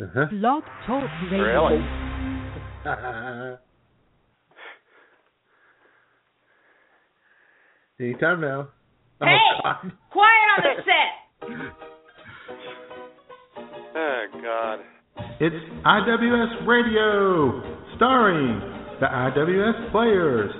[0.00, 0.26] Uh-huh.
[0.30, 1.68] Blog Talk Radio.
[1.68, 1.84] Really?
[8.00, 8.68] Anytime now.
[9.20, 9.36] Oh, Hey!
[9.62, 9.92] God.
[10.10, 11.12] Quiet on the set.
[13.92, 14.78] Oh God.
[15.40, 17.60] It's IWS Radio,
[17.96, 18.60] starring
[19.00, 20.50] the IWS players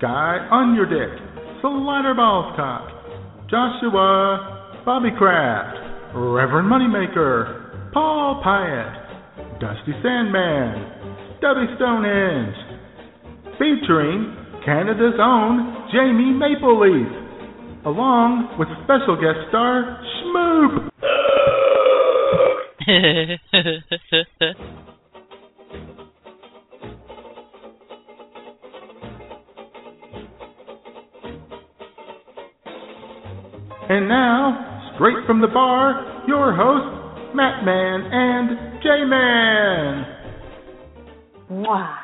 [0.00, 1.16] Guy Underdick,
[1.60, 5.76] Slider Ballscock, Joshua Bobby Craft,
[6.16, 7.61] Reverend Moneymaker,
[7.92, 12.56] Paul Pyatt, Dusty Sandman, Stubby Stonehenge,
[13.58, 14.34] featuring
[14.64, 20.88] Canada's own Jamie Mapleleaf, along with special guest star Schmoop.
[33.88, 37.01] And now, straight from the bar, your hosts,
[37.34, 40.04] Matt Man and J Man.
[41.50, 41.96] Mwah.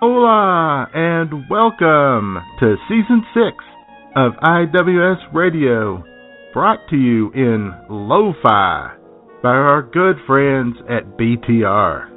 [0.00, 3.56] Hola, and welcome to season six
[4.16, 6.02] of IWS Radio,
[6.54, 8.96] brought to you in lo-fi
[9.42, 12.08] by our good friends at BTR.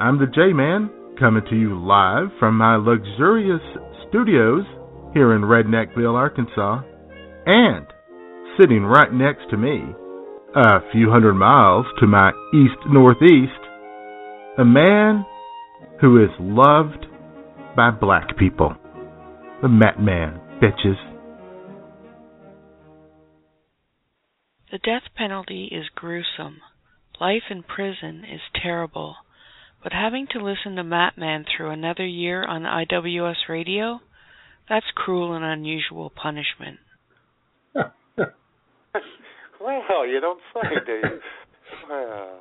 [0.00, 3.60] I'm the J Man, coming to you live from my luxurious
[4.08, 4.64] studios
[5.14, 6.82] here in Redneckville, Arkansas,
[7.46, 7.86] and
[8.60, 9.82] sitting right next to me,
[10.54, 13.52] a few hundred miles to my east northeast,
[14.58, 15.24] a man
[16.00, 17.06] who is loved
[17.76, 18.74] by black people.
[19.62, 20.96] The Met Man, bitches.
[24.70, 26.60] The death penalty is gruesome.
[27.20, 29.16] Life in prison is terrible.
[29.82, 34.00] But having to listen to Matman through another year on IWS radio,
[34.68, 36.78] that's cruel and unusual punishment.
[39.62, 41.20] Well, you don't say, do you?
[41.88, 42.40] well.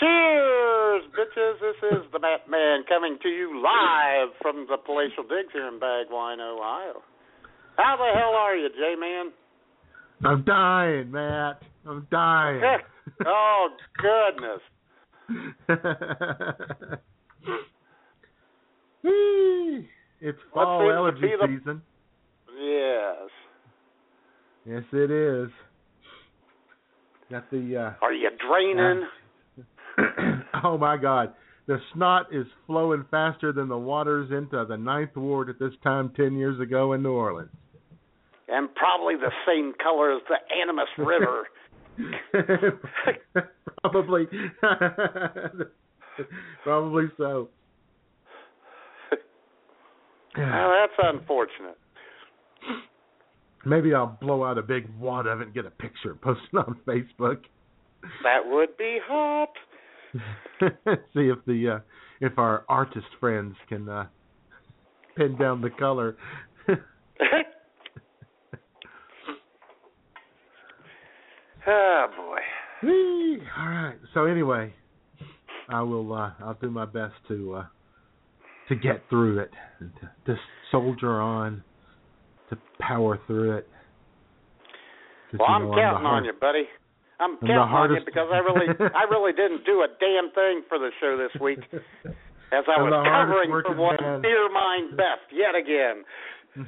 [0.00, 1.60] Cheers, bitches.
[1.60, 5.78] This is the Matt Man coming to you live from the Palatial Digs here in
[5.78, 7.00] Bagwine, Ohio.
[7.76, 9.32] How the hell are you, J-Man?
[10.24, 11.62] I'm dying, Matt.
[11.86, 12.62] I'm dying.
[13.26, 13.68] oh,
[14.02, 14.60] goodness.
[20.20, 21.82] it's fall allergy the- season.
[22.58, 23.30] Yes.
[24.64, 25.50] Yes, it is.
[27.30, 29.06] Got the uh, Are you draining?
[30.64, 31.32] oh my God,
[31.66, 36.12] the snot is flowing faster than the waters into the Ninth Ward at this time
[36.16, 37.50] ten years ago in New Orleans.
[38.48, 41.46] and probably the same color as the Animas River.
[43.82, 44.26] probably,
[46.64, 47.48] probably so.
[50.36, 51.78] Well, that's unfortunate.
[53.64, 56.76] Maybe I'll blow out a big wad of it and get a picture, posted on
[56.86, 57.38] Facebook.
[58.22, 59.52] That would be hot.
[61.14, 61.80] See if the uh,
[62.20, 64.06] if our artist friends can uh,
[65.16, 66.16] pin down the color.
[71.66, 72.38] oh boy.
[73.58, 73.96] All right.
[74.14, 74.72] So anyway,
[75.68, 76.12] I will.
[76.12, 77.66] Uh, I'll do my best to uh,
[78.68, 79.50] to get through it,
[79.80, 80.36] to, to
[80.70, 81.62] soldier on,
[82.50, 83.68] to power through it.
[85.38, 86.64] Well, I'm know, counting on you, buddy.
[87.18, 90.78] I'm counting on you because I really, I really didn't do a damn thing for
[90.78, 91.60] the show this week,
[92.52, 94.22] as I was covering for one man.
[94.22, 96.04] dear mind best yet again.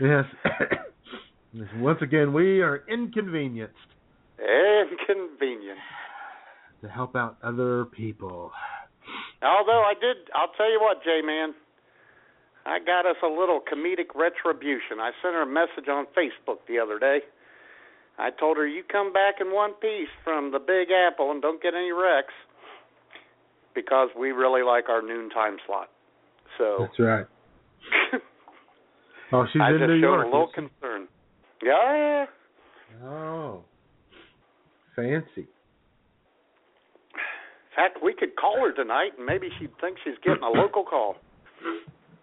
[0.00, 0.24] yes.
[1.76, 3.74] Once again, we are inconvenienced
[4.38, 5.78] Inconvenient.
[6.82, 8.50] to help out other people.
[9.44, 11.54] Although I did, I'll tell you what, J Man.
[12.66, 14.98] I got us a little comedic retribution.
[14.98, 17.18] I sent her a message on Facebook the other day.
[18.18, 21.60] I told her, "You come back in one piece from the Big Apple and don't
[21.62, 22.32] get any wrecks,
[23.74, 25.90] because we really like our noontime slot."
[26.56, 27.26] So That's right.
[29.32, 30.26] Oh, she's I in just New showed York.
[30.26, 31.08] a little concern.
[31.60, 32.26] Yeah,
[33.02, 33.06] yeah.
[33.08, 33.64] Oh,
[34.94, 35.48] fancy.
[37.76, 40.84] In fact, we could call her tonight, and maybe she'd think she's getting a local
[40.84, 41.16] call.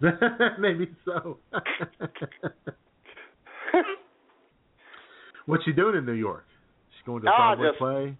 [0.59, 1.37] Maybe so.
[5.45, 6.45] What's she doing in New York?
[6.91, 8.17] She's going to No, Broadway just- play.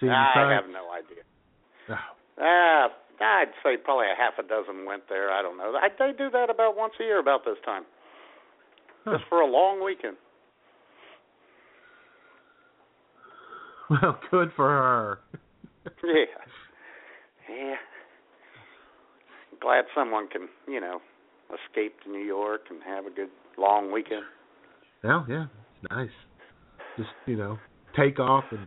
[0.00, 0.52] See I inside?
[0.54, 1.24] have no idea.
[1.90, 1.94] Oh,
[2.42, 2.88] Uh,
[3.24, 5.30] I'd say probably a half a dozen went there.
[5.32, 5.74] I don't know.
[5.76, 7.84] I, they do that about once a year about this time,
[9.04, 9.16] huh.
[9.18, 10.16] just for a long weekend.
[13.90, 15.18] Well, good for her.
[17.48, 17.74] Yeah, yeah.
[19.60, 21.00] Glad someone can, you know,
[21.50, 24.22] escape to New York and have a good long weekend.
[25.04, 26.08] Yeah, it's nice.
[26.96, 27.58] Just you know,
[27.96, 28.66] take off and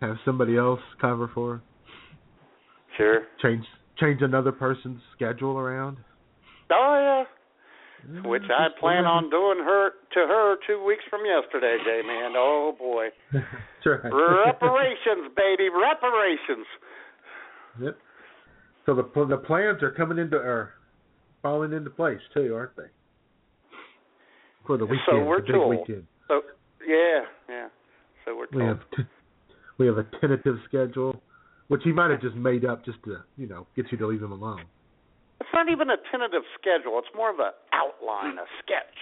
[0.00, 1.62] have somebody else cover for.
[2.96, 3.22] Sure.
[3.42, 3.64] Change
[3.98, 5.98] change another person's schedule around.
[6.70, 7.24] Oh yeah.
[8.24, 12.32] Which I plan on doing her to her two weeks from yesterday, J man.
[12.36, 13.08] Oh boy.
[13.86, 14.02] Right.
[14.12, 16.66] Reparations, baby, reparations.
[17.80, 17.96] Yep.
[18.84, 20.72] So the pl- the plans are coming into are
[21.40, 22.90] falling into place too, aren't they?
[24.66, 25.70] For the weekend, So we're the big told.
[25.70, 26.06] weekend.
[26.26, 26.42] So
[26.84, 27.68] yeah, yeah.
[28.24, 28.60] So we're told.
[28.60, 29.04] We have t-
[29.78, 31.22] we have a tentative schedule,
[31.68, 34.22] which he might have just made up just to you know get you to leave
[34.22, 34.64] him alone.
[35.46, 36.98] It's not even a tentative schedule.
[36.98, 38.98] It's more of an outline, a sketch.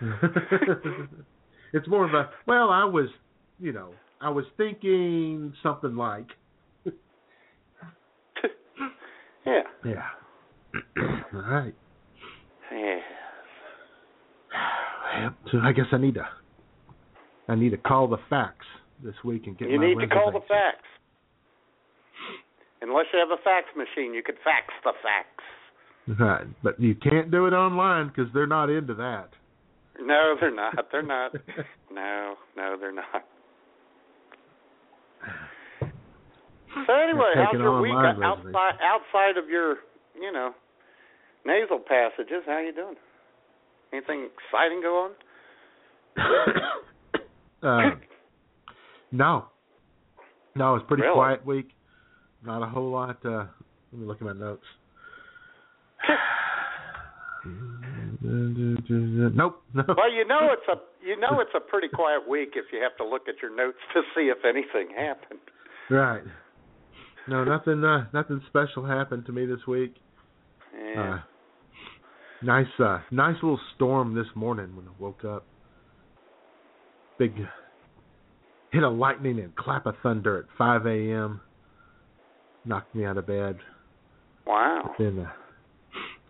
[1.72, 3.08] it's more of a well, I was
[3.58, 3.90] you know
[4.20, 6.26] I was thinking something like
[9.44, 9.62] yeah.
[9.84, 10.06] yeah.
[11.34, 11.74] All right.
[12.70, 12.98] Yeah.
[15.20, 15.32] Yep.
[15.50, 16.28] So I guess I need to
[17.48, 18.54] I need to call the fax
[19.02, 19.74] this week and get my.
[19.74, 20.78] You need to call the fax.
[22.82, 25.26] Unless you have a fax machine, you could fax the fax.
[26.08, 29.28] Right, but you can't do it online because they're not into that.
[30.00, 30.74] No, they're not.
[30.90, 31.32] They're not.
[31.92, 33.24] no, no, they're not.
[36.86, 39.76] So anyway, how's your week outside outside of your,
[40.20, 40.52] you know,
[41.46, 42.42] nasal passages?
[42.46, 42.96] How you doing?
[43.92, 45.10] Anything exciting go on?
[47.62, 47.96] uh,
[49.12, 49.46] no,
[50.56, 51.14] no, it's pretty Really?
[51.14, 51.68] quiet week.
[52.44, 53.24] Not a whole lot.
[53.24, 53.46] Uh,
[53.92, 54.64] let me look at my notes.
[58.22, 59.62] nope.
[59.74, 62.96] Well, you know it's a you know it's a pretty quiet week if you have
[62.98, 65.40] to look at your notes to see if anything happened.
[65.90, 66.22] Right.
[67.28, 67.84] No, nothing.
[67.84, 69.94] Uh, nothing special happened to me this week.
[70.76, 71.14] Yeah.
[71.14, 71.20] Uh,
[72.42, 75.44] nice, uh, nice little storm this morning when I woke up.
[77.18, 77.34] Big
[78.72, 81.40] hit a lightning and clap of thunder at 5 a.m.
[82.64, 83.58] Knocked me out of bed.
[84.46, 84.94] wow.
[84.98, 85.30] Then, uh,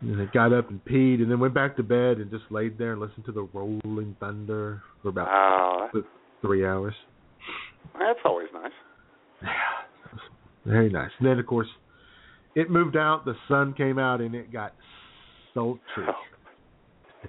[0.02, 2.76] then I got up and peed, and then went back to bed and just laid
[2.78, 6.02] there and listened to the rolling thunder for about Oh,
[6.40, 6.94] three hours.
[7.99, 8.72] that's always nice.
[9.43, 9.49] Yeah,
[10.64, 11.10] very nice.
[11.19, 11.69] And then, of course,
[12.54, 13.25] it moved out.
[13.25, 14.75] The sun came out, and it got
[15.54, 15.81] sultry.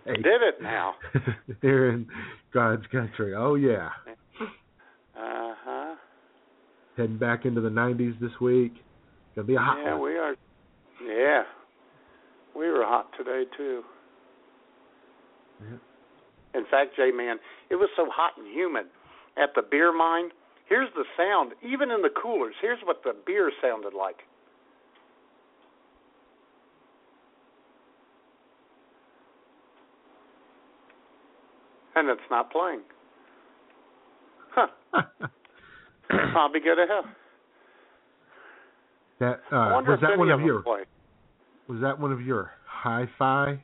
[0.06, 0.14] Hey.
[0.16, 0.96] Did it now?
[1.62, 2.08] Here in
[2.52, 3.36] God's country.
[3.36, 3.90] Oh yeah.
[5.16, 5.96] Uh huh.
[6.98, 8.74] Heading back into the 90s this week.
[9.36, 10.02] Gonna be a hot Yeah, one.
[10.02, 10.36] we are.
[11.08, 11.44] Yeah,
[12.64, 13.82] we were hot today too.
[15.62, 16.60] Yeah.
[16.60, 17.38] In fact, Jay man,
[17.70, 18.86] it was so hot and humid
[19.36, 20.30] at the beer mine.
[20.70, 22.56] Here's the sound, even in the coolers.
[22.62, 24.16] Here's what the beer sounded like.
[31.96, 32.82] And it's not playing.
[34.52, 34.68] Huh.
[36.32, 37.06] Probably go to hell.
[39.20, 40.84] that uh, was that one of of your play.
[41.68, 43.60] Was that one of your hi-fi?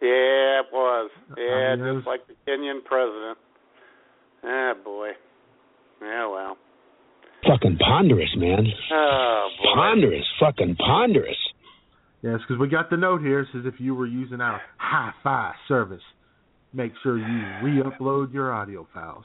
[0.00, 1.10] Yeah, it was.
[1.36, 3.38] Yeah, Um, those- just like the Kenyan president.
[4.44, 5.16] Ah, boy.
[6.00, 6.56] Yeah, well.
[7.44, 8.66] Fucking ponderous, man.
[8.92, 9.74] Oh, boy.
[9.74, 10.26] Ponderous.
[10.38, 11.36] Fucking ponderous.
[12.22, 13.40] Yes, because we got the note here.
[13.40, 16.02] It says if you were using our hi-fi service,
[16.72, 19.24] make sure you re-upload your audio files.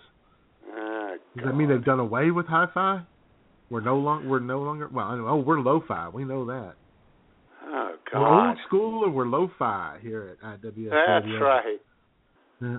[0.75, 3.01] Ah, Does that mean they've done away with hi-fi?
[3.69, 5.07] We're no longer we're no longer well.
[5.07, 6.09] I know, oh, we're lo-fi.
[6.09, 6.75] We know that.
[8.15, 10.89] Oh, We're old school and we're lo-fi here at IWS.
[10.91, 11.39] That's Radio.
[11.43, 11.79] right.
[12.61, 12.77] Yeah.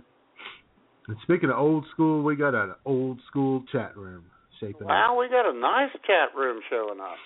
[1.09, 4.25] And speaking of old school, we got an old school chat room
[4.61, 4.89] shaping up.
[4.89, 7.17] Wow, we got a nice chat room showing up.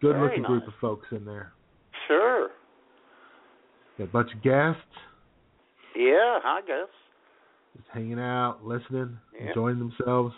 [0.00, 1.52] Good very looking group of folks in there.
[2.06, 2.48] Sure.
[3.98, 4.80] Got a bunch of guests
[5.96, 6.88] Yeah, I guess.
[7.76, 9.48] just hanging out, listening, Yeah.
[9.48, 10.34] enjoying themselves,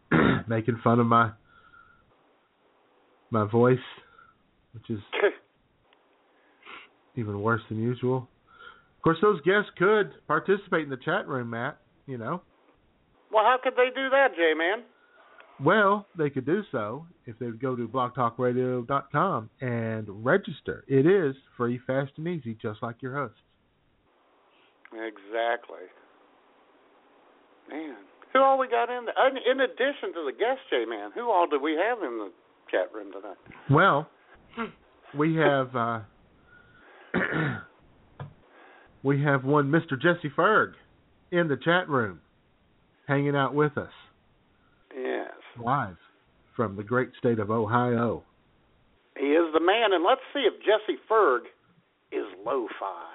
[0.48, 1.30] making fun of my
[3.30, 3.78] my voice,
[4.74, 5.00] which is
[7.16, 8.28] even worse than usual.
[8.96, 11.78] Of course, those guests could participate in the chat room, Matt.
[12.06, 12.42] You know,
[13.32, 14.84] well, how could they do that, J man?
[15.64, 20.84] well, they could do so if they would go to blogtalkradio.com and register.
[20.88, 23.38] It is free, fast, and easy, just like your hosts.
[24.92, 25.86] Exactly.
[27.70, 27.96] Man,
[28.32, 29.06] who all we got in?
[29.06, 29.12] The,
[29.50, 32.32] in addition to the guest, J man, who all do we have in the
[32.70, 33.36] chat room tonight?
[33.70, 34.08] Well,
[35.16, 36.00] we have uh,
[39.02, 40.00] we have one Mr.
[40.00, 40.72] Jesse Ferg
[41.30, 42.20] in the chat room,
[43.08, 43.90] hanging out with us
[44.94, 45.30] Yes,
[45.62, 45.96] live
[46.54, 48.22] from the great state of Ohio.
[49.18, 49.92] he is the man.
[49.92, 51.40] And let's see if Jesse Ferg
[52.12, 53.08] is lo-fi.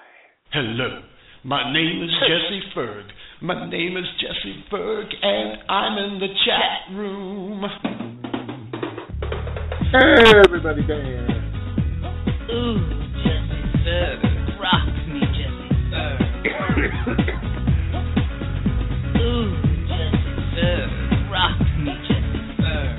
[0.52, 1.02] Hello,
[1.44, 3.04] my name is Jesse Ferg.
[3.42, 7.64] My name is Jesse Ferg, and I'm in the chat room.
[9.92, 11.28] Hey, everybody there.
[12.52, 12.97] Ooh,
[13.88, 14.20] Jesse
[14.60, 14.84] Ferg.
[15.08, 16.20] Me, Jesse Ferg.
[19.15, 19.48] Ooh,
[19.88, 20.89] Jesse Ferg.
[21.32, 22.91] Rock me, Jesse Ferg.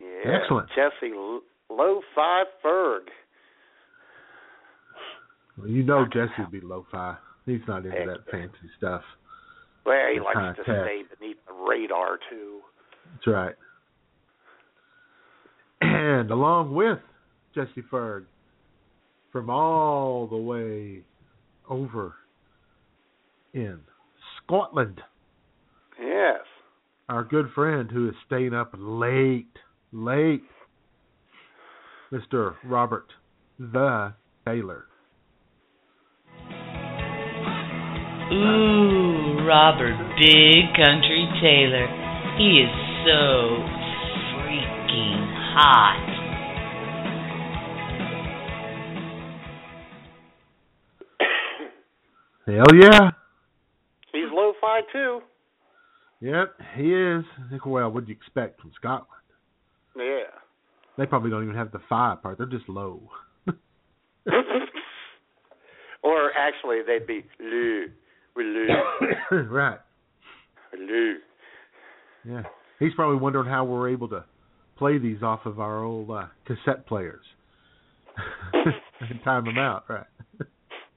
[0.00, 0.40] Yeah.
[0.40, 0.68] Excellent.
[0.70, 3.02] Jesse L- Lo-Fi Ferg.
[5.58, 7.16] Well, you know Jesse would be lo-fi.
[7.44, 9.02] He's not into that fancy stuff.
[9.84, 10.84] Well, he likes to tech.
[10.86, 12.60] stay beneath the radar, too.
[13.12, 13.54] That's right.
[15.84, 16.98] And along with
[17.54, 18.24] Jesse Ferg,
[19.32, 21.02] from all the way
[21.68, 22.14] over
[23.52, 23.80] in
[24.42, 25.00] Scotland,
[26.00, 26.40] Yes.
[27.08, 29.58] our good friend who is staying up late,
[29.92, 30.44] late,
[32.12, 32.54] Mr.
[32.64, 33.06] Robert
[33.58, 34.12] the
[34.46, 34.86] Taylor.
[38.32, 41.86] Ooh, Robert Big Country Taylor.
[42.38, 42.72] He is
[43.06, 43.62] so
[44.34, 45.22] freaking
[45.54, 46.14] hot.
[52.46, 53.10] Hell yeah.
[54.12, 55.20] He's lo-fi, too.
[56.20, 57.24] Yep, he is.
[57.64, 59.08] Well, what do you expect from Scotland?
[59.96, 60.24] Yeah.
[60.98, 62.38] They probably don't even have the five part.
[62.38, 63.08] They're just low.
[66.02, 67.86] or actually, they'd be Lou.
[68.36, 68.66] With Lou.
[69.50, 69.78] right.
[70.78, 71.14] Lou.
[72.26, 72.42] Yeah.
[72.78, 74.24] He's probably wondering how we're able to
[74.76, 77.24] play these off of our old uh, cassette players.
[79.00, 80.06] and time them out, right.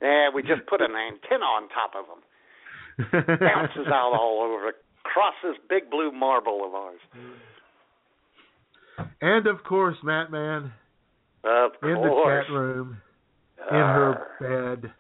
[0.02, 3.38] Yeah, we just put an antenna on top of them.
[3.40, 4.70] Bounces out all over
[5.06, 7.00] across this big blue marble of ours.
[9.22, 10.72] and of course, Matt Man,
[11.44, 12.98] Of in the chat room,
[13.72, 14.92] in her bed,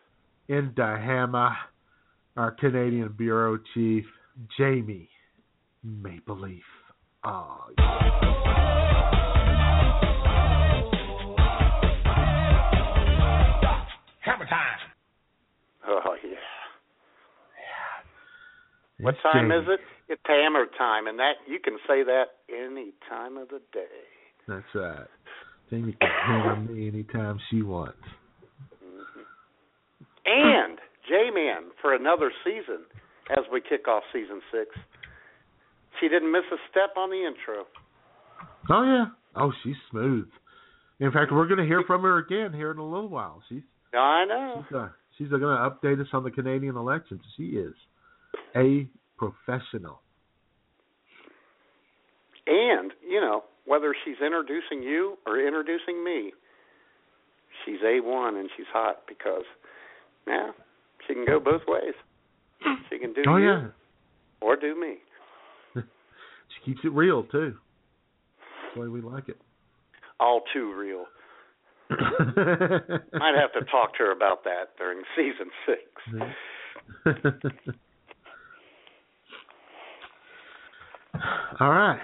[0.48, 1.56] in Dahama,
[2.36, 4.06] our Canadian Bureau Chief,
[4.58, 5.10] Jamie
[5.84, 6.64] Maple Leaf.
[7.26, 7.58] Oh,
[14.22, 14.78] Hammer time.
[15.88, 16.36] Oh yeah.
[19.00, 19.56] What it's time Jamie.
[19.56, 19.80] is it?
[20.10, 23.88] It's hammer time, and that you can say that any time of the day.
[24.48, 25.08] That's right.
[25.70, 27.98] Jamie can hammer me anytime she wants.
[28.84, 29.22] Mm-hmm.
[30.26, 32.86] And J-Man for another season
[33.32, 34.76] as we kick off season six.
[36.00, 37.66] She didn't miss a step on the intro.
[38.70, 39.06] Oh yeah.
[39.36, 40.28] Oh, she's smooth.
[41.00, 43.42] In fact, we're going to hear from her again here in a little while.
[43.50, 43.62] She's
[43.94, 44.64] I know.
[44.68, 47.22] she's uh, she's going to update us on the Canadian elections.
[47.38, 47.74] She is
[48.56, 48.88] a
[49.18, 50.02] professional.
[52.48, 56.32] And, you know, whether she's introducing you or introducing me,
[57.66, 59.44] she's A1 and she's hot because,
[60.28, 60.52] yeah,
[61.08, 61.94] she can go both ways.
[62.90, 63.68] She can do Oh you yeah.
[64.42, 64.96] or do me.
[66.68, 67.56] Keeps it real too.
[68.38, 69.38] That's the way we like it.
[70.20, 71.06] All too real.
[71.90, 75.80] Might have to talk to her about that during season six.
[81.62, 82.02] All right.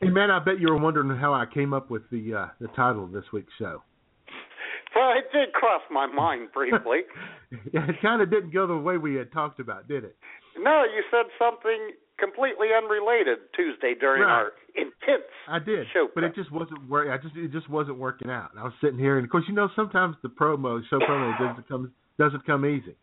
[0.00, 2.68] Hey man, I bet you were wondering how I came up with the uh, the
[2.68, 3.82] title of this week's show.
[4.94, 7.00] Well, it did cross my mind briefly.
[7.70, 10.16] Yeah, it kind of didn't go the way we had talked about, did it?
[10.58, 14.30] no, you said something completely unrelated Tuesday during Right.
[14.32, 16.08] our intense I did, show.
[16.14, 17.08] but it just wasn't work.
[17.08, 18.50] I just it just wasn't working out.
[18.52, 21.38] And I was sitting here, and of course, you know, sometimes the promo show promo
[21.38, 22.96] doesn't come doesn't come easy.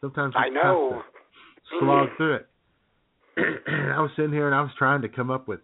[0.00, 1.02] Sometimes I know.
[1.78, 2.46] slog through it.
[3.36, 5.60] I was sitting here, and I was trying to come up with,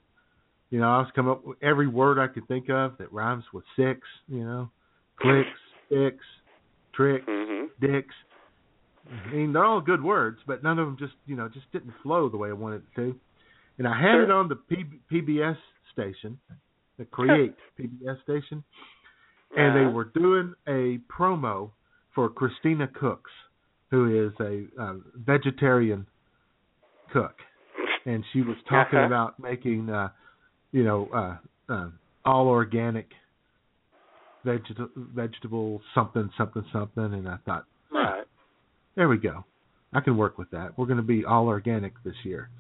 [0.71, 3.45] you know, I was coming up with every word I could think of that rhymes
[3.53, 4.01] with six.
[4.29, 4.71] You know,
[5.21, 5.49] clicks,
[5.87, 6.25] sticks,
[6.95, 8.15] tricks, hmm dicks.
[9.11, 11.93] I mean, they're all good words, but none of them just, you know, just didn't
[12.03, 13.15] flow the way I wanted it to.
[13.79, 15.57] And I had it on the P- PBS
[15.93, 16.39] station,
[16.99, 18.65] the Create PBS station,
[19.57, 21.71] and they were doing a promo
[22.15, 23.31] for Christina Cooks,
[23.91, 26.07] who is a uh, vegetarian
[27.13, 27.35] cook,
[28.07, 29.07] and she was talking Uh-huh.
[29.07, 30.09] about making, uh,
[30.73, 31.89] you know, uh, uh,
[32.25, 33.11] all organic
[34.45, 37.67] veget- vegetable something something something, and I thought.
[38.97, 39.45] There we go.
[39.93, 40.77] I can work with that.
[40.77, 42.51] We're going to be all organic this year,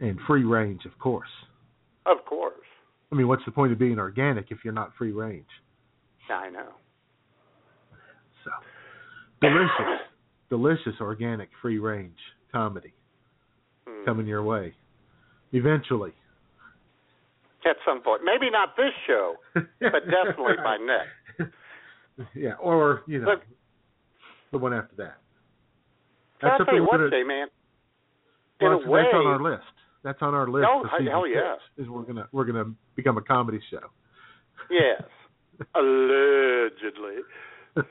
[0.00, 1.28] and free range, of course.
[2.06, 2.54] Of course.
[3.12, 5.46] I mean, what's the point of being organic if you're not free range?
[6.30, 6.68] I know.
[8.44, 8.50] So,
[9.40, 10.00] delicious,
[10.48, 12.16] delicious organic free range
[12.52, 12.92] comedy
[13.86, 14.04] Hmm.
[14.04, 14.74] coming your way.
[15.52, 16.12] Eventually,
[17.66, 20.76] At some point, maybe not this show, but definitely by
[21.38, 21.52] next.
[22.34, 23.42] Yeah, or you know, Look-
[24.52, 25.16] the one after that.
[26.42, 27.48] I'll tell you we're what, gonna- Jay man.
[28.60, 29.64] In well, a that's, way, that's on our list.
[30.04, 30.66] That's on our list.
[30.68, 31.62] Oh, for season hell six.
[31.78, 33.80] Is we're gonna we're gonna become a comedy show.
[34.70, 35.02] yes,
[35.74, 37.22] allegedly.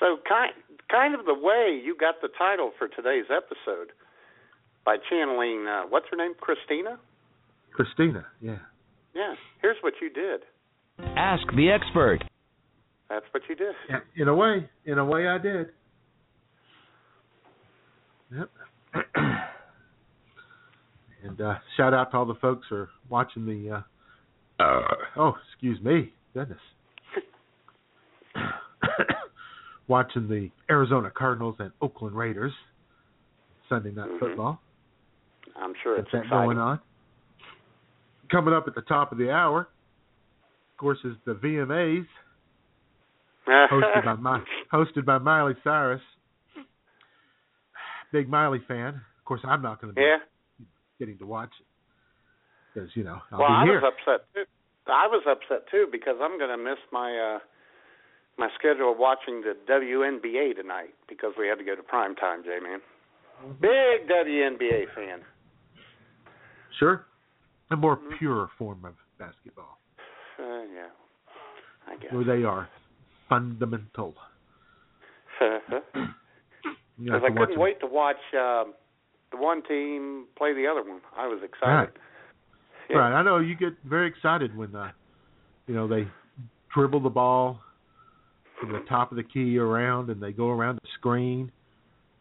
[0.00, 0.52] So kind
[0.90, 3.90] kind of the way you got the title for today's episode
[4.84, 6.98] by channeling uh, what's her name, Christina.
[7.72, 8.58] Christina, yeah.
[9.14, 10.42] Yeah, here's what you did.
[11.16, 12.20] Ask the expert.
[13.08, 13.74] That's what you did.
[13.88, 15.68] Yeah, In a way, in a way, I did.
[18.36, 18.50] Yep.
[21.24, 23.76] and uh, shout out to all the folks who are watching the.
[24.60, 24.82] Uh, uh,
[25.16, 26.58] oh, excuse me, goodness.
[29.88, 32.52] watching the Arizona Cardinals and Oakland Raiders
[33.68, 34.18] Sunday night Mhm.
[34.20, 34.60] football.
[35.56, 36.44] I'm sure Got it's that exciting.
[36.46, 36.80] going on.
[38.30, 42.06] Coming up at the top of the hour, of course, is the VMAs
[43.48, 46.00] hosted by my, hosted by Miley Cyrus.
[48.12, 48.94] Big Miley fan.
[48.94, 50.18] Of course, I'm not going to be yeah.
[50.98, 51.66] getting to watch it
[52.72, 54.44] because you know I'll well, I was upset too.
[54.86, 57.38] I was upset too because I'm going to miss my uh
[58.38, 62.42] my schedule of watching the WNBA tonight because we had to go to prime time,
[62.44, 62.78] J man.
[63.44, 63.60] Mm-hmm.
[63.60, 65.20] Big WNBA fan.
[66.78, 67.04] Sure,
[67.70, 68.16] a more Mm-hmm.
[68.18, 69.78] pure form of basketball
[70.38, 70.86] Uh, yeah,
[71.86, 72.12] I guess.
[72.12, 72.68] where they are
[73.28, 74.14] fundamental.
[77.00, 78.74] Because I couldn't wait to watch um,
[79.30, 81.00] the one team play the other one.
[81.16, 81.72] I was excited.
[81.72, 81.88] Right.
[82.90, 82.96] Yeah.
[82.96, 84.90] Right, I know you get very excited when uh,
[85.66, 86.08] you know they
[86.74, 87.60] dribble the ball
[88.58, 91.52] from the top of the key around, and they go around the screen,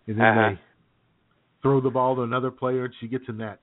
[0.05, 0.49] and then Uh-huh.
[0.49, 0.59] they
[1.63, 3.59] throw the ball to another player, and she gets in that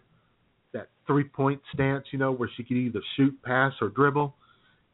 [0.73, 4.35] that three point stance, you know, where she can either shoot, pass, or dribble,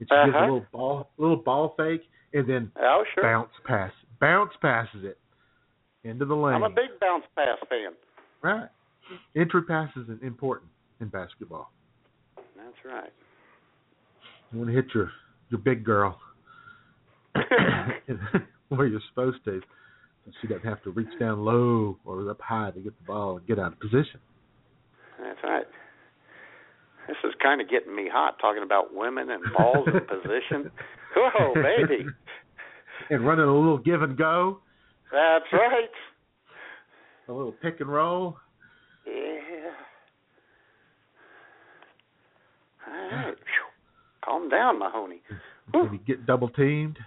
[0.01, 0.41] and she gives a Uh-huh.
[0.41, 3.23] little ball, little ball fake, and then Oh, sure.
[3.25, 5.19] bounce pass, bounce passes it
[6.05, 6.55] into the lane.
[6.55, 7.93] I'm a big bounce pass fan.
[8.43, 8.69] right.
[9.35, 11.73] Entry pass is important in basketball.
[12.37, 13.11] That's right.
[14.53, 15.11] You want to hit your
[15.49, 16.17] your big girl
[18.69, 19.61] where you're supposed to.
[20.25, 23.39] So she doesn't have to reach down low or up high to get the ball
[23.39, 24.21] and get out of position.
[25.21, 25.65] That's right.
[27.09, 30.71] This is kind of getting me hot talking about women and balls and position.
[31.17, 32.07] Whoa, baby.
[33.09, 34.61] And running a little give and go,
[35.11, 35.89] That's right.
[37.29, 38.37] a little pick and roll.
[39.07, 39.73] Yeah.
[42.87, 43.35] All right.
[44.25, 45.23] Calm down, Mahoney.
[45.73, 45.85] Whew.
[45.91, 46.99] Maybe get double teamed.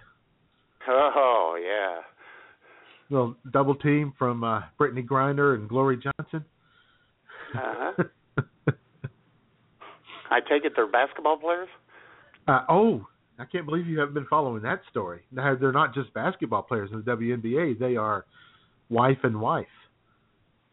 [0.88, 2.00] Oh, yeah.
[3.10, 6.44] Little double team from uh, Brittney Griner and Glory Johnson.
[7.54, 8.04] Uh-huh.
[10.30, 11.68] I take it they're basketball players?
[12.48, 13.06] Uh, oh,
[13.38, 15.22] I can't believe you haven't been following that story.
[15.32, 18.24] Now, they're not just basketball players in the WNBA; they are
[18.88, 19.66] wife and wife.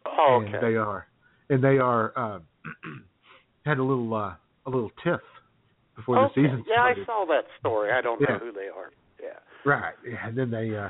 [0.06, 0.66] Oh, and okay.
[0.66, 1.08] they are
[1.52, 2.40] and they are uh,
[3.66, 4.34] had a little uh,
[4.66, 5.20] a little tiff
[5.96, 6.44] before the okay.
[6.44, 7.92] season Yeah, I saw that story.
[7.92, 8.34] I don't Yeah.
[8.34, 8.92] know who they are.
[9.22, 9.38] Yeah.
[9.64, 10.90] Right, yeah, and then they uh,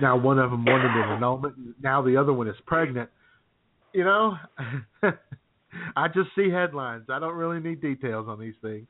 [0.00, 1.54] now one of them wanted an annulment.
[1.80, 3.10] Now the other one is pregnant.
[3.92, 4.36] You know,
[5.96, 7.04] I just see headlines.
[7.10, 8.88] I don't really need details on these things.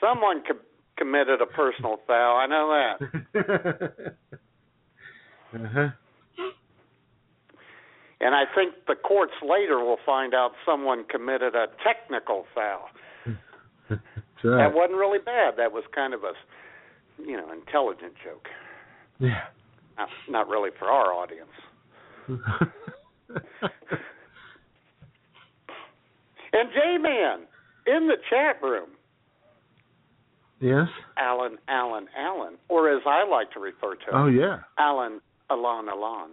[0.00, 0.58] Someone co-
[1.02, 2.36] committed a personal foul.
[2.36, 2.96] I know
[3.34, 4.14] that.
[5.54, 5.88] uh-huh.
[8.20, 12.88] And I think the courts later will find out someone committed a technical foul.
[14.44, 14.70] Right.
[14.70, 15.54] That wasn't really bad.
[15.56, 16.32] That was kind of a,
[17.24, 18.48] you know, intelligent joke.
[19.20, 19.42] Yeah.
[19.96, 21.46] Not, not really for our audience.
[26.52, 27.46] And J-Man
[27.86, 28.90] in the chat room,
[30.62, 30.88] yes.
[31.18, 34.60] Alan, Alan, Alan, or as I like to refer to him, Oh yeah.
[34.78, 35.20] Alan,
[35.50, 36.30] Alan, Alan.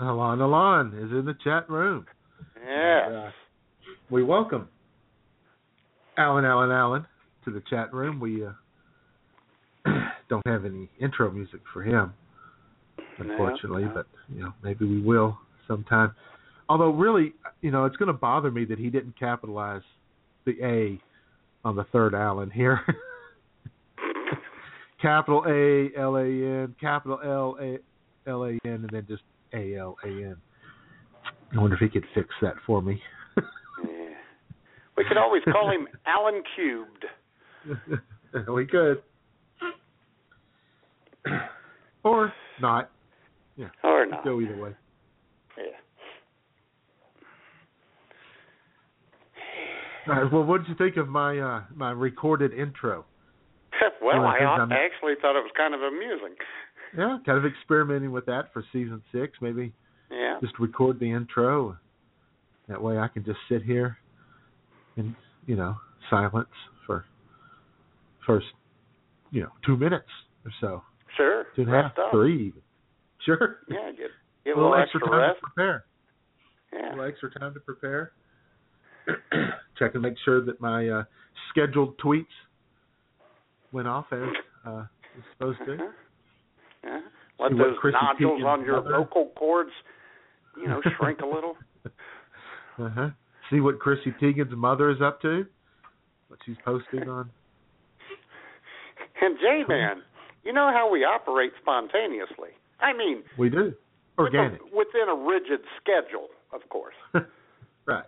[0.00, 2.06] Alon Alon is in the chat room.
[2.56, 3.02] Yes.
[3.06, 3.30] And, uh,
[4.10, 4.68] we welcome
[6.16, 7.06] Alan, Alan, Alan
[7.44, 8.18] to the chat room.
[8.18, 8.52] We uh,
[10.28, 12.14] don't have any intro music for him,
[13.18, 13.92] unfortunately, no.
[13.94, 16.14] but you know maybe we will sometime.
[16.68, 19.82] Although really, you know, it's going to bother me that he didn't capitalize
[20.46, 21.00] the A
[21.64, 22.80] on the third Alan here.
[25.00, 27.78] capital A L A N, capital L A
[28.28, 30.36] L A N, and then just A L A N.
[31.54, 33.00] I wonder if he could fix that for me.
[33.36, 34.14] Yeah.
[34.96, 37.06] We could always call him Alan Cubed.
[38.48, 39.02] we could.
[42.04, 42.90] or not.
[43.56, 43.68] Yeah.
[43.82, 44.24] Or not.
[44.24, 44.70] Go either way.
[50.06, 50.12] Yeah.
[50.12, 53.04] Uh, well, what did you think of my uh my recorded intro?
[54.02, 56.34] well, One of the I, I'm- actually thought it was kind of amusing.
[56.96, 59.38] Yeah, kind of experimenting with that for season six.
[59.40, 59.72] Maybe
[60.10, 60.38] Yeah.
[60.40, 61.76] just record the intro.
[62.68, 63.96] That way, I can just sit here
[64.96, 65.14] in
[65.46, 65.76] you know
[66.08, 66.48] silence
[66.86, 67.04] for
[68.26, 68.46] first
[69.30, 70.08] you know two minutes
[70.44, 70.82] or so,
[71.16, 71.44] Sure.
[71.54, 72.10] two and a half, up.
[72.10, 72.48] three.
[72.48, 72.62] even.
[73.24, 73.58] Sure.
[73.68, 74.10] Yeah, get
[74.44, 75.38] get a a little extra time rest.
[75.40, 75.84] to prepare.
[76.72, 76.88] A Yeah.
[76.90, 78.12] little extra time to prepare.
[79.78, 81.04] Check and make sure that my uh,
[81.50, 82.26] scheduled tweets
[83.72, 84.18] went off as
[84.66, 84.84] uh,
[85.16, 85.74] it's supposed to.
[85.74, 87.00] Uh-huh.
[87.38, 89.70] Let See those nodules on your mother- vocal cords,
[90.60, 91.56] you know, shrink a little.
[92.78, 93.08] Uh huh.
[93.50, 95.44] See what Chrissy Teigen's mother is up to.
[96.28, 97.28] What she's posting on.
[99.20, 100.02] And J Man,
[100.44, 102.50] you know how we operate spontaneously.
[102.80, 103.74] I mean, We do
[104.16, 104.62] organic.
[104.62, 106.94] Within, within a rigid schedule, of course.
[107.86, 108.04] right.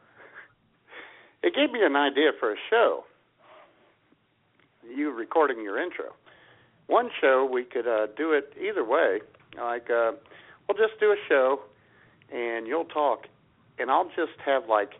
[1.43, 3.05] It gave me an idea for a show.
[4.89, 6.07] You recording your intro.
[6.87, 9.21] One show we could uh, do it either way.
[9.57, 10.13] Like uh,
[10.69, 11.61] we'll just do a show,
[12.33, 13.27] and you'll talk,
[13.79, 14.91] and I'll just have like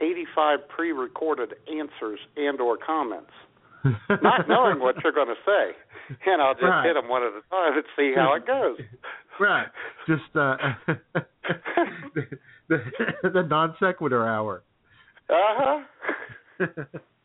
[0.00, 3.30] 85 pre-recorded answers and/or comments,
[4.22, 6.86] not knowing what you're going to say, and I'll just Right.
[6.86, 8.78] hit them one at a time and see how it goes.
[9.40, 9.66] Right.
[10.06, 10.56] Just uh,
[12.14, 12.26] the,
[12.68, 14.62] the the non sequitur hour.
[15.30, 15.80] Uh huh.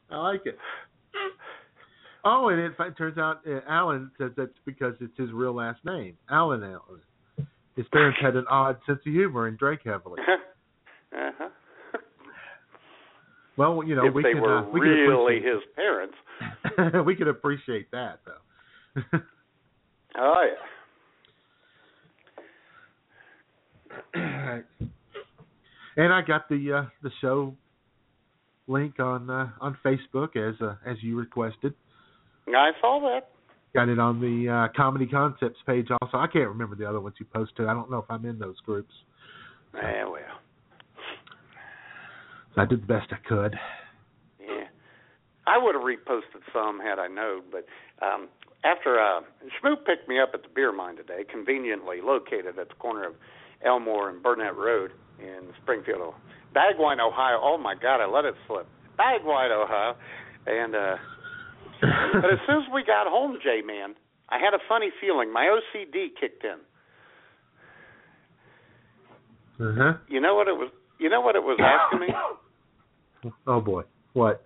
[0.09, 0.57] I like it.
[2.29, 5.79] Oh, and it fi- turns out uh, Alan says that's because it's his real last
[5.85, 7.01] name, Alan Allen.
[7.77, 10.19] His parents had an odd sense of humor and drank heavily.
[11.15, 11.49] uh huh.
[13.57, 16.15] Well, you know, if we they can were uh, we really appreciate, his parents.
[17.07, 19.19] we can appreciate that though.
[20.19, 20.47] Oh
[24.15, 24.59] yeah.
[25.95, 27.55] And I got the uh, the show
[28.67, 31.73] link on uh, on Facebook as uh, as you requested.
[32.55, 33.29] I saw that.
[33.73, 36.17] Got it on the uh, Comedy Concepts page also.
[36.17, 37.67] I can't remember the other ones you posted.
[37.67, 38.93] I don't know if I'm in those groups.
[39.75, 40.21] Yeah, well,
[42.55, 43.55] I did the best I could.
[44.39, 44.63] yeah.
[45.45, 47.65] I would have reposted some had I known, but
[48.03, 48.29] um
[48.63, 49.21] after uh
[49.61, 53.13] Schmoop picked me up at the beer mine today, conveniently located at the corner of
[53.63, 56.15] Elmore and Burnett Road in Springfield, Ohio.
[56.55, 57.39] Bagwine, Ohio.
[57.43, 58.67] Oh my God, I let it slip.
[58.97, 59.95] Bagwine, Ohio.
[60.47, 60.95] And uh
[61.81, 63.95] but as soon as we got home, J man,
[64.29, 65.31] I had a funny feeling.
[65.31, 66.59] My OCD kicked in.
[69.65, 69.93] Uh huh.
[70.07, 70.69] You know what it was?
[70.99, 72.13] You know what it was asking me?
[73.47, 73.81] Oh boy.
[74.13, 74.45] What?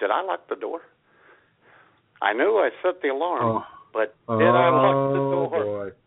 [0.00, 0.80] Did I lock the door?
[2.22, 3.64] I knew I set the alarm, Oh.
[3.92, 5.64] but Oh did I lock the door?
[5.64, 5.90] boy.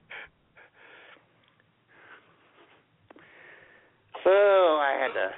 [4.23, 5.30] So I had to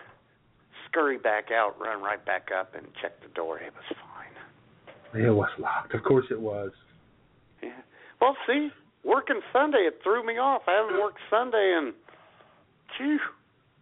[0.90, 3.60] scurry back out, run right back up, and check the door.
[3.60, 4.07] It was fine.
[5.26, 5.94] It was locked.
[5.94, 6.72] Of course it was.
[7.62, 7.70] Yeah.
[8.22, 8.70] Well, see,
[9.04, 10.64] working Sunday it threw me off.
[10.68, 11.94] I haven't worked Sunday in,
[12.98, 13.20] phew,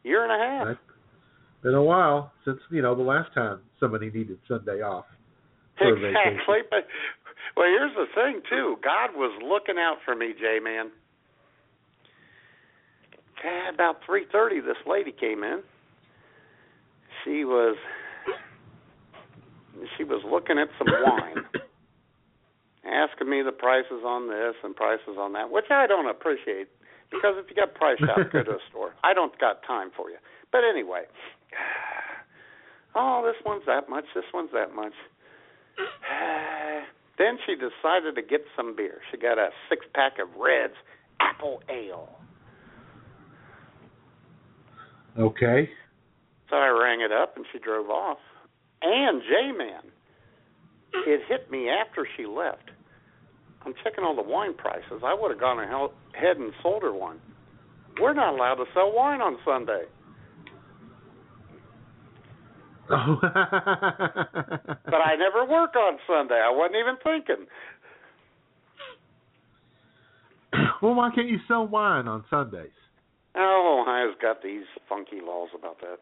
[0.03, 0.67] year and a half.
[0.67, 0.77] Right.
[1.63, 5.05] Been a while since you know the last time somebody needed Sunday off.
[5.77, 6.15] for a vacation.
[6.15, 6.59] Exactly.
[6.69, 6.87] But
[7.57, 8.77] well, here's the thing too.
[8.83, 10.91] God was looking out for me, J man.
[13.73, 15.61] About three thirty, this lady came in.
[17.23, 17.77] She was
[19.97, 21.45] she was looking at some wine,
[22.85, 26.67] asking me the prices on this and prices on that, which I don't appreciate
[27.11, 28.93] because if you got price shops, go to a store.
[29.03, 30.17] I don't got time for you.
[30.51, 31.03] But anyway,
[32.95, 34.93] oh, this one's that much, this one's that much.
[37.17, 39.01] then she decided to get some beer.
[39.11, 40.75] She got a six pack of Redd's
[41.19, 42.09] Apple Ale.
[45.17, 45.69] Okay.
[46.49, 48.17] So I rang it up and she drove off.
[48.85, 49.81] And J Man,
[51.07, 52.69] it hit me after she left.
[53.65, 55.01] I'm checking all the wine prices.
[55.03, 57.19] I would have gone ahead and sold her one.
[57.99, 59.85] We're not allowed to sell wine on Sunday.
[62.91, 63.17] Oh.
[64.85, 66.35] But I never work on Sunday.
[66.35, 67.47] I wasn't even thinking.
[70.81, 72.69] well, why can't you sell wine on Sundays?
[73.35, 75.97] Oh, Ohio's got these funky laws about that.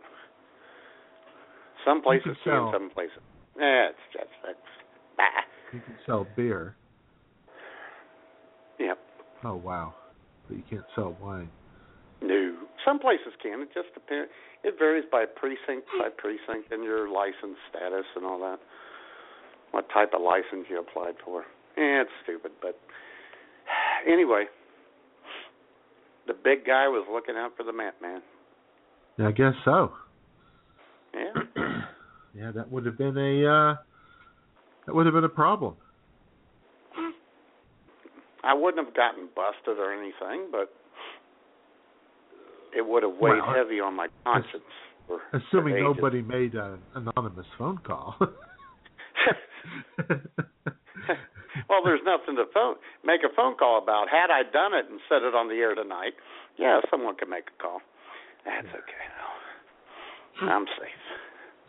[1.85, 3.19] Some places can sell- some places.
[3.57, 4.57] Yeah, it's just that's
[5.17, 5.23] bah.
[5.73, 6.75] You can sell beer.
[8.79, 8.97] Yep.
[9.43, 9.93] Oh wow.
[10.47, 11.49] But you can't sell wine.
[12.21, 12.55] No.
[12.85, 13.61] Some places can.
[13.61, 14.29] It just depends.
[14.63, 18.59] It varies by precinct by precinct and your license status and all that.
[19.71, 21.45] What type of license you applied for.
[21.77, 22.77] Yeah, it's stupid, but
[24.07, 24.45] anyway,
[26.27, 28.21] the big guy was looking out for the mat man.
[29.17, 29.91] Yeah, I guess so.
[32.33, 32.51] Yeah.
[32.51, 33.75] that would have been a uh,
[34.85, 35.75] that would have been a problem.
[38.43, 40.69] I wouldn't have gotten busted or anything, but
[42.75, 44.63] it would have weighed Well, heavy on my conscience.
[45.07, 48.15] For, Assuming for nobody made an anonymous phone call.
[51.69, 54.07] well, there's nothing to phone make a phone call about.
[54.09, 56.13] Had I done it and set it on the air tonight,
[56.57, 57.79] yeah, someone could make a call.
[58.45, 60.47] That's okay though.
[60.47, 61.02] I'm safe.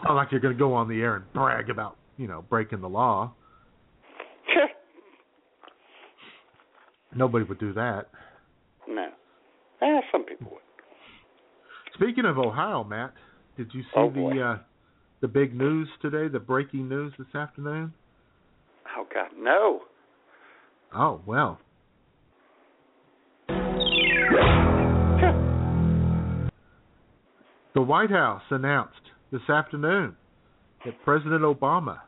[0.05, 2.81] Not like you're going to go on the air and brag about, you know, breaking
[2.81, 3.33] the law.
[7.15, 8.07] Nobody would do that.
[8.89, 9.09] no.
[9.83, 10.61] Eh, some people would.
[11.95, 13.13] Speaking of Ohio, Matt,
[13.57, 14.59] did you see Oh, the uh,
[15.21, 16.29] the big news today?
[16.29, 17.93] The breaking news this afternoon?
[18.97, 19.81] Oh God, no.
[20.95, 21.59] Oh well.
[27.75, 28.95] The White House announced
[29.35, 30.15] this afternoon
[30.85, 31.99] that President Obama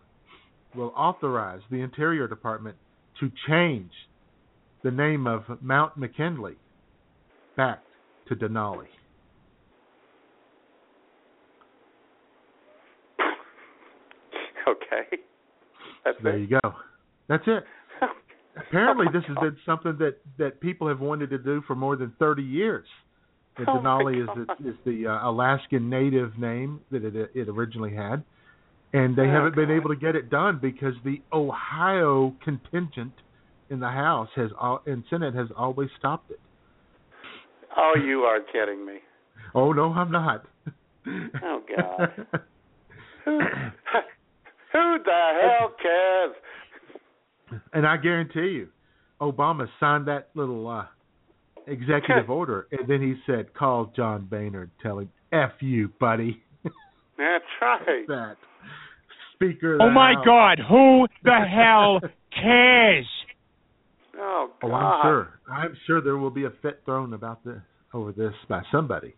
[0.77, 2.77] will authorize the Interior Department
[3.19, 3.91] to change
[4.85, 6.55] the name of Mount McKinley
[7.57, 7.83] back
[8.29, 8.87] to Denali.
[14.69, 15.19] Okay.
[16.05, 16.41] That's There it.
[16.51, 16.73] you go.
[17.29, 17.63] That's it.
[18.57, 22.13] Apparently, this has been something that that people have wanted to do for more than
[22.19, 22.85] 30 years.
[23.59, 27.95] That Oh, Denali is the, is the uh, Alaskan native name that it it originally
[27.95, 28.23] had,
[28.93, 33.13] and they Oh, haven't been able to get it done because the Ohio contingent
[33.71, 36.41] in the House has al- and Senate has always stopped it.
[37.77, 38.95] Oh, you are kidding me.
[39.55, 40.45] Oh no, I'm not.
[41.43, 42.27] Oh, God.
[43.25, 43.39] Who,
[44.73, 46.35] who the hell cares?
[47.73, 48.69] And I guarantee you,
[49.21, 50.87] Obama signed that little uh,
[51.67, 56.43] executive order, and then he said, "Call John Boehner, tell him f you, buddy."
[57.19, 58.05] That's right.
[58.09, 58.37] that
[59.35, 59.75] Speaker.
[59.75, 60.25] Of the Oh my House.
[60.25, 62.01] God, who the hell
[62.35, 63.07] cares?
[64.19, 64.71] Oh God.
[64.71, 65.41] Oh, I'm sure.
[65.51, 67.61] I'm sure there will be a fit thrown about this
[67.93, 69.15] over this by somebody.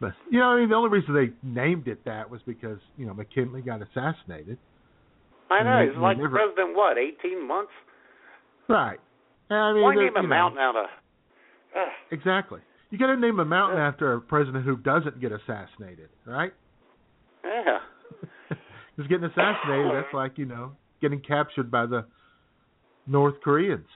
[0.00, 3.06] But you know, I mean, the only reason they named it that was because you
[3.06, 4.58] know McKinley got assassinated.
[5.50, 5.80] I know.
[5.80, 6.74] we- He's like never- president.
[6.76, 6.98] What?
[6.98, 7.72] Eighteen months?
[8.68, 8.98] Right.
[9.52, 10.86] And I mean, Why name a you know, mountain out of?
[11.76, 11.88] Ugh.
[12.10, 12.60] Exactly.
[12.90, 16.52] You got to name a mountain after a president who doesn't get assassinated, right?
[17.44, 17.78] Yeah.
[18.94, 22.04] Because getting assassinated, that's like you know getting captured by the
[23.06, 23.86] North Koreans.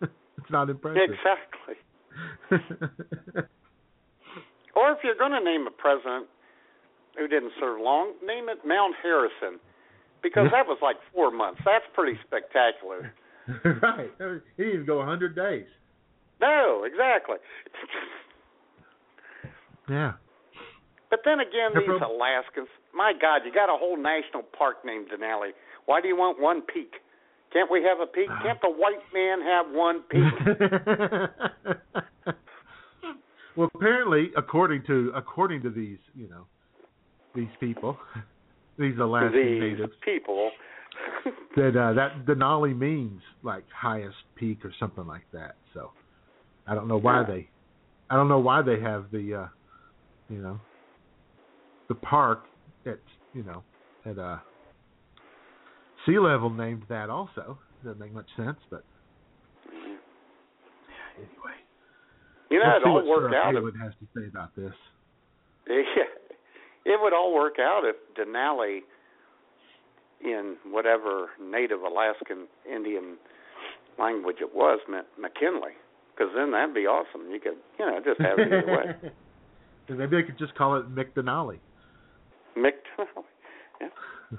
[0.00, 1.02] it's not impressive.
[1.02, 1.74] Exactly.
[4.74, 6.26] Or if you're going to name a president
[7.18, 9.60] who didn't serve long, name it Mount Harrison,
[10.22, 11.60] because that was like four months.
[11.64, 13.12] That's pretty spectacular.
[13.82, 14.10] right.
[14.56, 15.66] He didn't even go a hundred days.
[16.40, 17.36] No, exactly.
[19.88, 20.12] Yeah.
[21.10, 25.08] But then again, these prob- Alaskans, my God, you got a whole national park named
[25.08, 25.50] Denali.
[25.86, 26.94] Why do you want one peak?
[27.52, 28.28] Can't we have a peak?
[28.30, 28.40] Ah.
[28.42, 30.32] Can't the white man have one peak?
[33.56, 36.46] well, apparently, according to according to these, you know,
[37.34, 37.98] these people,
[38.78, 40.50] these Alaskan these natives, people.
[41.56, 45.56] that uh, that Denali means like highest peak or something like that.
[45.74, 45.92] So
[46.66, 47.26] I don't know why Yeah.
[47.26, 47.48] they,
[48.10, 49.48] I don't know why they have the, uh,
[50.28, 50.60] you know,
[51.88, 52.44] the park
[52.86, 53.00] at
[53.32, 53.62] you know
[54.06, 54.38] at uh,
[56.06, 57.58] sea level named that also.
[57.84, 58.84] Doesn't make much sense, but
[61.16, 61.58] anyway.
[62.50, 63.54] You know, Let's it all what worked Sarah out.
[63.56, 64.72] If, Palin has to say about this.
[66.84, 68.80] Yeah, it would all work out if Denali,
[70.24, 73.16] in whatever native Alaskan Indian
[73.98, 75.72] language it was, meant McKinley.
[76.14, 77.30] Because then that'd be awesome.
[77.30, 79.10] You could, you know, just have it either way.
[79.88, 81.58] Maybe they could just call it Mick Denali.
[82.56, 82.72] Mick
[83.80, 83.88] yeah.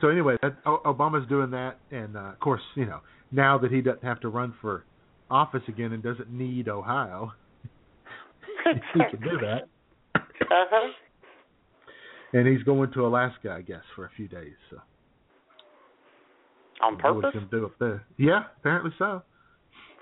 [0.00, 3.80] So anyway, that, Obama's doing that, and uh, of course, you know, now that he
[3.80, 4.84] doesn't have to run for
[5.30, 7.32] office again and doesn't need Ohio,
[8.94, 9.68] he can do that.
[10.14, 10.88] Uh-huh.
[12.36, 14.52] And he's going to Alaska, I guess, for a few days.
[14.68, 14.76] So
[16.82, 17.30] On purpose?
[17.32, 18.04] to do up there?
[18.18, 19.22] Yeah, apparently so.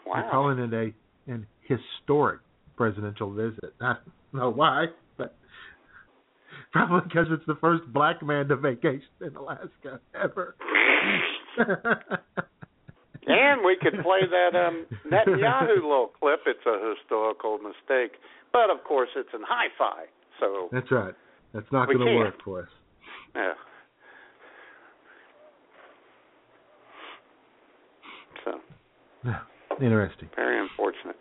[0.05, 0.31] They're Wow.
[0.33, 0.93] calling it a
[1.31, 2.41] an historic
[2.77, 3.73] presidential visit.
[3.81, 5.37] I don't know why, but
[6.73, 10.57] probably because it's the first black man to vacation in Alaska ever.
[13.27, 16.41] And we could play that um Netanyahu little clip.
[16.47, 18.19] It's a historical mistake,
[18.53, 20.05] but of course it's in hi-fi.
[20.41, 21.15] So That's right.
[21.55, 22.69] That's not going to work for us.
[23.35, 23.53] yeah.
[28.45, 28.61] So
[29.25, 29.41] Yeah.
[29.81, 30.29] Interesting.
[30.37, 31.17] very unfortunate.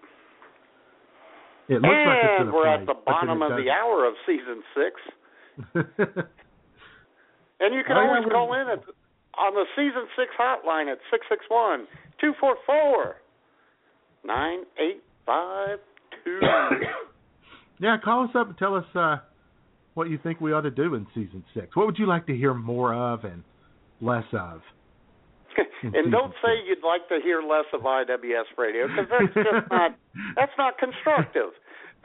[1.70, 4.62] It looks and like it's we're play, at the bottom of the hour of season
[4.76, 6.28] six.
[7.64, 8.84] And you can yeah, always call in at,
[9.40, 11.88] on the season six hotline at six six one
[12.20, 13.16] two four four
[14.26, 15.80] nine eight five
[16.26, 16.40] two.
[17.80, 19.18] yeah, call us up and tell us uh,
[19.94, 21.76] what you think we ought to do in season six.
[21.76, 23.44] What would you like to hear more of and
[24.02, 24.62] less of?
[25.84, 29.96] and don't say you'd like to hear less of IWS radio because that's just not
[30.36, 31.52] that's not constructive.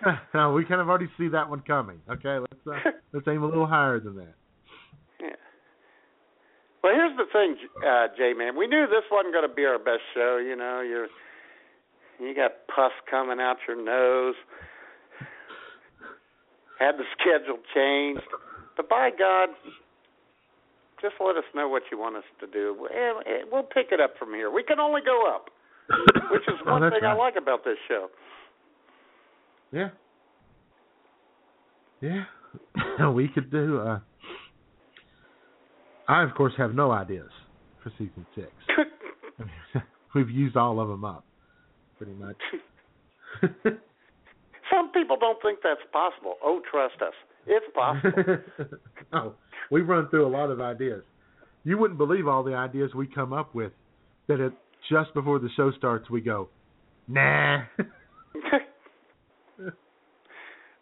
[0.34, 2.00] no, we kind of already see that one coming.
[2.10, 4.34] Okay, let's uh, let's aim a little higher than that.
[5.20, 5.40] Yeah.
[6.82, 8.56] Well, here's the thing, uh, J man.
[8.56, 10.36] We knew this wasn't going to be our best show.
[10.36, 11.08] You know, you're
[12.20, 14.34] you got pus coming out your nose.
[16.78, 18.22] Had the schedule changed,
[18.76, 19.50] but by God,
[21.00, 22.88] just let us know what you want us to do.
[22.92, 24.50] and- We'll pick it up from here.
[24.50, 25.50] We can only go up,
[26.30, 28.08] which is Oh, one that's thing I like about this show.
[29.72, 29.88] Yeah.
[32.00, 32.24] Yeah.
[33.10, 33.98] we could do uh
[36.08, 37.28] I of course have no ideas
[37.82, 38.46] for season 6.
[40.14, 41.24] We've used all of them up
[41.98, 42.36] pretty much.
[44.70, 46.34] Some people don't think that's possible.
[46.44, 47.14] Oh, trust us,
[47.46, 48.38] it's possible.
[49.12, 49.34] oh,
[49.70, 51.02] we run through a lot of ideas.
[51.64, 53.72] You wouldn't believe all the ideas we come up with
[54.26, 54.52] that it
[54.90, 56.48] just before the show starts we go,
[57.08, 57.62] "Nah."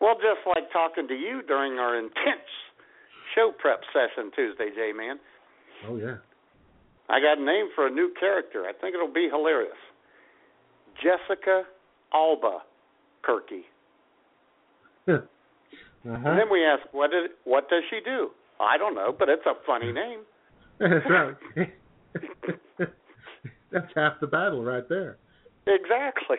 [0.00, 2.50] well, just like talking to you during our intense
[3.34, 5.18] show prep session Tuesday, J Man.
[5.88, 6.16] oh yeah.
[7.08, 8.64] I got a name for a new character.
[8.64, 9.76] I think it'll be hilarious.
[10.96, 11.62] Jessica
[12.12, 12.58] Alba
[13.24, 13.62] Kirky.
[15.08, 15.28] uh-huh.
[16.04, 18.30] And then we ask, what did what does she do?
[18.60, 20.20] I don't know, but it's a funny name.
[20.78, 21.36] That's right.
[23.72, 25.18] That's half the battle right there.
[25.66, 26.38] Exactly.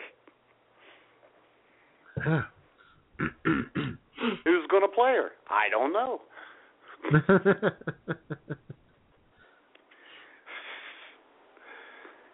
[4.44, 5.30] Who's going to play her?
[5.48, 6.22] I don't know.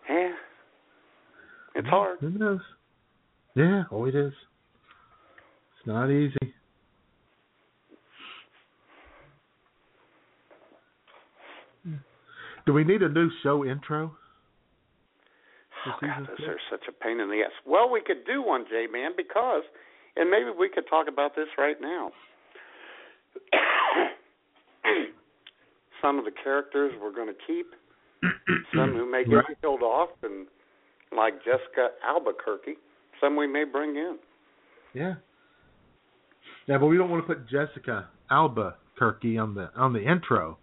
[0.09, 0.33] Yeah.
[1.75, 2.19] It's hard.
[2.21, 2.61] Who knows?
[3.55, 4.33] Yeah, oh it is.
[5.85, 6.55] It's not easy.
[12.65, 14.17] Do we need a new show intro?
[15.87, 17.53] Oh, God, those are such a pain in the ass.
[17.67, 19.63] Well, we could do one, J Man, because,
[20.17, 22.11] and maybe we could talk about this right now.
[26.01, 27.67] some of the characters we're going to keep,
[28.75, 29.61] some who may get Right.
[29.61, 30.47] killed off, and
[31.15, 32.77] like Jessica Albuquerque,
[33.21, 34.17] some we may bring in.
[34.95, 35.17] Yeah.
[36.67, 40.59] Yeah, but we don't want to put Jessica Albuquerque on the on the intro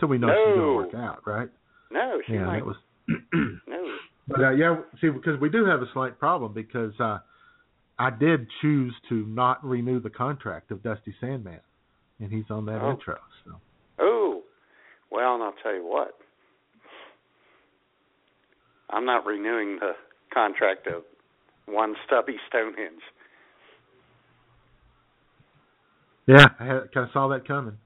[0.00, 1.48] till we know she's going to work out, right?
[1.90, 2.58] No, she yeah, might.
[2.58, 2.76] that was.
[3.68, 3.94] no.
[4.26, 7.18] But uh, yeah, see, because we do have a slight problem because uh,
[7.98, 11.60] I did choose to not renew the contract of Dusty Sandman,
[12.18, 12.92] and he's on that Oh.
[12.92, 13.18] intro.
[13.44, 13.52] So
[14.00, 14.42] Oh,
[15.10, 16.16] well, and I'll tell you what.
[18.90, 19.92] I'm not renewing the
[20.32, 21.02] contract of
[21.66, 23.02] one stubby Stonehenge.
[26.26, 27.76] Yeah, I had, kind of saw that coming.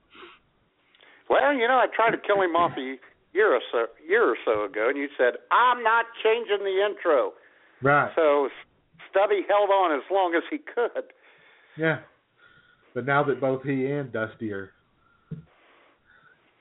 [1.29, 2.97] Well, you know, I tried to kill him off a
[3.33, 7.33] year or so year or so ago, and you said I'm not changing the intro.
[7.81, 8.11] Right.
[8.15, 8.49] So
[9.09, 11.03] Stubby held on as long as he could.
[11.77, 11.99] Yeah.
[12.93, 14.71] But now that both he and Dusty are,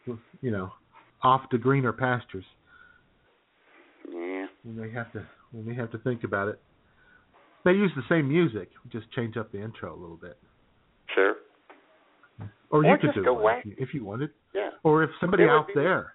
[0.06, 0.70] you know,
[1.22, 2.44] off to greener pastures,
[4.08, 4.46] Yeah.
[4.64, 6.60] we may have to we may have to think about it.
[7.64, 10.38] They use the same music, just change up the intro a little bit.
[11.14, 11.34] Sure.
[12.70, 14.30] Or you Or could just do go one if you, wanted.
[14.52, 14.70] Yeah.
[14.82, 16.14] Or if somebody It out be- there,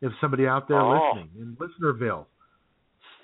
[0.00, 0.90] if somebody out there Oh.
[1.14, 2.24] listening in Listenerville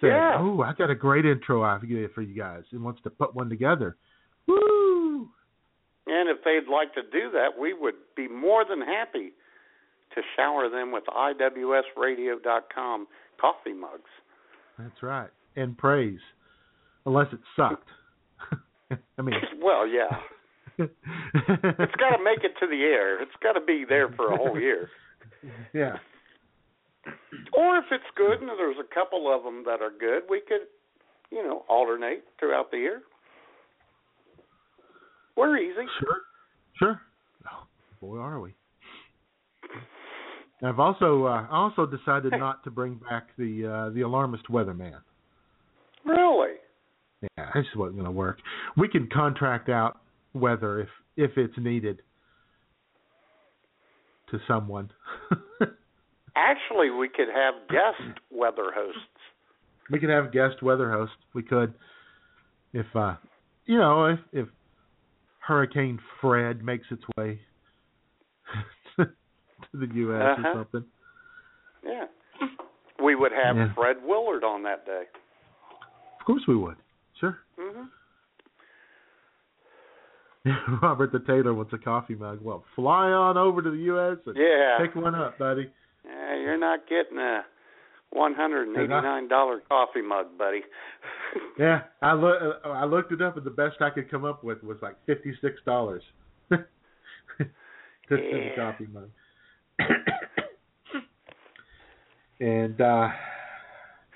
[0.00, 0.37] said, Yeah.
[0.38, 3.35] "Oh, I got a great intro I have for you guys," and wants to put
[3.35, 3.96] one together,
[4.46, 5.31] woo!
[6.07, 9.33] And if they'd like to do that, we would be more than happy
[10.14, 14.11] to shower them with IWSradio.com coffee mugs.
[14.79, 16.21] That's right, and praise,
[17.06, 17.88] unless it sucked.
[19.19, 20.21] I mean, Well, yeah.
[20.79, 23.20] It's got to make it to the air.
[23.22, 24.88] It's got to be there for a whole year.
[25.72, 25.96] yeah,
[27.52, 30.66] Or if it's good and there's a couple of them that are good, we could,
[31.31, 33.02] you know, alternate throughout the year.
[35.37, 35.87] We're easy.
[36.00, 36.20] sure,
[36.79, 37.00] sure.
[37.46, 37.66] Oh,
[38.00, 38.54] boy, are we.
[40.64, 44.98] I've also uh, I also decided not to bring back the uh, the alarmist weatherman.
[46.04, 46.54] Really?
[47.37, 48.38] Yeah, this wasn't going to work.
[48.76, 49.98] We can contract out
[50.38, 52.02] weather if if it's needed
[54.30, 54.90] to someone.
[56.36, 59.00] Actually, we could have guest weather hosts.
[59.90, 61.16] we could have guest weather hosts.
[61.34, 61.74] We could
[62.72, 63.16] if uh
[63.66, 64.48] you know, if if
[65.40, 67.40] Hurricane Fred makes its way
[68.98, 69.06] to
[69.72, 70.22] the U.S.
[70.38, 70.48] Uh-huh.
[70.48, 70.84] or something.
[71.84, 72.04] Yeah.
[73.02, 73.74] We would have Yeah.
[73.74, 75.04] Fred Willard on that day.
[76.20, 76.76] Of course we would.
[77.18, 77.38] Sure.
[77.58, 77.84] hmm
[80.82, 82.40] Robert the Taylor wants a coffee mug.
[82.42, 84.18] Well, fly on over to the U.S.
[84.26, 84.78] and Yeah.
[84.80, 85.70] pick one up, buddy.
[86.04, 87.42] Yeah, you're not getting a
[88.10, 90.60] one hundred and eighty nine dollar coffee mug, buddy.
[91.58, 92.36] Yeah, I look.
[92.64, 95.34] I looked it up, and the best I could come up with was like fifty
[95.42, 96.02] six dollars.
[96.50, 96.58] to
[98.08, 98.54] send a Yeah.
[98.56, 99.10] coffee mug.
[102.40, 103.08] and uh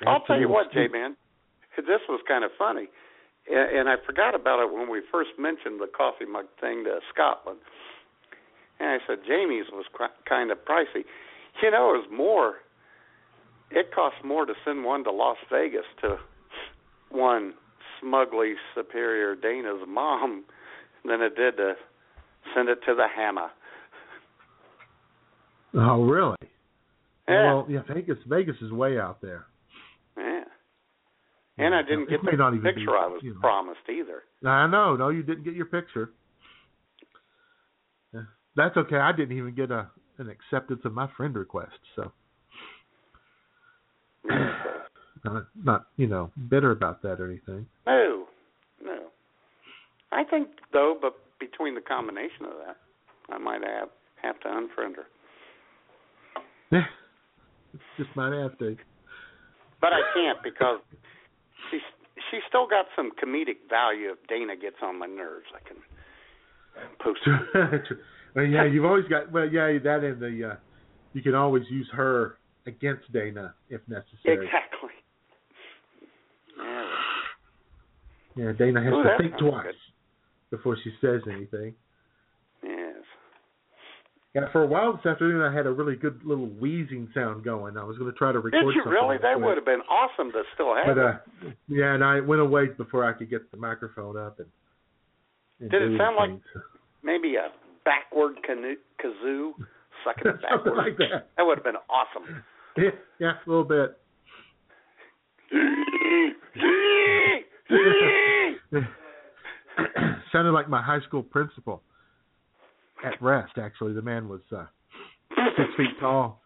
[0.07, 1.17] I'll tell you what, Jay man,
[1.77, 2.89] this was kind of funny,
[3.51, 7.01] and, and I forgot about it when we first mentioned the coffee mug thing to
[7.13, 7.61] Scotland.
[8.81, 11.05] And I said Jamie's was qu- kind of pricey.
[11.63, 12.55] You know, it was more.
[13.71, 16.19] It cost more to send one to Las Vegas to
[17.11, 17.55] one
[18.01, 20.45] smugly superior Dana's mom
[21.05, 21.75] than it did to
[22.55, 23.51] send it to the Hammer.
[25.75, 26.37] Oh, really?
[27.29, 27.55] Yeah.
[27.55, 28.19] Well, yeah, Vegas.
[28.27, 29.47] Vegas is way out there.
[31.59, 33.41] And I didn't get the even be, picture I was you know.
[33.41, 34.23] promised either.
[34.49, 34.97] I know.
[34.97, 36.11] No, you didn't get your picture.
[38.57, 38.97] That's okay.
[38.97, 39.89] I didn't even get a
[40.19, 41.73] an acceptance of my friend request.
[41.97, 42.13] So
[45.25, 47.67] not not you know bitter about that or anything.
[47.87, 48.27] No,
[48.85, 48.99] no.
[50.11, 52.77] I think though, but between the combination of that,
[53.31, 53.89] I might have
[54.23, 55.07] have to unfriend her.
[56.71, 56.85] Yeah,
[57.97, 58.77] just might have to.
[59.81, 60.81] But I can't because
[62.33, 64.11] she's still got some comedic value.
[64.11, 65.77] If Dana gets on my nerves, I can
[66.99, 67.21] post.
[68.35, 69.31] Well, yeah, you've always got.
[69.31, 70.53] Well, yeah, that and the.
[70.53, 70.57] Uh,
[71.13, 74.47] you can always use her against Dana if necessary.
[74.47, 74.89] Exactly.
[78.35, 78.53] Yeah.
[78.59, 79.75] Dana has Ooh, to think twice
[80.51, 81.75] before she says anything.
[84.35, 87.77] Yeah, for a while this afternoon, I had a really good little wheezing sound going.
[87.77, 88.65] I was going to try to record.
[88.65, 89.19] Did you really?
[89.21, 90.97] That would have been awesome to still have.
[90.97, 91.05] But it.
[91.05, 94.49] uh, yeah, and I went away before I could get the microphone up and.
[95.61, 96.41] and Did it sound like-
[97.05, 97.49] Maybe a
[97.85, 99.53] backward canoe, kazoo,
[100.05, 101.29] sucking it Something like that.
[101.37, 102.43] That would have been awesome.
[102.77, 103.99] Yeah, yeah, a little bit.
[110.33, 111.83] Sounded like my high school principal
[113.05, 113.53] at rest.
[113.59, 114.65] Actually, the man was uh,
[115.57, 116.43] six feet tall,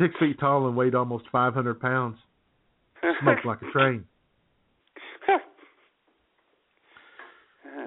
[0.00, 2.16] six feet tall, and weighed almost five hundred pounds.
[3.22, 4.04] Smoked like a train.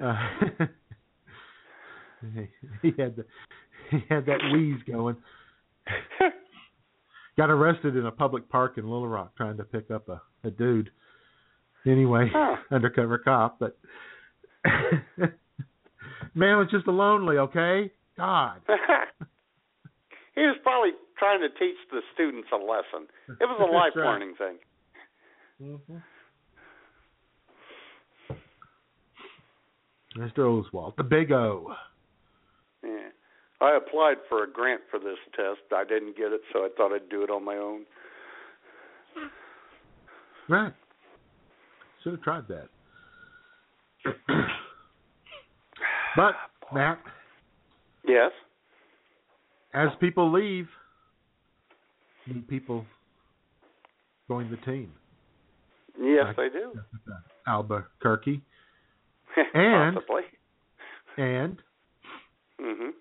[0.02, 0.16] Uh,
[2.34, 2.48] he-
[2.82, 3.24] he had the,
[3.90, 5.16] he had that wheeze going.
[7.36, 10.50] Got arrested in a public park in Little Rock trying to pick up a, a
[10.50, 10.90] dude.
[11.86, 12.56] Anyway, Huh.
[12.70, 13.76] undercover cop, but
[16.34, 17.90] man was just lonely, okay?
[18.16, 18.60] God.
[20.34, 23.08] he was probably trying to teach the students a lesson.
[23.40, 24.04] It was a life right.
[24.04, 24.58] learning thing.
[25.62, 25.96] Mm-hmm.
[30.18, 30.40] Mr.
[30.40, 31.74] Oswald, the big O.
[32.84, 33.08] Yeah.
[33.60, 35.60] I applied for a grant for this test.
[35.74, 37.84] I didn't get it, so I thought I'd do it on my own.
[40.48, 40.74] Right.
[42.02, 42.68] Should have tried that.
[46.16, 46.34] but,
[46.72, 46.98] Matt,
[48.04, 48.32] Yes.
[49.74, 50.68] as people leave,
[52.26, 52.84] new people
[54.28, 54.92] join the team.
[55.98, 56.72] Yes, Like- they do.
[57.46, 58.40] Albuquerque
[59.54, 60.22] And- Possibly.
[61.16, 61.62] and
[62.60, 62.92] Mhm.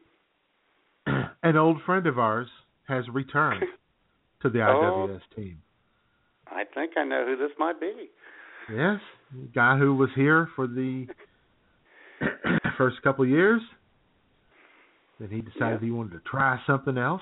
[1.43, 2.49] an old friend of ours
[2.88, 3.64] has returned
[4.41, 5.07] to the Oh.
[5.07, 5.62] IWS team.
[6.47, 8.09] I think I know who this might be.
[8.70, 8.99] Yes,
[9.32, 11.07] the guy who was here for the
[12.82, 13.62] first couple of years.
[15.20, 15.86] Then he decided Yeah.
[15.86, 17.22] he wanted to try something else,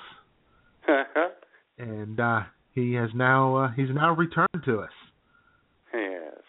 [1.77, 4.91] and uh, he has now uh, he's now returned to us.
[5.93, 6.41] yes.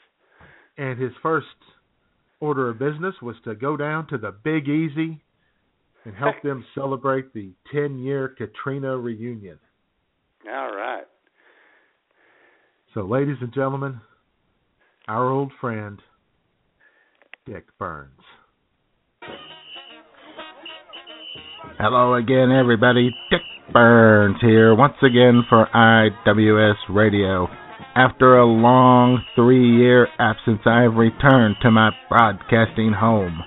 [0.79, 1.47] And his first
[2.39, 5.21] order of business was to go down to the Big Easy
[6.05, 9.59] and help them celebrate the 10-year Katrina reunion.
[10.49, 11.05] All right.
[12.95, 14.01] So, ladies and gentlemen,
[15.09, 16.01] our old friend
[17.45, 18.13] Dick Burns.
[21.83, 23.09] Hello again, everybody.
[23.31, 23.41] Dick
[23.72, 27.49] Burns here once again for IWS Radio.
[27.97, 33.41] After a long three year absence, I have returned to my broadcasting home.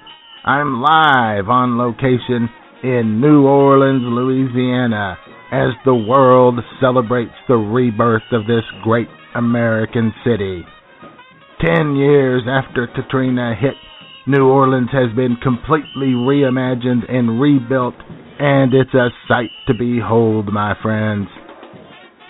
[0.43, 2.49] I'm live on location
[2.81, 5.15] in New Orleans, Louisiana,
[5.51, 10.63] as the world celebrates the rebirth of this great American city.
[11.61, 13.75] Ten years after Katrina hit
[14.26, 17.95] New Orleans has been completely reimagined and rebuilt,
[18.39, 21.28] and it's a sight to behold, my friends.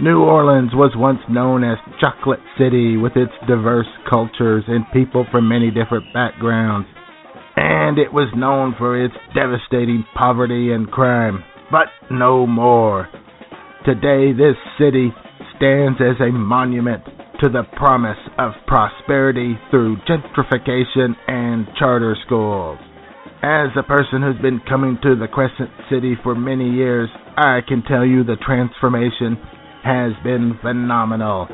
[0.02, 5.48] New Orleans was once known as Chocolate City with its diverse cultures and people from
[5.48, 6.88] many different backgrounds,
[7.58, 13.08] and it was known for its devastating poverty and crime, but no more.
[13.86, 15.14] Today, this city
[15.56, 17.04] stands as a monument
[17.42, 22.78] to the promise of prosperity through gentrification and charter schools.
[23.42, 27.84] As a person who's been coming to the Crescent City for many years, I can
[27.84, 29.36] tell you the transformation
[29.84, 31.48] has been phenomenal.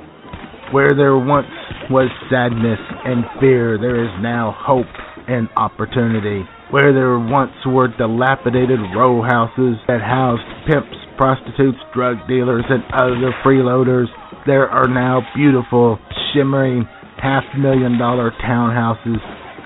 [0.71, 1.49] Where there once
[1.89, 4.85] was sadness and fear, there is now hope
[5.27, 6.45] and opportunity.
[6.69, 13.33] Where there once were dilapidated row houses that housed pimps, prostitutes, drug dealers, and other
[13.43, 14.05] freeloaders,
[14.49, 15.99] there are now beautiful,
[16.33, 16.83] shimmering,
[17.21, 19.21] half million dollar townhouses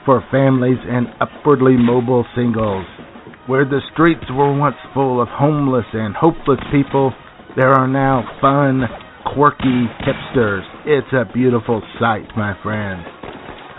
[0.06, 2.86] for families and upwardly mobile singles.
[3.48, 7.14] Where the streets were once full of homeless and hopeless people,
[7.56, 8.84] there are now fun,
[9.34, 10.68] quirky hipsters.
[10.86, 13.08] It's a beautiful sight, my friends.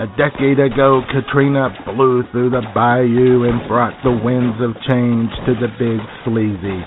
[0.00, 5.52] A decade ago, Katrina blew through the bayou and brought the winds of change to
[5.52, 6.80] the big sleazy.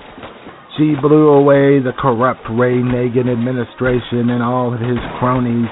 [0.77, 5.65] She blew away the corrupt Ray Nagin administration and all of his cronies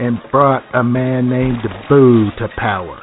[0.00, 2.98] and brought a man named Boo to power.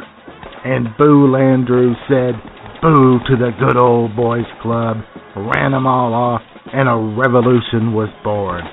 [0.66, 2.36] And Boo Landrieu said,
[2.82, 4.97] Boo to the good old boys club,
[5.38, 6.41] ran them all off,
[6.74, 8.64] and a revolution was born.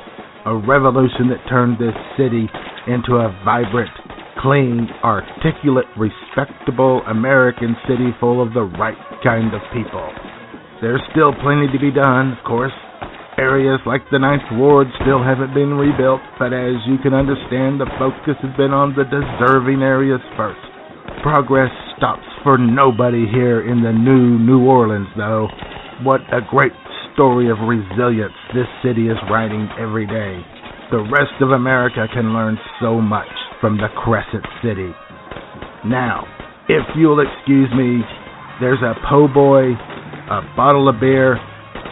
[0.44, 2.50] A revolution that turned this city
[2.88, 3.94] into a vibrant,
[4.42, 10.31] clean, articulate, respectable American city full of the right kind of people.
[10.82, 12.74] There's still plenty to be done, of course.
[13.38, 17.86] Areas like the Ninth Ward still haven't been rebuilt, but as you can understand, the
[18.02, 20.58] focus has been on the deserving areas first.
[21.22, 25.46] Progress stops for nobody here in the new New Orleans, though.
[26.02, 26.74] What a great
[27.14, 30.42] story of resilience this city is writing every day.
[30.90, 33.30] The rest of America can learn so much
[33.62, 34.90] from the Crescent City.
[35.86, 36.26] Now,
[36.66, 38.02] if you'll excuse me,
[38.60, 39.78] there's a po' boy,
[40.32, 41.36] a bottle of beer,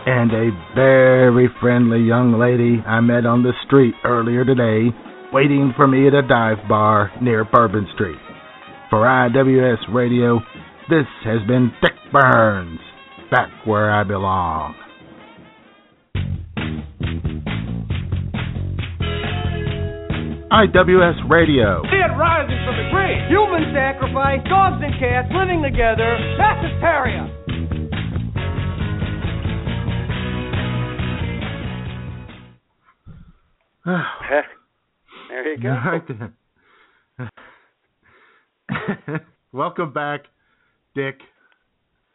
[0.07, 4.89] and a very friendly young lady I met on the street earlier today
[5.31, 8.19] waiting for me at a dive bar near Bourbon Street.
[8.89, 10.41] For IWS Radio,
[10.89, 12.81] this has been Dick Burns,
[13.31, 14.75] back where I belong.
[20.51, 21.83] IWS Radio.
[21.85, 23.23] Dead rising from the grave.
[23.29, 26.19] Human sacrifice, dogs and cats living together.
[26.41, 27.40] Mass hysteria.
[33.87, 34.45] there
[35.55, 35.69] you go.
[35.71, 36.03] Right
[37.19, 37.31] then.
[39.53, 40.25] Welcome back,
[40.95, 41.19] Dick.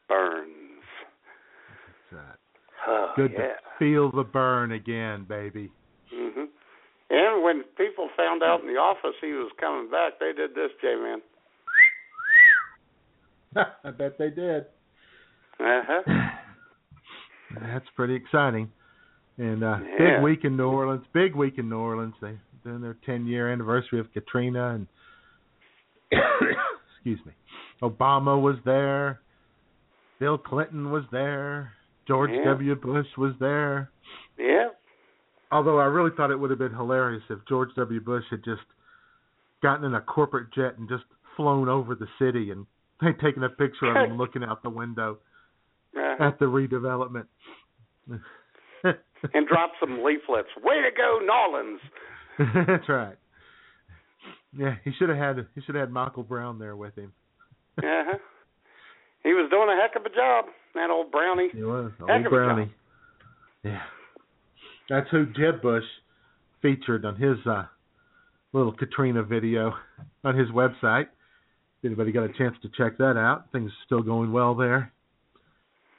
[0.07, 0.51] Burns.
[2.87, 3.39] Oh, Good yeah.
[3.39, 5.71] to feel the burn again, baby.
[6.13, 6.43] hmm
[7.09, 10.69] And when people found out in the office he was coming back, they did this,
[10.83, 11.19] J Man.
[13.83, 14.65] I bet they did.
[15.59, 16.01] Uh huh.
[17.59, 18.69] That's pretty exciting.
[19.37, 20.15] And uh Yeah.
[20.17, 21.05] big week in New Orleans.
[21.13, 22.15] Big week in New Orleans.
[22.21, 24.87] They doing their ten year anniversary of Katrina and
[26.95, 27.33] excuse me.
[27.81, 29.19] Obama was there.
[30.19, 31.73] Bill Clinton was there.
[32.07, 32.45] George Yeah.
[32.45, 32.75] W.
[32.75, 33.91] Bush was there.
[34.37, 34.69] Yeah.
[35.51, 37.99] Although I really thought it would have been hilarious if George W.
[37.99, 38.61] Bush had just
[39.61, 41.03] gotten in a corporate jet and just
[41.35, 42.65] flown over the city and
[43.01, 45.17] they'd taken a picture of him looking out the window
[45.95, 46.23] Uh-huh.
[46.23, 47.25] at the redevelopment.
[49.33, 50.49] and drop some leaflets.
[50.63, 51.79] Way to go, Nolans.
[52.67, 53.15] That's right.
[54.57, 57.11] Yeah, he should have had he should have had Michael Brown there with him.
[57.77, 58.17] Uh-huh.
[59.23, 60.45] He was doing a heck of a job,
[60.75, 61.49] that old brownie.
[61.51, 62.65] He was Heck old of a Brownie.
[62.65, 62.73] job.
[63.63, 63.81] Yeah,
[64.89, 65.83] that's who Jeb Bush
[66.61, 67.65] featured on his uh,
[68.53, 69.73] little Katrina video
[70.23, 71.07] on his website.
[71.81, 74.91] If anybody got a chance to check that out, things are still going well there.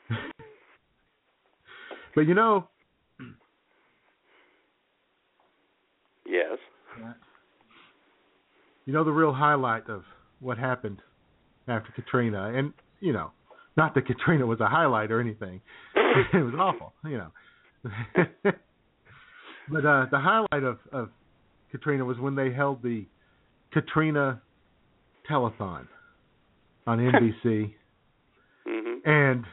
[2.15, 2.69] but you know,
[6.29, 6.59] Yes.
[8.87, 10.03] You know the real highlight of
[10.41, 11.03] what happened
[11.69, 13.31] after Katrina, and you know,
[13.77, 15.61] not that Katrina was a highlight or anything.
[15.95, 17.31] it was awful, you know.
[19.71, 21.11] but uh the highlight of of
[21.71, 23.05] Katrina was when they held the
[23.73, 24.41] Katrina
[25.31, 25.87] telethon
[26.87, 27.75] on NBC
[28.67, 28.97] Mhm.
[29.05, 29.45] and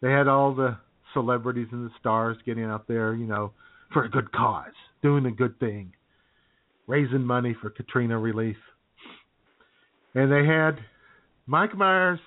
[0.00, 0.78] they had all the
[1.12, 3.52] celebrities and the stars getting out there, you know,
[3.92, 4.72] for a good cause,
[5.02, 5.92] doing a good thing,
[6.86, 8.56] raising money for Katrina relief.
[10.14, 10.78] And they had
[11.46, 12.20] Mike Myers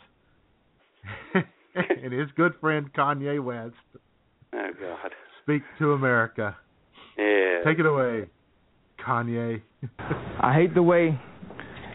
[1.33, 3.75] and his good friend Kanye West
[4.53, 5.11] Oh God.
[5.43, 6.55] speak to America.
[7.17, 7.59] Yeah.
[7.65, 8.27] Take it away,
[9.05, 9.61] Kanye.
[9.99, 11.19] I hate the way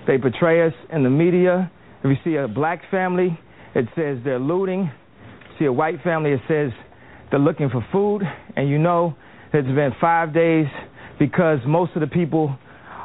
[0.07, 1.71] they portray us in the media.
[2.05, 3.39] If you see a black family,
[3.75, 4.91] it says they're looting.
[5.59, 6.71] See a white family, it says
[7.31, 8.23] they're looking for food.
[8.57, 9.15] And you know
[9.53, 10.67] it's been five days
[11.23, 12.57] because most of the people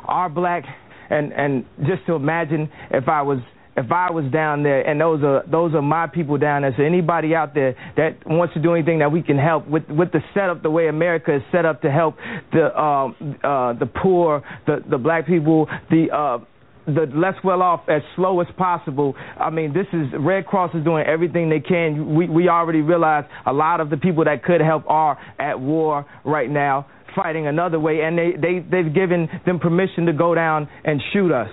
[0.05, 0.63] are black.
[1.09, 3.38] And and just to imagine if I was
[3.78, 6.74] if I was down there, and those are those are my people down there.
[6.76, 10.11] So anybody out there that wants to do anything that we can help with with
[10.11, 12.15] the setup, the way America is set up to help
[12.51, 16.39] the um, uh, the poor, the the black people, the uh,
[16.88, 19.13] the less well off as slow as possible.
[19.39, 22.15] I mean, this is Red Cross is doing everything they can.
[22.15, 26.05] We we already realize a lot of the people that could help are at war
[26.26, 26.88] right now,
[27.18, 31.34] fighting another way, and they they they've given them permission to go down and shoot
[31.34, 31.49] us.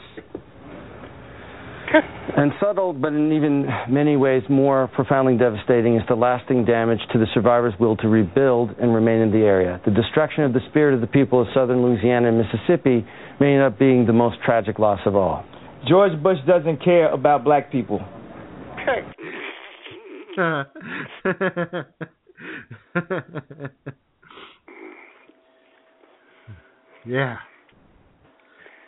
[2.36, 7.18] And subtle, but in even many ways more profoundly devastating, is the lasting damage to
[7.18, 9.80] the survivors' will to rebuild and remain in the area.
[9.84, 13.06] The destruction of the spirit of the people of southern Louisiana and Mississippi
[13.38, 15.44] may end up being the most tragic loss of all.
[15.88, 18.00] George Bush doesn't care about black people.
[27.06, 27.36] yeah.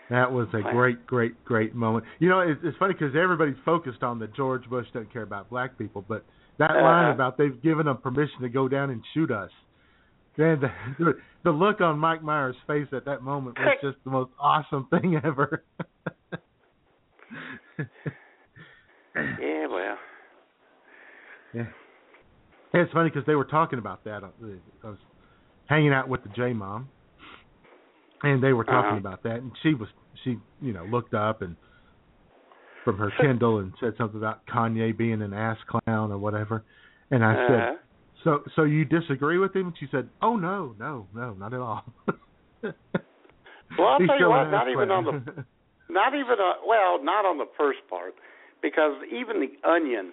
[0.09, 2.05] That was a great, great, great moment.
[2.21, 5.51] You know, it's, it's funny because everybody's focused on that George Bush doesn't care about
[5.51, 6.25] black people, but
[6.59, 6.81] that Uh-huh.
[6.83, 9.51] line about they've given them permission to go down and shoot us.
[10.37, 10.61] Man,
[10.99, 11.15] the,
[11.45, 15.21] the look on Mike Myers' face at that moment was just the most awesome thing
[15.25, 15.65] ever.
[19.17, 19.97] Yeah, well.
[21.55, 21.65] Yeah.
[22.75, 24.23] Yeah, it's funny because they were talking about that.
[24.23, 24.29] I
[24.87, 24.99] was
[25.67, 26.89] hanging out with the J mom,
[28.33, 28.99] and they were talking Uh-huh.
[28.99, 29.89] about that, and she was
[30.25, 31.57] she you know looked up and
[32.85, 36.65] from her Kindle and said something about Kanye being an ass clown or whatever,
[37.11, 37.67] and I Uh-huh.
[37.67, 37.79] said,
[38.25, 39.69] so so you disagree with him?
[39.69, 41.85] And she said, oh no no no not at all.
[43.79, 45.13] Well, I'll He's tell you what, not even on the
[45.93, 48.15] not even uh well, not on the first part,
[48.63, 50.13] because even the Onion,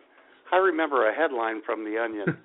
[0.52, 2.36] I remember a headline from the Onion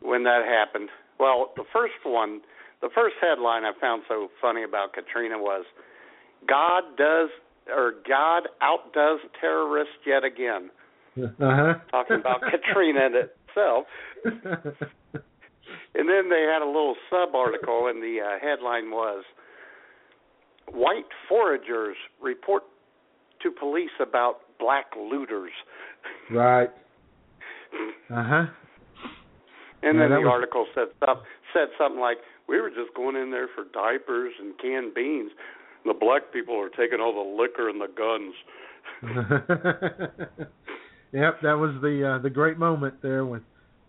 [0.00, 0.88] when that happened.
[1.18, 2.40] Well, the first one,
[2.80, 5.64] the first headline I found so funny about Katrina was,
[6.48, 7.30] "God does
[7.68, 10.70] or God outdoes terrorists yet again."
[11.18, 11.74] uh-huh.
[11.90, 13.86] Talking about Katrina in itself.
[15.94, 19.24] And then they had a little sub article, and the uh, headline was
[20.70, 22.62] White foragers report
[23.42, 25.52] to police about black looters.
[26.30, 26.70] Right.
[28.10, 28.46] Uh huh.
[29.82, 31.20] And Yeah, then the was- article said some,
[31.52, 32.16] said something like,
[32.48, 35.30] "We were just going in there for diapers and canned beans.
[35.84, 38.34] The black people are taking all the liquor and the guns."
[41.12, 43.42] yep, that was the uh, the great moment there when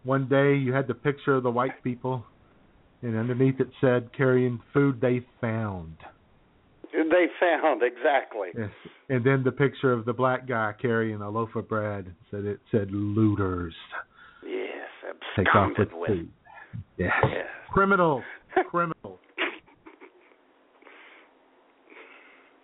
[0.04, 2.26] one day you had the picture of the white people
[3.02, 5.96] and underneath it said carrying food they found.
[6.92, 8.50] They found exactly.
[8.58, 8.70] Yes.
[9.10, 12.60] And then the picture of the black guy carrying a loaf of bread said it
[12.72, 13.76] said looters.
[14.44, 16.10] Yes, Take off with with.
[16.10, 16.30] food.
[16.98, 17.12] Yes.
[17.24, 17.46] Yes.
[17.72, 18.24] Criminal.
[18.70, 19.20] Criminal.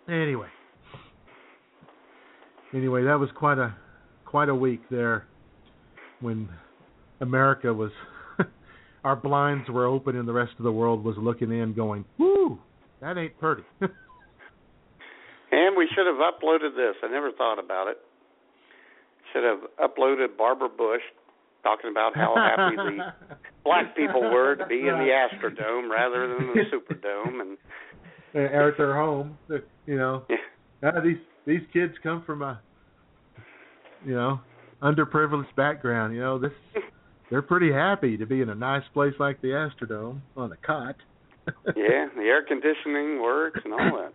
[0.07, 0.47] Anyway.
[2.73, 3.75] Anyway, that was quite a
[4.25, 5.25] quite a week there
[6.19, 6.49] when
[7.21, 7.91] America was
[9.03, 12.59] our blinds were open and the rest of the world was looking in going, Woo,
[13.01, 13.63] that ain't pretty.
[15.55, 16.95] And we should have uploaded this.
[17.01, 17.97] I never thought about it.
[19.31, 21.01] Should have uploaded Barbara Bush
[21.65, 23.35] talking about how happy the
[23.65, 27.57] black people were to be in the Astrodome rather than the Superdome, and
[28.45, 29.37] at their home.
[29.87, 30.23] You know,
[30.83, 32.61] uh, these these kids come from a
[34.05, 34.39] you know
[34.81, 36.13] underprivileged background.
[36.13, 36.51] You know, this
[37.31, 40.95] they're pretty happy to be in a nice place like the Astrodome on a cot.
[41.75, 44.13] yeah, the air conditioning works and all that.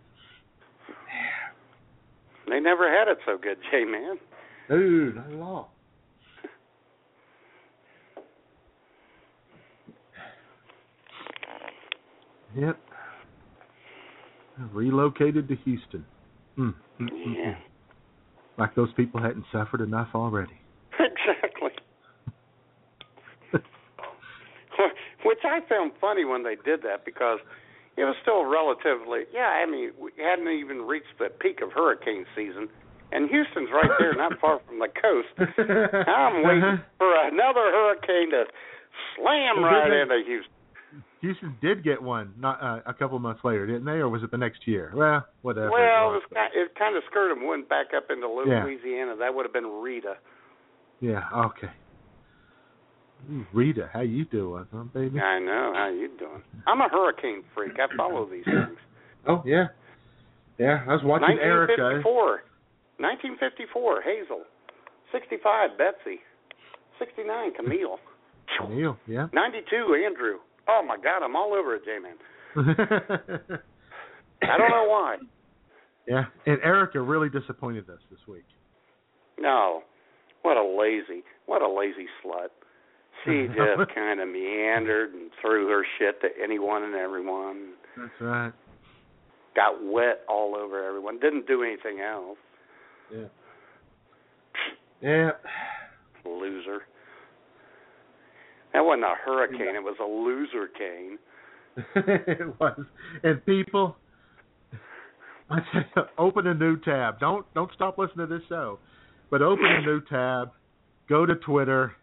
[2.49, 4.17] They never had it so good, J man.
[4.69, 5.71] Dude, not at all.
[12.55, 12.77] Yep.
[14.73, 16.05] Relocated to Houston.
[16.57, 17.07] Mm, Yeah.
[17.07, 17.55] mm.
[18.57, 20.53] Like those people hadn't suffered enough already.
[20.99, 21.71] Exactly.
[25.25, 27.39] Which I found funny when they did that because
[27.97, 32.25] it was still relatively, yeah, I mean, we hadn't even reached the peak of hurricane
[32.35, 32.67] season.
[33.11, 35.27] And Houston's right there, not far from the coast.
[35.37, 38.45] I'm waiting for another hurricane to
[39.17, 40.53] slam right into Houston.
[41.21, 44.31] Houston did get one not uh, a couple months later, didn't they, or was it
[44.31, 44.91] the next year?
[44.95, 45.71] Well, whatever.
[45.71, 48.63] Well, it was, ki- it kind of skirted them, went back up into Yeah.
[48.63, 49.15] Louisiana.
[49.19, 50.15] That would have been Rita.
[50.99, 51.21] Yeah.
[51.33, 51.69] Okay.
[53.31, 55.19] Ooh, Rita, how you doing, huh, baby?
[55.19, 55.73] I know.
[55.75, 56.41] How you doing?
[56.65, 57.73] I'm a hurricane freak.
[57.79, 58.77] I follow these things.
[59.27, 59.67] Oh yeah.
[60.57, 61.77] Yeah, I was watching Erika.
[62.01, 62.41] 1954.
[62.97, 64.01] 1954.
[64.01, 64.41] Hazel.
[65.11, 65.77] 65.
[65.77, 66.19] Betsy.
[66.99, 67.53] 69.
[67.53, 67.97] Camille.
[68.57, 68.97] Camille.
[69.07, 69.27] yeah.
[69.33, 70.03] 92.
[70.05, 70.37] Andrew.
[70.71, 72.15] Oh my God, I'm all over it, J-Man.
[74.43, 75.17] I don't know why.
[76.07, 78.45] yeah, and Erika really disappointed us this week.
[79.37, 79.83] No.
[80.43, 82.47] What a lazy, what a lazy slut.
[83.25, 87.73] She just kind of meandered and threw her shit to anyone and everyone.
[87.97, 88.53] That's right.
[89.55, 91.19] Got wet all over everyone.
[91.19, 92.37] Didn't do anything else.
[93.13, 93.27] Yeah.
[95.01, 95.31] Yeah.
[96.25, 96.83] Loser.
[98.73, 99.75] That wasn't a hurricane.
[99.75, 101.17] It was a loser cane.
[101.95, 102.85] it was.
[103.23, 103.95] And people,
[105.49, 107.19] I say, open a new tab.
[107.19, 108.79] Don't don't stop listening to this show,
[109.29, 110.51] but open a new tab.
[111.09, 111.93] Go to Twitter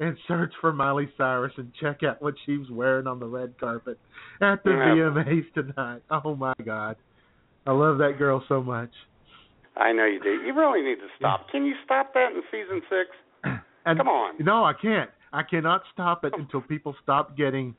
[0.00, 3.58] and search for Miley Cyrus and check out what she was wearing on the red
[3.58, 3.98] carpet
[4.40, 4.70] at the.
[4.70, 6.02] VMAs tonight.
[6.10, 6.96] Oh my God,
[7.66, 8.90] I love that girl so much.
[9.76, 10.30] I know you do.
[10.46, 11.50] You really need to stop.
[11.50, 13.10] Can you stop that in season six?
[13.86, 14.42] And Come on.
[14.42, 15.10] No, I can't.
[15.34, 17.74] I cannot stop it until people stop getting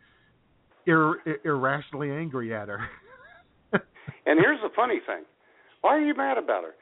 [0.85, 2.81] ir- ir- irrationally angry at her.
[4.25, 5.23] And here's the funny thing.
[5.81, 6.73] Why are you mad about her?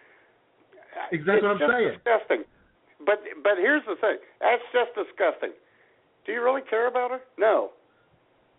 [1.12, 2.00] Exactly it's what I'm just saying.
[2.04, 2.44] Disgusting.
[3.06, 4.18] But but here's the thing.
[4.40, 5.52] That's just disgusting.
[6.26, 7.20] Do you really care about her?
[7.38, 7.72] No.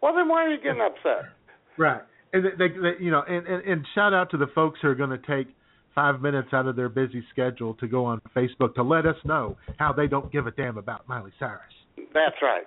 [0.02, 1.32] Well then why are you getting upset?
[1.78, 2.02] Right.
[2.32, 4.88] And they, they, they you know, and, and and shout out to the folks who
[4.88, 5.54] are going to take
[5.94, 9.56] five minutes out of their busy schedule to go on Facebook to let us know
[9.78, 11.62] how they don't give a damn about Miley Cyrus.
[11.96, 12.64] That's right.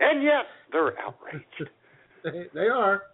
[0.00, 1.44] And yet they're outraged.
[2.22, 3.04] They, they are.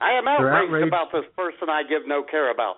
[0.00, 0.88] I am outraged, outraged.
[0.88, 2.76] about this person I give no care about.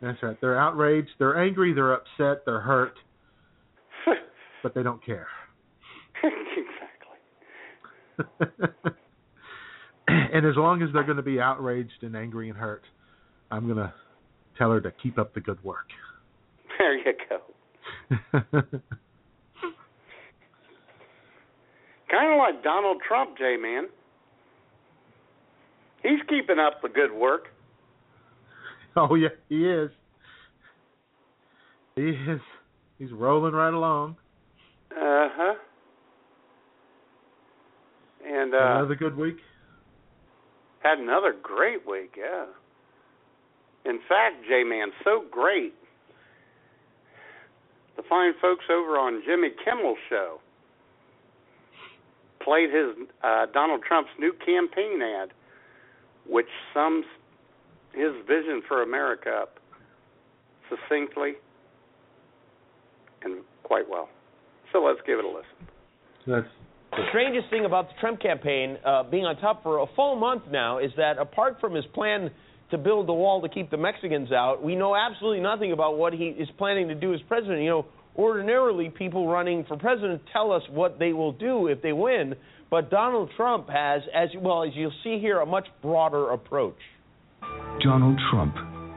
[0.00, 0.36] That's right.
[0.40, 1.10] They're outraged.
[1.18, 1.74] They're angry.
[1.74, 2.46] They're upset.
[2.46, 2.94] They're hurt.
[4.62, 5.26] but they don't care.
[8.18, 8.72] exactly.
[10.08, 12.84] and as long as they're going to be outraged and angry and hurt,
[13.50, 13.92] I'm going to
[14.56, 15.88] tell her to keep up the good work.
[16.78, 18.62] There you go.
[22.12, 23.86] Kind of like Donald Trump, J man.
[26.02, 27.46] He's keeping up the good work.
[28.96, 29.90] oh yeah, he is.
[31.96, 32.40] He is.
[32.98, 34.16] He's rolling right along.
[34.90, 35.54] Uh huh.
[38.26, 39.36] And uh Another good week.
[40.82, 42.44] had another great week, yeah.
[43.86, 45.72] In fact, J Man, so great.
[47.96, 50.40] The fine folks over on Jimmy Kimmel's show
[52.44, 55.30] played his uh, Donald Trump's new campaign ad,
[56.26, 57.04] which sums
[57.92, 59.58] his vision for America up
[60.68, 61.32] succinctly
[63.22, 64.08] and quite well.
[64.72, 65.68] So let's give it a listen.
[66.26, 66.46] That's
[66.92, 70.44] The strangest thing about the Trump campaign uh, being on top for a full month
[70.50, 72.30] now is that apart from his plan
[72.70, 76.12] to build the wall to keep the Mexicans out, we know absolutely nothing about what
[76.14, 77.60] he is planning to do as president.
[77.60, 77.86] You know,
[78.16, 82.34] ordinarily people running for president tell us what they will do if they win,
[82.70, 86.78] but Donald Trump has, as well as you'll see here, a much broader approach.
[87.82, 88.54] Donald Trump,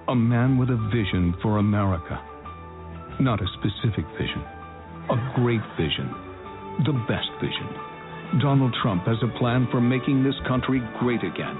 [0.08, 2.22] a man with a vision for America.
[3.20, 4.44] Not a specific vision,
[5.10, 6.12] a great vision,
[6.86, 8.40] the best vision.
[8.42, 11.56] Donald Trump has a plan for making this country great again.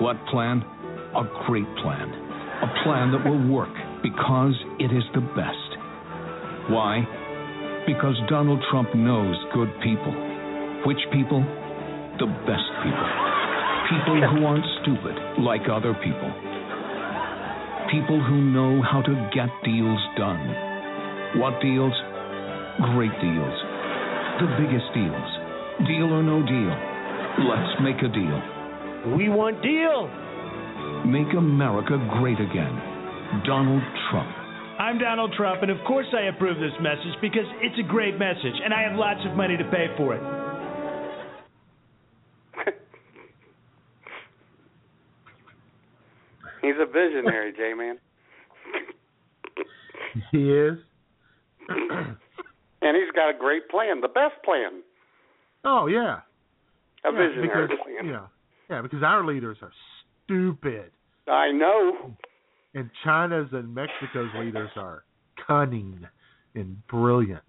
[0.00, 0.62] What plan?
[1.14, 2.08] A great plan.
[2.62, 3.72] A plan that will work
[4.02, 5.69] because it is the best.
[6.70, 7.02] Why?
[7.86, 10.14] Because Donald Trump knows good people.
[10.86, 11.42] Which people?
[12.22, 13.10] The best people.
[13.90, 16.30] People who aren't stupid like other people.
[17.90, 20.38] People who know how to get deals done.
[21.42, 21.94] What deals?
[22.94, 23.56] Great deals.
[24.38, 25.30] The biggest deals.
[25.90, 26.70] Deal or no deal.
[27.50, 28.38] Let's make a deal.
[29.18, 30.06] We want deal.
[31.02, 33.42] Make America great again.
[33.44, 34.39] Donald Trump.
[34.90, 38.54] I'm Donald Trump, and of course I approve this message because it's a great message,
[38.64, 40.22] and I have lots of money to pay for it.
[46.60, 47.98] He's a visionary, J man.
[50.32, 50.76] He is.
[51.68, 52.16] and
[52.82, 54.82] he's got a great plan, the best plan.
[55.64, 56.22] Oh yeah.
[57.04, 58.06] A yeah, visionary because, plan.
[58.10, 58.26] Yeah,
[58.68, 59.70] yeah, because our leaders are
[60.26, 60.90] stupid,
[61.28, 62.16] I know.
[62.74, 65.04] And China's and Mexico's leaders are
[65.46, 66.06] cunning
[66.54, 67.42] and brilliant.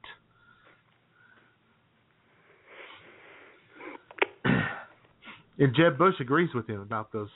[4.44, 7.30] And Jeb Bush agrees with him about those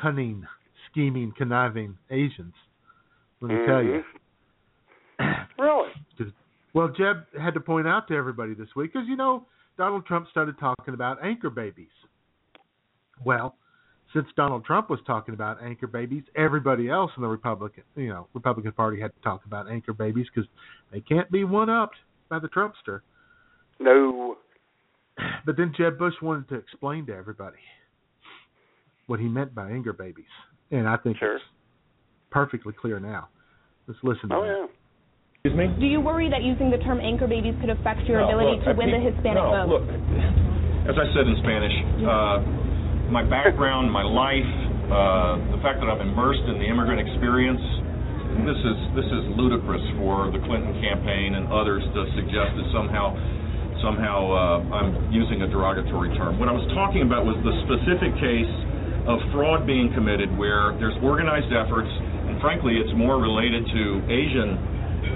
[0.00, 0.46] cunning,
[0.90, 2.52] scheming, conniving Asians.
[3.40, 4.02] Let me tell you.
[5.20, 5.62] Mm-hmm.
[5.62, 5.88] Really?
[6.74, 9.44] Well, Jeb had to point out to everybody this week because you know
[9.76, 11.92] Donald Trump started talking about anchor babies.
[13.22, 13.56] Well,
[14.12, 18.26] since Donald Trump was talking about anchor babies, everybody else in the Republican, you know,
[18.34, 20.48] Republican Party had to talk about anchor babies because
[20.92, 21.96] they can't be one upped
[22.28, 23.00] by the Trumpster.
[23.80, 24.36] No.
[25.44, 27.58] But then Jeb Bush wanted to explain to everybody
[29.06, 30.30] what he meant by anchor babies,
[30.70, 31.36] and I think Sure.
[31.36, 31.44] it's
[32.30, 33.28] perfectly clear now.
[33.86, 34.48] Let's listen to Oh that.
[34.48, 34.66] yeah.
[35.44, 35.66] Excuse me?
[35.80, 38.64] Do you worry that using the term anchor babies could affect your No, ability look,
[38.64, 39.82] to I win the Hispanic no, vote?
[39.82, 39.84] Look,
[40.86, 41.74] as I said in Spanish,
[42.06, 42.36] uh,
[43.12, 44.52] my background, my life,
[44.88, 47.60] uh, the fact that I'm immersed in the immigrant experience,
[48.48, 53.12] this is this is ludicrous for the Clinton campaign and others to suggest that somehow
[53.84, 56.40] somehow uh, I'm using a derogatory term.
[56.40, 58.54] What I was talking about was the specific case
[59.04, 61.92] of fraud being committed where there's organized efforts,
[62.32, 64.56] and frankly, it's more related to Asian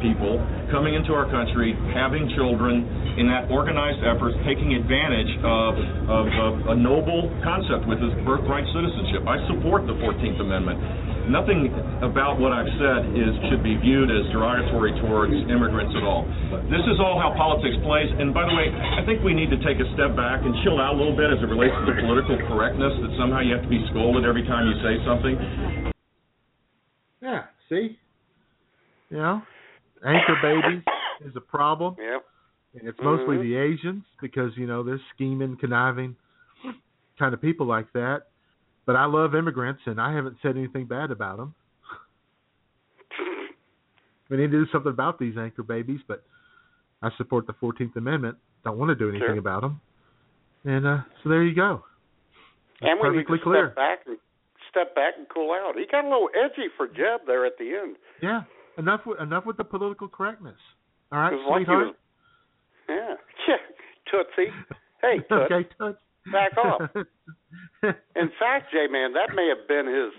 [0.02, 0.38] people
[0.70, 2.84] coming into our country, having children,
[3.16, 5.72] in that organized effort, taking advantage of,
[6.08, 9.24] of, of a noble concept with this birthright citizenship.
[9.24, 10.78] I support the 14th Amendment.
[11.26, 11.74] Nothing
[12.06, 16.22] about what I've said is should be viewed as derogatory towards immigrants at all.
[16.70, 18.06] This is all how politics plays.
[18.14, 20.78] And by the way, I think we need to take a step back and chill
[20.78, 22.94] out a little bit as it relates to the political correctness.
[23.02, 25.34] That somehow you have to be scolded every time you say something.
[27.18, 27.98] Yeah, see?
[29.10, 29.42] Know,
[30.06, 30.82] anchor babies
[31.26, 32.24] is a problem, Yep.
[32.78, 33.42] and it's mostly Mhm.
[33.42, 36.16] the Asians because, you know, they're scheming, conniving
[37.18, 38.28] kind of people like that.
[38.84, 41.54] But I love immigrants, and I haven't said anything bad about them.
[44.28, 46.24] We need to do something about these anchor babies, but
[47.02, 48.36] I support the 14th Amendment.
[48.64, 49.38] Don't want to do anything Sure.
[49.38, 49.80] about them.
[50.64, 51.84] And uh, so there you go.
[52.82, 53.66] And we need perfectly to clear.
[53.68, 54.18] step back and
[54.70, 55.76] step back and cool out.
[55.78, 57.96] He got a little edgy for Jeb there at the end.
[58.20, 58.42] Yeah,
[58.78, 60.56] enough with, enough with the political correctness.
[61.12, 61.88] All right, sweetheart.
[62.88, 63.14] Yeah.
[63.48, 63.56] Yeah.
[64.10, 64.50] Tootsie.
[65.02, 65.96] Hey, Toot, okay, touch.
[66.32, 66.80] back off.
[68.14, 70.12] In fact, J Man, that may have been his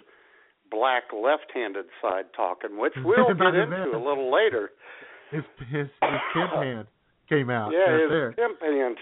[0.71, 4.71] black left-handed side talking, which we'll get into a little later.
[5.31, 6.87] his his his pimp hand
[7.29, 7.71] came out.
[7.73, 8.31] yeah, right his there.
[8.33, 8.97] pimp hand,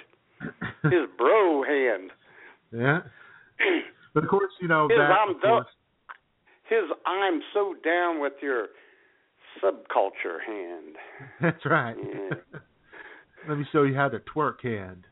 [0.84, 2.12] his bro hand,
[2.72, 3.00] Yeah.
[4.14, 5.12] But of course, you know his that.
[5.12, 5.68] I'm of do- course,
[6.70, 8.68] his I'm so down with your
[9.64, 10.96] subculture hand.
[11.42, 11.96] that's right.
[11.98, 12.60] Yeah.
[13.48, 15.06] Let me show you how to twerk hand.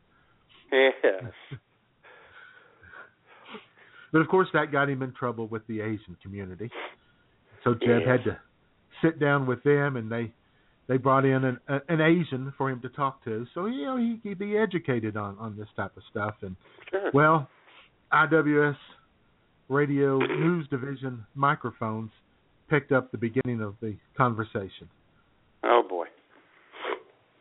[0.72, 1.32] Yes.
[4.12, 6.70] But of course, that got him in trouble with the Asian community.
[7.64, 8.08] So Jeb Yes.
[8.08, 8.40] had to
[9.02, 10.32] sit down with them, and they
[10.88, 13.48] they brought in an a- an Asian for him to talk to.
[13.56, 16.36] So you know he could be educated on on this type of stuff.
[16.44, 16.56] And
[16.92, 17.10] Sure.
[17.12, 17.50] well,
[18.12, 18.78] IWS
[19.70, 22.12] Radio News Division microphones
[22.74, 24.90] picked up the beginning of the conversation.
[25.64, 26.06] Oh boy.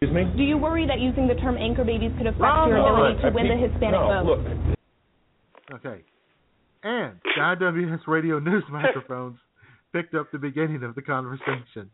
[0.02, 0.30] Excuse me?
[0.36, 3.28] Do you worry that using the term anchor babies could affect No, your ability I-
[3.30, 4.38] to win the Hispanic no, vote?
[4.38, 4.78] Look,
[5.76, 6.02] Okay.
[6.84, 9.38] And the IWS Radio News microphones
[9.94, 11.88] picked up the beginning of the conversation.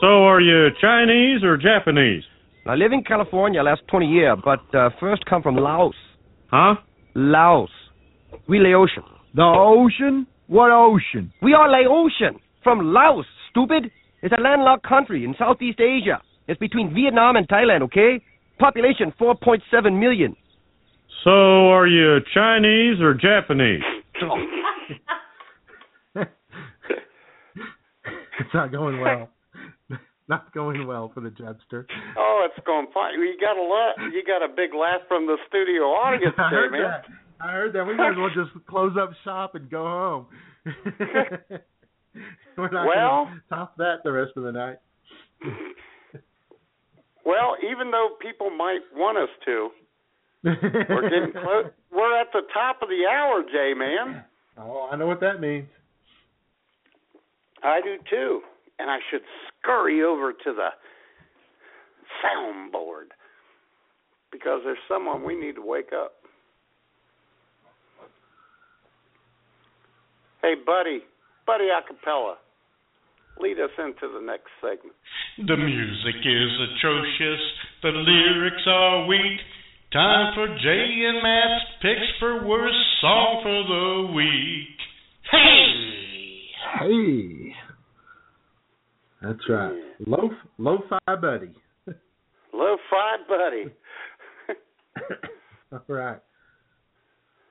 [0.00, 2.22] So are you Chinese or Japanese?
[2.66, 5.94] I live in California last 20 years, but uh, first come from Laos.
[6.50, 6.74] Huh?
[7.16, 7.70] Laos.
[8.48, 9.02] We lay ocean.
[9.34, 10.26] The ocean?
[10.46, 11.32] What ocean?
[11.42, 12.38] We are Laotian.
[12.62, 13.90] From Laos, stupid.
[14.22, 16.20] It's a landlocked country in Southeast Asia.
[16.48, 18.20] It's between Vietnam and Thailand, okay?
[18.58, 20.36] Population 4.7 million.
[21.24, 23.82] So are you Chinese or Japanese?
[26.16, 26.28] it's
[28.54, 29.28] not going well.
[30.28, 31.84] not going well for the Jebster.
[32.16, 33.14] Oh, it's going fine.
[33.20, 33.94] You got a lot.
[34.12, 36.82] You got a big laugh from the studio audience, I J heard man.
[36.82, 37.04] that.
[37.40, 37.84] I heard that.
[37.86, 40.26] We might as well just close up shop and go home.
[42.58, 44.76] We're not Well- gonna top that the rest of the night.
[47.24, 49.68] Well, even though people might want us to,
[50.42, 51.66] we're getting close.
[51.92, 54.24] We're at the top of the hour, Jay man.
[54.58, 55.68] Oh, I know what that means.
[57.62, 58.40] I do too.
[58.80, 59.20] And I should
[59.60, 60.70] scurry over to the
[62.24, 63.10] soundboard
[64.32, 66.14] because there's someone we need to wake up.
[70.42, 71.02] Hey, buddy,
[71.46, 72.34] buddy acapella,
[73.40, 74.96] lead us into the next segment.
[75.38, 77.40] The music is atrocious,
[77.82, 79.40] the lyrics are weak.
[79.92, 83.62] Time for Jay and Matt's picks for worst song for
[84.08, 84.78] the week.
[85.30, 86.32] Hey!
[86.80, 87.52] Hey.
[89.22, 89.78] That's right.
[90.06, 91.52] Low lo-fi buddy.
[92.52, 93.64] Lo-fi buddy.
[95.72, 96.20] All right.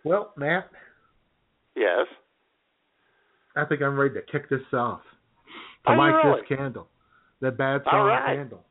[0.04, 0.70] Well, Matt,
[1.76, 2.08] Yes.
[3.56, 5.02] I think I'm ready to kick this off.
[5.88, 6.42] To light really?
[6.42, 6.88] this candle.
[7.42, 8.38] That bad song right.
[8.38, 8.64] candle.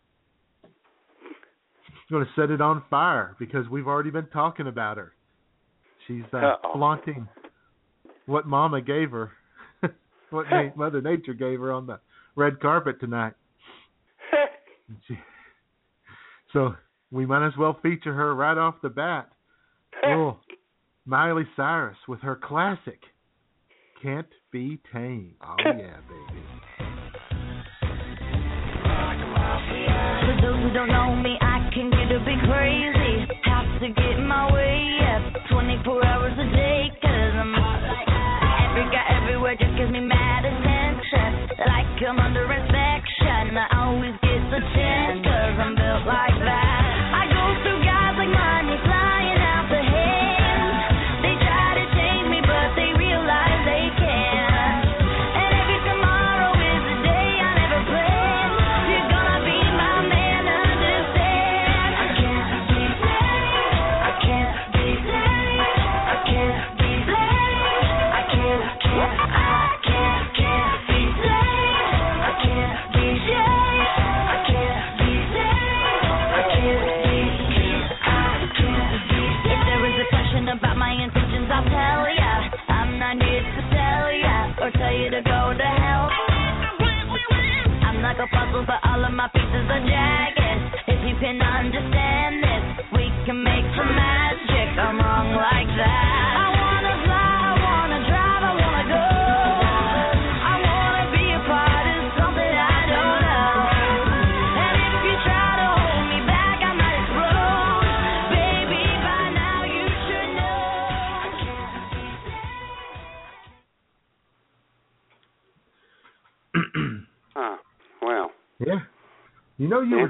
[0.64, 5.12] I'm going to set it on fire because we've already been talking about her.
[6.07, 7.28] She's uh, flaunting
[8.26, 9.33] what Mama gave her,
[10.31, 12.01] what Na- Mother Nature gave her on the
[12.37, 13.35] red carpet tonight.
[15.07, 15.18] She-
[16.53, 16.74] so
[17.12, 19.31] we might as well feature her right off the bat.
[20.05, 20.39] Oh,
[21.05, 23.01] Miley Cyrus with her classic
[24.03, 26.42] "Can't Be Tame." Oh yeah, baby.
[30.26, 33.26] For those who don't know me, I can get a bit crazy.
[33.44, 36.90] Have to get my way up 24 hours a day.
[37.01, 41.48] Cause I'm every guy everywhere just gives me mad attention.
[41.66, 43.57] Like I'm under inspection.
[43.57, 44.30] I always get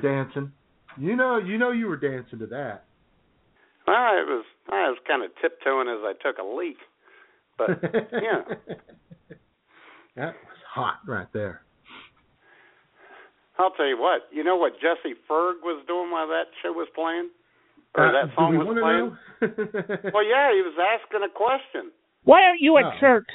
[0.01, 0.53] dancing.
[0.98, 2.84] You know you know you were dancing to that.
[3.86, 6.78] Well, it was I was kind of tiptoeing as I took a leak,
[7.59, 7.70] but
[8.12, 8.42] yeah.
[10.16, 11.62] That was hot right there.
[13.59, 14.22] I'll tell you what.
[14.32, 17.28] You know what Jesse Ferg was doing while that show was playing,
[17.94, 19.16] or Uh, that song was playing?
[20.14, 21.90] well, yeah, he was asking a question.
[22.24, 23.01] Why aren't you at Oh.
[23.01, 23.28] church?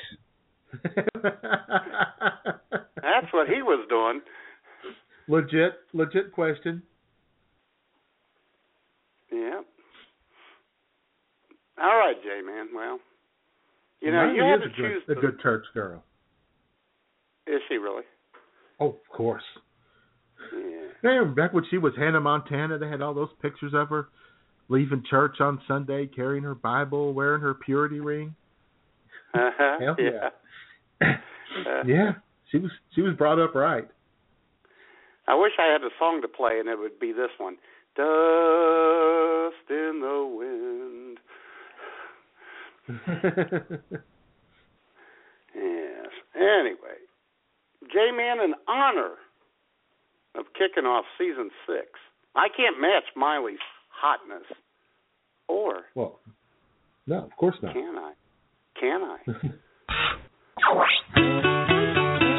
[3.02, 4.22] That's what he was doing.
[5.28, 6.82] Legit, legit question.
[9.32, 9.62] Yeah.
[11.82, 12.68] All right, Jay, man.
[12.74, 13.00] Well,
[14.02, 15.04] you know, Miley you had to a choose.
[15.08, 16.04] good, a good church girl.
[17.48, 18.04] Is she really?
[18.80, 19.44] Oh, of course.
[20.54, 20.88] Yeah.
[21.04, 24.08] Man, back when she was Hannah Montana, they had all those pictures of her
[24.70, 28.36] leaving church on Sunday, carrying her Bible, wearing her purity ring.
[29.34, 29.78] Uh-huh.
[29.80, 30.30] Hell yeah.
[31.02, 31.14] Uh,
[31.86, 32.14] Yeah,
[32.52, 33.88] she was she was brought up right.
[35.28, 37.58] I wish I had a song to play, and it would be this one:
[37.96, 41.20] "Dust in the Wind."
[45.56, 46.12] Yes.
[46.36, 47.00] Anyway,
[47.92, 49.12] J Man, in honor
[50.38, 51.88] of kicking off season six,
[52.36, 54.44] I can't match Miley's hotness.
[55.48, 56.20] Or well,
[57.08, 57.74] no, of course not.
[57.74, 58.14] can I?
[58.80, 59.18] Can I?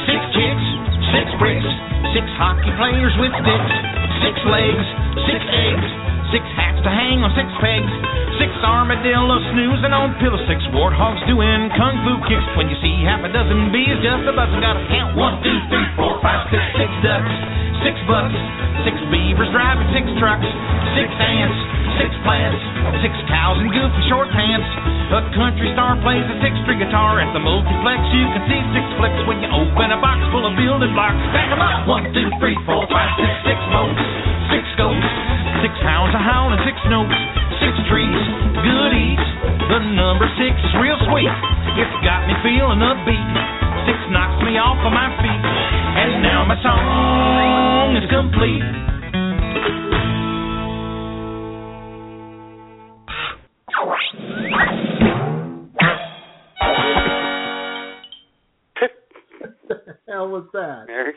[0.06, 0.66] Six chicks,
[1.14, 1.64] six bricks,
[2.12, 3.72] six hockey players with sticks,
[4.24, 4.86] six legs,
[5.28, 5.88] six eggs,
[6.34, 7.92] six hats to hang on six pegs,
[8.40, 12.46] six armadillos snoozing on pillow, six warthogs doing kung fu kicks.
[12.58, 15.88] When you see half a dozen bees just a buzzing, gotta count one, two, three,
[15.96, 17.32] four, five, six, six ducks,
[17.86, 18.34] six bucks,
[18.82, 20.42] six beavers driving six trucks,
[20.98, 21.54] six ants,
[22.02, 22.58] six plants,
[22.98, 24.66] six cows in goofy short pants.
[25.14, 28.02] A country star plays a six-string guitar at the multiplex.
[28.10, 31.14] You can see six flicks when you open a box full of building blocks.
[31.30, 31.86] Stack 'em up.
[31.86, 34.02] One, two, three, four, five, six, six boats,
[34.50, 35.06] six goats,
[35.62, 37.14] six hounds a howl and six notes,
[37.62, 38.22] six trees,
[38.66, 39.28] good eats.
[39.70, 41.30] The number six is real sweet.
[41.78, 43.30] It's got me feeling upbeat.
[43.86, 45.75] Six knocks me off of my feet.
[45.98, 48.62] And now my song is complete.
[59.68, 60.84] the hell was that?
[60.86, 61.14] Mary?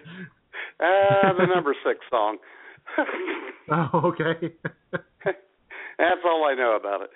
[0.80, 2.38] Uh, the number six song.
[3.72, 4.52] Oh, okay.
[4.92, 7.12] That's all I know about it.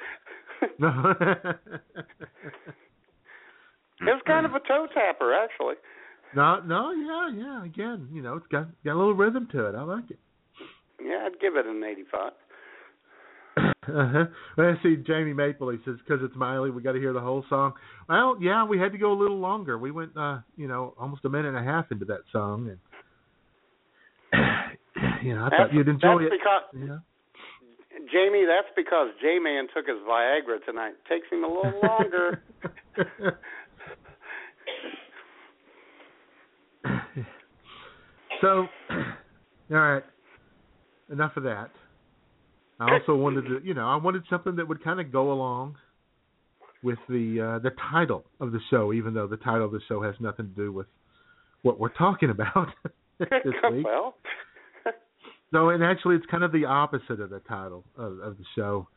[0.77, 1.13] no.
[4.01, 5.75] It was kind of a toe tapper, actually.
[6.35, 7.65] No, no, yeah, yeah.
[7.65, 9.75] Again, you know, it's got got a little rhythm to it.
[9.75, 10.19] I like it.
[11.03, 12.31] Yeah, I'd give it an 85.
[13.57, 14.25] Uh-huh.
[14.57, 15.69] Well, I see Jamie Maple.
[15.69, 17.73] He says because it's Miley, we got to hear the whole song.
[18.07, 19.77] Well, yeah, we had to go a little longer.
[19.77, 22.79] We went, uh, you know, almost a minute and a half into that song, and
[25.23, 26.39] you know, I That's, thought you'd enjoy that's it.
[26.39, 26.97] Because, Yeah.
[28.11, 30.93] Jamie, that's because J Man took his Viagra tonight.
[31.09, 32.43] Takes him a little longer.
[38.43, 38.67] so,
[39.71, 40.03] all right,
[41.11, 41.69] enough of that.
[42.79, 45.75] I also wanted to, you know, I wanted something that would kind of go along
[46.83, 50.01] with the uh, the title of the show, even though the title of the show
[50.03, 50.87] has nothing to do with
[51.61, 52.67] what we're talking about
[53.19, 53.29] this
[53.71, 53.85] week.
[53.85, 54.15] well,
[55.53, 58.87] No, and actually, it's kind of the opposite of the title of, of the show.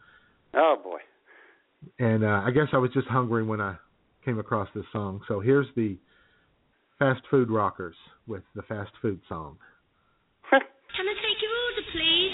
[0.54, 0.98] oh boy.
[2.00, 3.76] And uh, I guess I was just hungry when I
[4.24, 5.20] came across this song.
[5.28, 5.96] So here's the
[6.98, 9.58] Fast Food Rockers with the fast food song.
[10.50, 12.25] Can I take your order, please?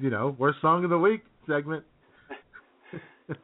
[0.00, 1.84] You know worst song of the week segment.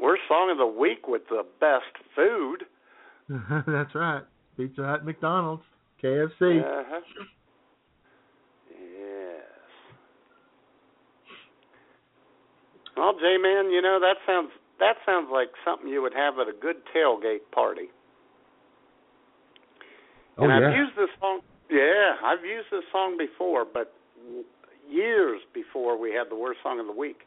[0.00, 2.64] Worst song of the week with the best food.
[3.66, 4.22] That's right.
[4.56, 5.62] Pizza Hut, McDonald's,
[6.02, 6.62] KFC.
[6.62, 7.00] Uh-huh.
[8.70, 9.42] Yes.
[12.96, 16.48] Well, J Man, you know that sounds that sounds like something you would have at
[16.48, 17.88] a good tailgate party.
[20.38, 20.68] Oh and yeah.
[20.68, 21.40] I've used this song.
[21.70, 23.92] Yeah, I've used this song before, but
[24.90, 27.20] years before we had the worst song of the week.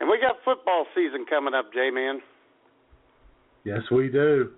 [0.00, 2.20] And we got football season coming up, J Man.
[3.64, 4.50] Yes, we do.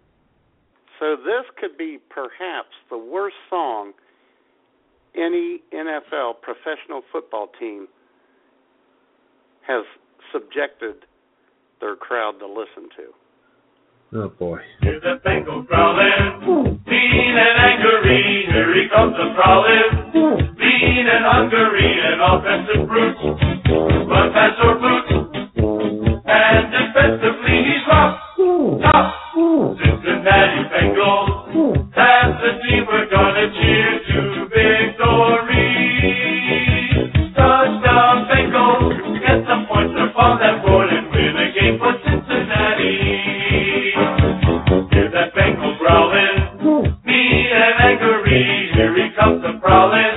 [0.99, 3.93] So this could be perhaps the worst song
[5.15, 7.89] any NFL professional football team
[9.67, 9.85] has
[10.33, 11.07] subjected
[11.81, 14.19] their crowd to listen to.
[14.19, 14.59] Oh boy.
[14.81, 18.47] Here's the Bengal growling, mean and angry.
[18.51, 20.48] Here he comes a prowling,
[20.99, 23.17] mean and hungry, an offensive brute.
[24.11, 25.07] Run pass or boot,
[26.27, 28.19] and defensively he's rough,
[28.83, 29.15] tough.
[29.79, 31.31] Cincinnati Bengals,
[31.95, 35.71] that's the team we're gonna cheer to victory.
[37.37, 42.99] Touchdown Bengals, get some points upon that board and win a game for Cincinnati.
[44.91, 48.71] Hear that Bengal growling, mean and angry.
[48.75, 50.08] Here he comes a prowling,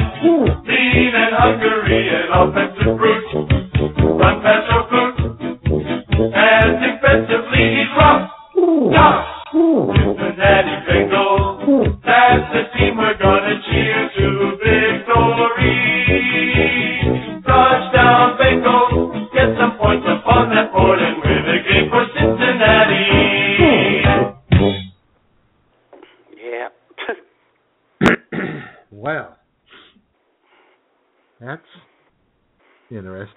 [1.41, 3.25] mean and offensive brute.
[4.21, 5.15] Run or boot,
[6.33, 7.93] and defensively he's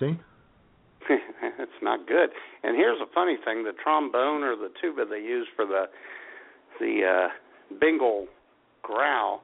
[0.08, 0.24] interesting.
[1.58, 2.30] it's not good.
[2.62, 5.84] And here's a funny thing: the trombone or the tuba they use for the
[6.80, 8.26] the uh, Bengal
[8.82, 9.42] growl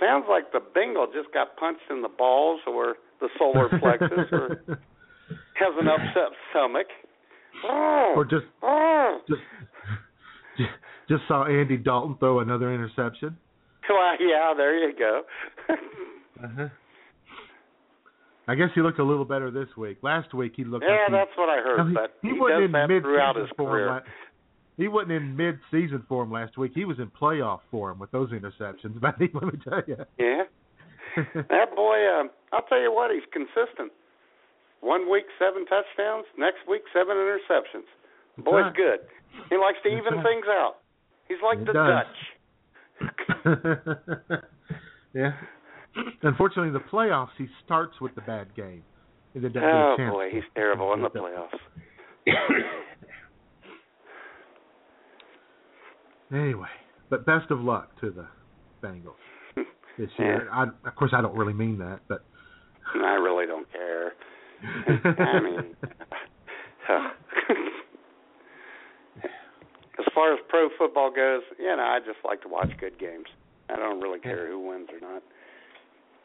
[0.00, 4.48] sounds like the Bengal just got punched in the balls or the solar plexus or
[5.54, 6.86] has an upset stomach.
[7.64, 9.20] Oh, Or just oh.
[9.28, 9.40] just
[11.08, 13.36] just saw Andy Dalton throw another interception.
[13.88, 15.22] Well, yeah, there you go.
[16.44, 16.68] Uh-huh.
[18.48, 19.98] I guess he looked a little better this week.
[20.02, 20.84] Last week he looked.
[20.88, 21.76] Yeah, like he, that's what I heard.
[21.78, 23.86] No, he- but he he, wasn't in mid-season throughout his form career.
[23.86, 24.00] la-
[24.78, 26.72] he wasn't in mid-season form last week.
[26.74, 28.94] He was in playoff form with those interceptions.
[29.00, 30.44] But let me tell you, Yeah,
[31.34, 31.98] that boy.
[32.18, 33.92] Um, I'll tell you what, he's consistent.
[34.80, 37.84] One week seven touchdowns, next week seven interceptions.
[38.36, 38.74] The boy's right.
[38.74, 39.00] good.
[39.50, 40.24] He likes to That's even right.
[40.24, 40.76] things out.
[41.26, 41.90] He's like He the does.
[41.90, 42.16] Dutch.
[45.14, 45.32] yeah.
[46.22, 48.82] Unfortunately, in the playoffs he starts with the bad game.
[49.34, 51.58] And then doesn't get a Oh boy, he's terrible in the playoffs.
[56.32, 56.68] Anyway,
[57.08, 58.26] but best of luck to the
[58.82, 59.14] Bengals
[59.98, 60.48] this year.
[60.52, 62.22] I, of course, I don't really mean that, but
[62.94, 64.12] I really don't care.
[64.62, 65.76] I mean,
[66.90, 67.08] uh,
[69.98, 73.26] as far as pro football goes, you know, I just like to watch good games.
[73.70, 75.22] I don't really care who wins or not.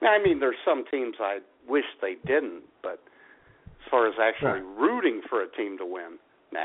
[0.07, 2.99] I mean, there's some teams I wish they didn't, but
[3.65, 6.17] as far as actually rooting for a team to win,
[6.51, 6.61] nah.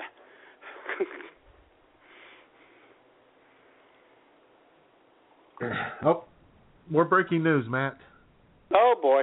[6.05, 6.25] oh,
[6.89, 7.97] more breaking news, Matt.
[8.75, 9.23] oh boy.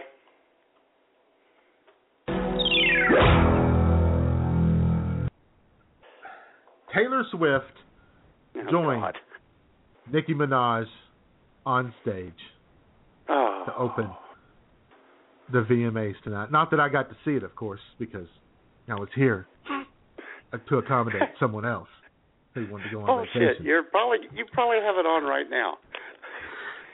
[6.94, 7.66] Taylor Swift
[8.58, 9.18] Oh, joined God.
[10.12, 10.86] Nicki Minaj
[11.66, 12.34] on stage
[13.28, 13.64] Oh.
[13.66, 14.10] to open
[15.52, 16.52] the VMAs tonight.
[16.52, 18.28] Not that I got to see it, of course, because
[18.90, 19.48] I was here
[20.54, 21.88] uh, to accommodate someone else
[22.54, 23.56] who wanted to go on Oh vacation.
[23.58, 23.66] shit!
[23.66, 25.78] You're probably you probably have it on right now.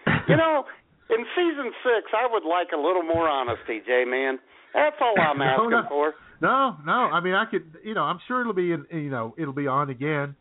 [0.27, 0.63] you know,
[1.09, 4.39] in season six, I would like a little more honesty, J man.
[4.73, 5.83] That's all I'm asking no.
[5.89, 6.13] for.
[6.41, 6.91] No, no.
[6.91, 7.75] I mean, I could.
[7.83, 8.85] You know, I'm sure it'll be in.
[8.91, 10.35] You know, it'll be on again.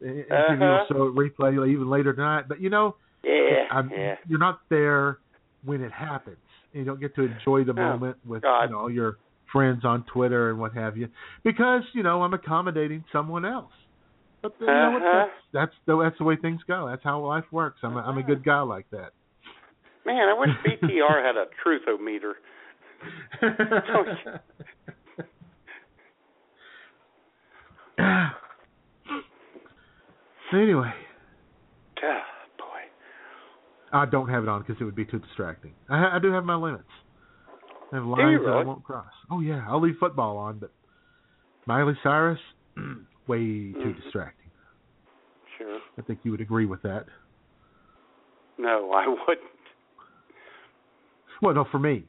[0.00, 0.84] And Uh-huh.
[0.90, 2.44] we'll it replay even later tonight.
[2.48, 4.14] But you know, Yeah, I'm, yeah.
[4.26, 5.18] you're not there
[5.64, 6.36] when it happens.
[6.72, 8.64] You don't get to enjoy the moment with God.
[8.64, 9.18] you know your
[9.52, 11.08] friends on Twitter and what have you,
[11.44, 13.72] because you know I'm accommodating someone else.
[14.42, 15.02] But you know what?
[15.02, 15.26] Uh-huh.
[15.26, 16.88] That's that's the that's the way things go.
[16.88, 17.80] That's how life works.
[17.82, 19.12] I'm a, I'm a good guy like that.
[20.04, 22.32] Man, I wish BTR had a truthometer.
[30.52, 30.92] anyway, Ah, boy.
[33.92, 35.72] I don't have it on because it would be too distracting.
[35.88, 36.84] I, ha- I do have my limits.
[37.92, 39.12] I have lines that I won't cross.
[39.30, 40.70] Oh yeah, I'll leave football on, but
[41.66, 42.38] Miley Cyrus,
[43.28, 43.74] way Mm.
[43.82, 44.50] too distracting.
[45.58, 45.78] Sure.
[45.98, 47.04] I think you would agree with that.
[48.58, 49.46] No, I wouldn't.
[51.42, 52.04] Well, no, for me,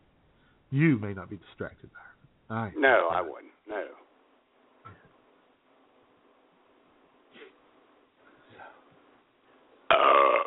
[0.70, 1.90] you may not be distracted
[2.50, 2.62] by her.
[2.62, 3.52] I No, I wouldn't.
[3.68, 3.84] No.
[9.90, 10.44] Uh,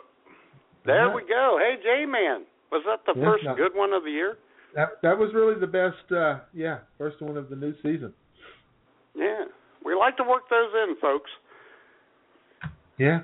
[0.87, 1.59] there we go.
[1.61, 3.55] Hey, J Man, was that the Yeah, first no.
[3.55, 4.37] good one of the year?
[4.75, 6.11] That that was really the best.
[6.13, 8.13] uh Yeah, first one of the new season.
[9.15, 9.45] Yeah,
[9.85, 11.31] we like to work those in, folks.
[12.99, 13.21] Yeah.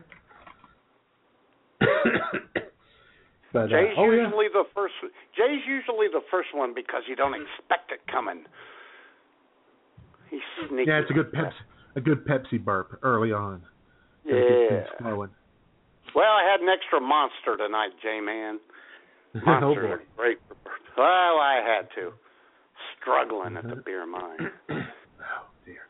[1.81, 4.95] but uh, Jay's oh yeah, usually the first.
[5.37, 8.45] Jay's usually the first one because you don't expect it coming.
[10.31, 10.89] He's sneaky.
[10.89, 11.53] yeah, it's a good Pepsi,
[11.97, 13.63] a good Pepsi burp early on.
[14.25, 14.69] Get Yeah.
[14.69, 15.31] things flowing.
[16.15, 18.59] Well, I had an extra monster tonight, J Man.
[19.37, 19.91] oh Monsters boy.
[19.93, 20.39] are great.
[20.97, 21.07] Well,
[21.41, 22.13] I had to.
[23.01, 23.83] Struggling at the Uh-huh.
[23.85, 24.51] beer mine.
[25.23, 25.87] Oh dear.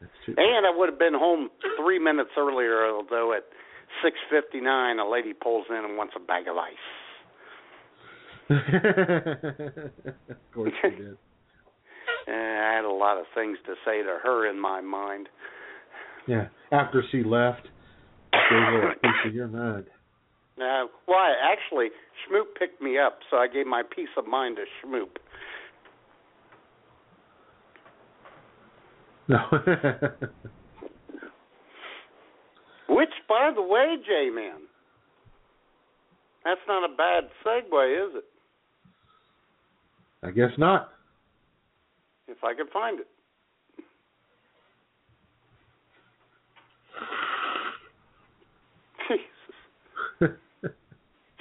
[0.00, 0.34] That's too.
[0.36, 1.48] And I would have been home
[1.78, 3.44] three minutes earlier, although at
[4.04, 6.74] six fifty nine a lady pulls in and wants a bag of ice.
[8.50, 11.16] of course you did.
[12.26, 15.28] And I had a lot of things to say to her in my mind.
[16.28, 16.48] Yeah.
[16.72, 17.68] After she left,
[18.50, 19.86] gave her a piece of your mind.
[20.58, 21.34] Uh, why?
[21.52, 21.88] Actually,
[22.24, 25.18] Schmoop picked me up, so I gave my peace of mind to Schmoop.
[29.28, 29.38] No.
[32.88, 34.60] Which, by the way, J Man,
[36.44, 38.24] that's not a bad segue, is it?
[40.22, 40.90] I guess not.
[42.28, 43.08] If I can find it.
[49.08, 50.30] Jesus.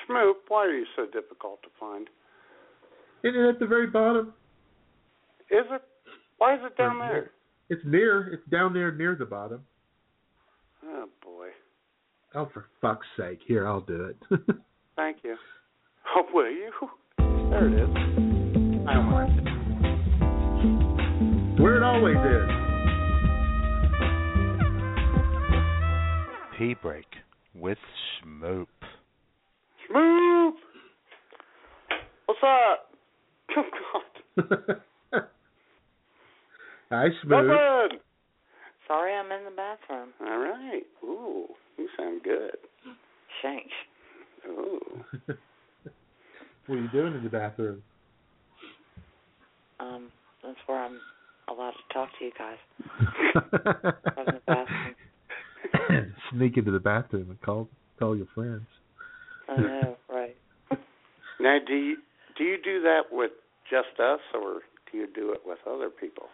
[0.08, 2.08] Schmoop, why are you so difficult to find?
[3.24, 4.34] Isn't it at the very bottom?
[5.50, 5.82] Is it?
[6.38, 7.32] Why is it down there?
[7.70, 8.34] It's near.
[8.34, 9.62] It's down there near the bottom.
[10.86, 11.48] Oh boy.
[12.36, 13.40] Oh, for fuck's sake!
[13.48, 14.18] Here, I'll do it.
[14.96, 15.36] Thank you.
[16.16, 16.72] Oh, will you?
[17.18, 17.90] There it is.
[18.88, 19.46] I want it.
[21.62, 22.50] Where it always is.
[26.60, 27.06] Tea break
[27.56, 27.78] with
[28.24, 28.68] Schmoop.
[29.90, 30.54] Schmoop!
[32.26, 32.92] What's up?
[33.58, 33.64] Oh,
[34.44, 34.82] God.
[36.92, 37.52] Hi, Smooth.
[37.52, 38.00] Open!
[38.86, 40.10] Sorry, I'm in the bathroom.
[40.20, 40.84] All right.
[41.04, 41.46] Ooh,
[41.78, 42.58] you sound good.
[43.42, 43.72] Thanks.
[44.48, 44.80] Ooh.
[46.66, 47.82] what are you doing in the bathroom?
[49.80, 50.12] Um,
[50.44, 51.00] that's where I'm
[51.48, 52.58] allowed to talk to you guys.
[55.72, 56.14] From.
[56.32, 57.70] Sneak into the bathroom and call
[58.00, 58.68] call your friends.
[59.48, 60.36] I know, right?
[61.40, 61.98] Now, do you
[62.38, 63.32] do you do that with
[63.70, 64.62] just us, or
[64.92, 66.26] do you do it with other people?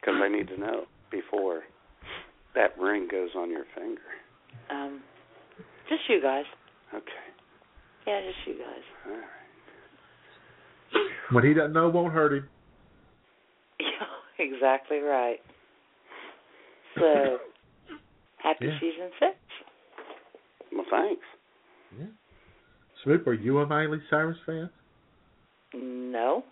[0.00, 1.62] Because I need to know before
[2.54, 4.00] that ring goes on your finger.
[4.70, 5.00] Um,
[5.88, 6.44] just you guys.
[6.94, 7.04] Okay.
[8.06, 8.82] Yeah, just you guys.
[9.06, 9.22] All right.
[11.30, 12.48] What he doesn't know won't hurt him.
[13.80, 15.38] Yeah, exactly right.
[16.96, 17.38] So,
[18.48, 18.78] happy Yeah.
[18.80, 19.36] season six.
[20.72, 21.24] Well, thanks.
[21.98, 22.06] Yeah.
[23.04, 24.70] Schmoop, are you a Miley Cyrus fan?
[25.74, 26.44] No.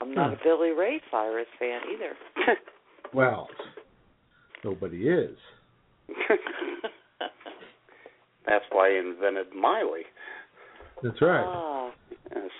[0.00, 0.36] I'm not Huh.
[0.40, 2.16] a Billy Ray Cyrus fan either.
[3.14, 3.50] Well,
[4.64, 5.36] nobody is.
[8.46, 10.06] That's why I invented Miley.
[11.02, 11.44] That's right.
[11.46, 11.90] Ah,
[12.34, 12.50] Yes.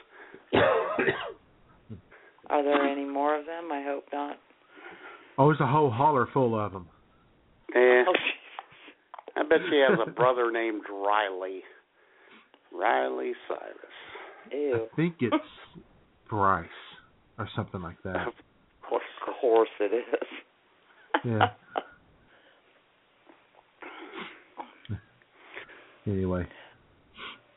[2.50, 3.72] are there any more of them?
[3.72, 4.38] I hope not.
[5.38, 6.86] Oh, there's a whole holler full of them.
[7.74, 8.12] Eh, Oh,
[9.36, 11.62] I bet she has a brother named Riley.
[12.72, 14.52] Riley Cyrus.
[14.52, 14.88] Ew.
[14.92, 15.34] I think it's
[16.28, 16.66] Bryce
[17.38, 18.26] or something like that.
[18.28, 18.34] Of
[18.88, 19.02] course.
[19.26, 20.28] Of course it is.
[21.24, 21.48] Yeah.
[26.06, 26.44] Anyway.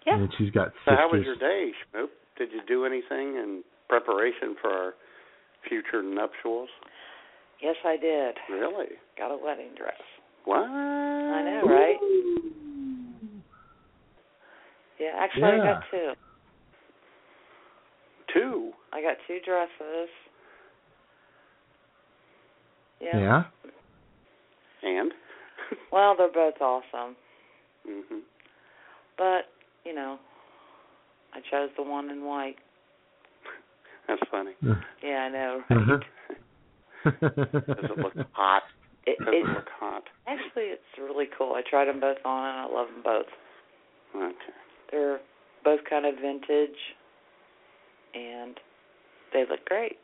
[0.05, 0.17] Yeah.
[0.17, 2.09] And she's got So, how was your day, Schmoop?
[2.37, 4.93] Did you do anything in preparation for our
[5.67, 6.69] future nuptials?
[7.65, 8.35] Yes, I did.
[8.47, 8.89] Really?
[9.17, 9.97] Got a wedding dress.
[10.43, 10.59] What?
[10.59, 11.97] I know, right?
[14.99, 16.11] Yeah, actually, I got two.
[18.31, 18.71] Two.
[18.93, 20.09] I got two dresses.
[23.01, 23.17] Yeah.
[23.19, 23.43] Yeah.
[24.83, 25.11] And?
[25.91, 27.15] Well, they're both awesome,
[27.87, 28.19] hmm
[29.17, 29.45] but
[29.85, 30.19] you know,
[31.33, 32.57] I chose the one in white.
[34.07, 34.51] That's funny.
[35.01, 35.61] Yeah, I know.
[35.71, 35.97] Uh-huh.
[37.05, 38.63] Does it look hot?
[39.05, 40.03] It, Does it, it look hot?
[40.27, 41.53] actually, it's really cool.
[41.53, 43.27] I tried them both on, and I love them both.
[44.15, 44.35] Okay.
[44.91, 45.19] They're
[45.63, 46.77] both kind of vintage,
[48.15, 48.59] and
[49.33, 49.97] they look great.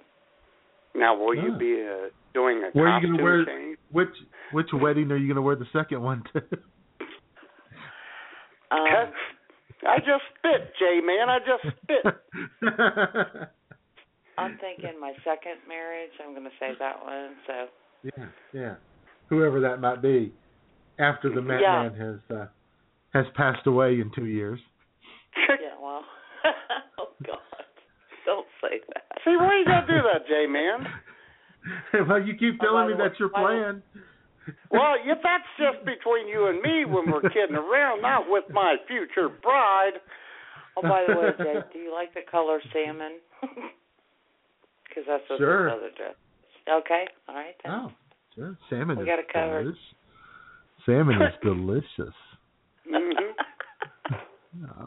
[0.93, 1.57] Now, will you Ah.
[1.57, 3.77] be uh, doing a Where are you costume gonna wear change?
[3.91, 4.09] which
[4.51, 6.41] which wedding are you gonna wear the second one to?
[8.71, 8.79] Um,
[9.87, 11.29] I just spit, J man.
[11.29, 12.03] I just spit.
[14.41, 16.11] I'm thinking my second marriage.
[16.23, 17.35] I'm going to say that one.
[17.47, 17.53] So
[18.03, 18.75] yeah, yeah.
[19.29, 20.33] Whoever that might be,
[20.99, 21.89] after the Matt Yeah.
[21.89, 22.45] Man has uh,
[23.13, 24.59] has passed away in two years.
[25.49, 26.03] yeah, well,
[26.99, 27.37] oh God,
[28.25, 29.03] don't say that.
[29.23, 32.07] See, why you gotta do that, J man?
[32.09, 33.83] well, you keep telling by me the way- that's your plan.
[34.71, 38.75] Well, if that's just between you and me when we're kidding around, not with my
[38.87, 40.01] future bride.
[40.75, 43.19] Oh, by the way, Jay, do you like the color salmon?
[44.91, 45.65] Because that's what Sure.
[45.71, 46.15] this other dress.
[46.67, 47.71] Okay, all right then.
[47.71, 47.91] Oh,
[48.35, 48.57] sure.
[48.69, 49.63] Salmon We is got it covered.
[49.63, 49.81] delicious.
[50.85, 52.15] Salmon is delicious.
[52.91, 54.15] Mm-hmm.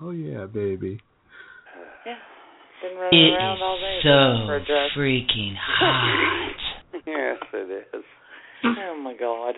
[0.02, 1.00] Oh yeah, baby.
[2.04, 2.16] yeah,
[2.82, 4.90] been running It around all day so for a dress.
[4.94, 6.52] freaking hot.
[7.06, 8.04] Yes, it is.
[8.62, 9.54] Oh my God.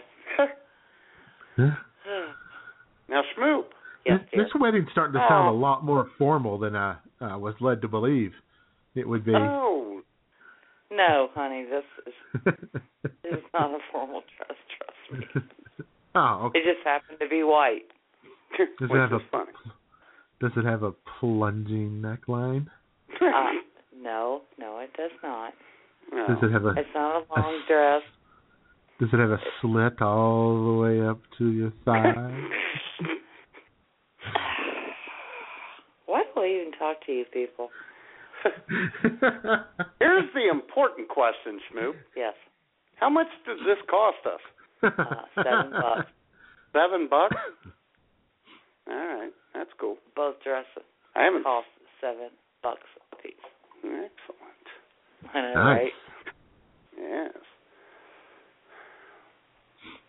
[1.56, 1.70] Huh?
[3.08, 3.64] Now, Schmoop.
[4.04, 4.44] yes, this, dear.
[4.44, 5.52] this wedding's starting to sound Oh.
[5.52, 8.32] a lot more formal than I uh, was led to believe
[8.94, 9.32] it would be.
[9.34, 9.95] Oh,
[10.90, 12.14] No, honey, this is
[13.22, 14.58] this is not a formal dress.
[14.76, 15.42] Trust me.
[16.14, 16.58] oh, okay.
[16.60, 17.86] It just happened to be white.
[18.58, 19.52] Does it have is a funny.
[20.40, 22.66] Does it have a plunging neckline?
[23.20, 23.52] Uh,
[24.00, 25.54] no, no, it does not.
[26.12, 26.26] No.
[26.28, 28.02] Does it have a It's not a long dress.
[29.00, 32.14] Does it have a slit all the way up to your thigh?
[36.06, 37.70] Why do I even talk to you people?
[40.00, 41.94] Here's the important question, Schmoop.
[42.16, 42.34] Yes,
[42.96, 44.40] How much does this cost us?
[44.82, 46.10] uh, seven bucks.
[46.72, 47.36] Seven bucks?
[48.88, 49.96] All right, that's cool.
[50.14, 51.42] Both dresses I haven't.
[51.44, 51.66] cost
[52.02, 52.28] seven
[52.62, 53.32] bucks a piece.
[53.82, 54.66] Excellent.
[55.34, 55.64] I know, Nice.
[55.64, 55.92] right?
[56.98, 57.32] Yes.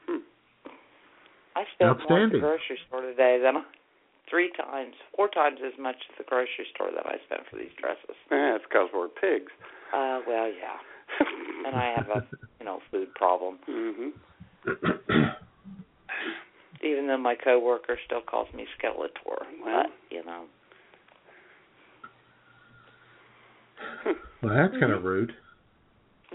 [0.07, 0.17] Hmm.
[1.55, 3.63] I spent more at the grocery store today than
[4.29, 7.71] three times, four times as much at the grocery store that I spent for these
[7.79, 8.15] dresses.
[8.31, 9.51] Yeah, it's because we're pigs.
[9.93, 10.77] Uh, well, yeah,
[11.67, 12.23] and I have a
[12.59, 13.59] you know food problem.
[13.69, 14.09] Mm-hmm.
[16.83, 19.83] Even though my coworker still calls me Skeletor, Well.
[19.83, 20.45] but you know.
[24.43, 25.33] Well, that's kind of rude.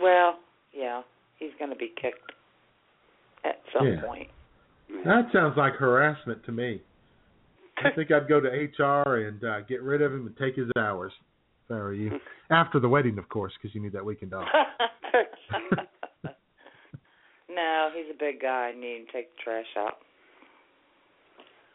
[0.01, 0.39] Well,
[0.75, 1.03] yeah,
[1.39, 2.33] he's going to be kicked
[3.45, 4.01] at some Yeah.
[4.05, 4.29] point.
[5.05, 6.81] That sounds like harassment to me.
[7.85, 10.69] I think I'd go to HR and uh, get rid of him and take his
[10.79, 11.13] hours.
[11.67, 12.19] If I were you.
[12.51, 14.45] After the wedding, of course, because you need that weekend off.
[17.49, 18.73] no, he's a big guy.
[18.75, 19.99] I need to take the trash out.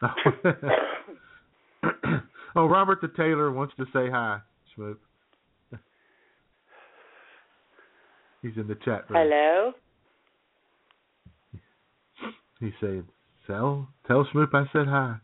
[2.56, 4.38] oh, Robert the Taylor wants to say hi,
[4.76, 4.98] Schmoop.
[8.42, 9.20] He's in the chat room.
[9.20, 9.72] Hello.
[12.60, 13.08] He's saying,
[13.48, 15.16] "Tell tell Schmoop I said hi."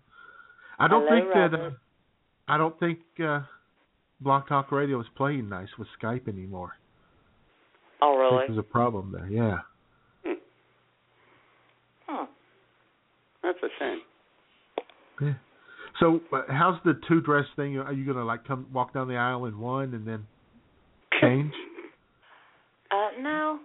[0.78, 1.70] I don't Hello, think that uh,
[2.48, 3.40] I don't think uh,
[4.22, 6.72] BlogTalkRadio is playing nice with Skype anymore.
[8.02, 8.44] Oh, really?
[8.46, 9.28] there's a problem there.
[9.28, 9.58] Yeah.
[12.06, 12.26] Huh.
[13.42, 14.00] That's a shame.
[15.20, 15.34] Yeah.
[16.00, 17.78] So, uh, how's the two dress thing?
[17.78, 20.26] Are you gonna like come walk down the aisle in one and then
[21.20, 21.52] change?
[22.90, 23.58] Uh, no,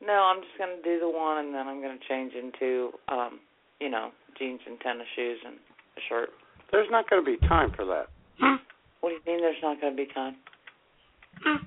[0.00, 0.12] no.
[0.12, 3.40] I'm just going to do the one, and then I'm going to change into, um,
[3.80, 5.56] you know, jeans and tennis shoes and
[5.96, 6.30] a shirt.
[6.72, 8.06] There's not going to be time for that.
[8.40, 8.56] Hmm?
[9.00, 9.42] What do you mean?
[9.42, 10.36] There's not going to be time?
[11.44, 11.64] Hmm.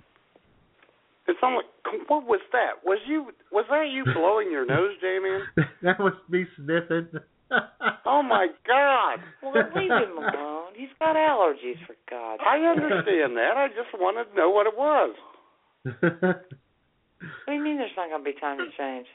[1.27, 1.63] It's only.
[2.07, 2.83] What was that?
[2.83, 3.27] Was you?
[3.51, 5.41] Was that you blowing your nose, Damien?
[5.81, 7.07] that was me sniffing.
[8.07, 9.19] Oh my God!
[9.41, 10.73] Well, leave him alone.
[10.75, 12.47] He's got allergies, for God's sake.
[12.47, 13.53] I understand that.
[13.57, 15.15] I just wanted to know what it was.
[17.45, 17.77] What do you mean?
[17.77, 19.07] There's not going to be time to change?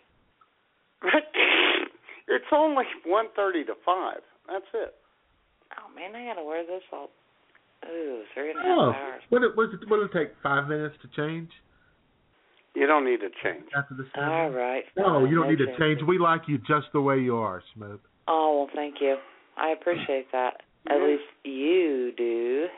[2.29, 4.21] it's only one thirty to five.
[4.49, 4.95] That's it.
[5.95, 7.09] Man, I got to wear this all.
[7.87, 9.23] Ooh, three and a half oh, hours.
[9.31, 9.71] what it was?
[9.89, 10.35] What it take?
[10.43, 11.49] Five minutes to change
[12.75, 13.65] You don't need to change.
[13.77, 14.85] after the All right.
[14.97, 15.79] No, you don't need to change.
[15.79, 16.01] change.
[16.07, 18.03] We like you just the way you are, Smoke.
[18.29, 19.17] Oh well, thank you.
[19.57, 20.63] I appreciate that.
[20.91, 21.07] At Yeah.
[21.07, 22.69] least you do.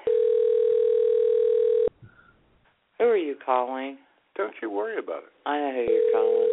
[2.98, 3.98] Who are you calling?
[4.36, 5.32] Don't you worry about it.
[5.44, 6.48] I know who you're calling.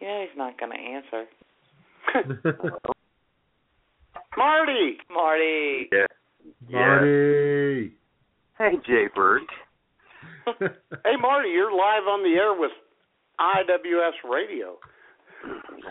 [0.00, 1.26] You know he's not going to answer.
[4.36, 4.98] Marty.
[5.12, 5.88] Marty.
[5.92, 6.06] Yeah.
[6.70, 7.92] Marty.
[8.58, 9.42] Hey, Jay Bird.
[10.46, 12.70] Hey, Marty, you're live on the air with
[13.40, 14.76] IWS Radio.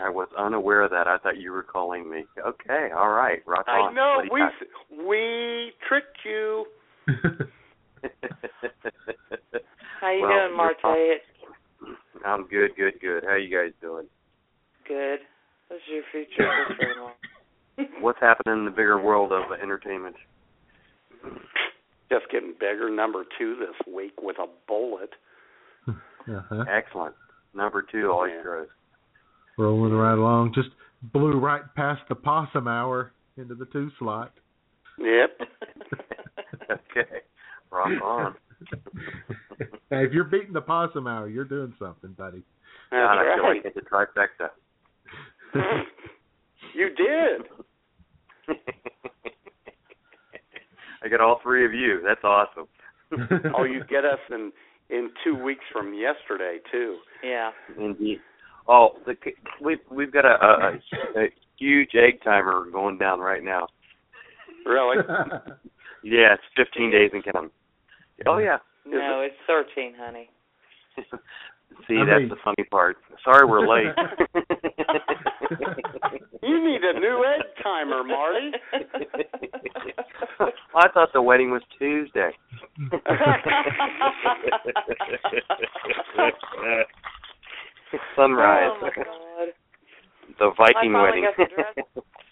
[0.00, 1.08] I was unaware of that.
[1.08, 2.24] I thought you were calling me.
[2.38, 3.94] Okay, all right, rock I on.
[3.96, 6.66] know we you we tricked you.
[10.00, 11.20] How you Well, doing, you're Marty?
[12.24, 13.24] I'm good, good, good.
[13.24, 14.06] How you guys doing?
[14.86, 15.18] good.
[15.68, 17.10] This is your future sister-in-law.
[18.00, 20.16] What's happening in the bigger world of entertainment?
[22.10, 22.90] Just getting bigger.
[22.90, 25.10] Number two this week with a bullet.
[26.26, 26.64] Uh-huh.
[26.74, 27.14] Excellent.
[27.52, 28.42] Number two always Yeah.
[28.42, 28.68] grows.
[29.58, 30.54] Rolling right along.
[30.54, 30.70] Just
[31.12, 34.32] blew right past the possum hour into the two slot.
[34.96, 35.38] Yep.
[36.70, 37.20] okay,
[37.70, 38.34] rock on.
[39.90, 42.42] hey, if you're beating the possum hour, you're doing something, buddy.
[42.90, 43.56] That's God, I feel right.
[43.56, 45.90] like it's a trifecta.
[46.74, 48.56] You did.
[51.02, 52.00] I got all three of you.
[52.04, 52.66] That's awesome.
[53.56, 54.50] Oh, you get us in
[54.90, 56.96] in two weeks from yesterday too.
[57.22, 57.50] yeah.
[57.78, 58.18] Indeed.
[58.66, 59.14] Oh, the,
[59.62, 61.28] we've we've got a, a, a
[61.58, 63.68] huge egg timer going down right now.
[64.66, 64.96] Really?
[66.06, 67.50] Yeah, it's 15 days and counting.
[68.26, 68.58] Oh yeah.
[68.84, 70.28] No, it's 13, honey.
[71.88, 72.98] See, I that's mean- the funny part.
[73.24, 73.94] Sorry, we're late.
[76.42, 78.52] You need a new egg timer, Marty.
[80.74, 82.30] I thought the wedding was Tuesday.
[88.14, 88.70] Sunrise.
[88.70, 89.48] Oh my God.
[90.38, 91.24] The Viking wedding.
[91.24, 91.74] got the dress.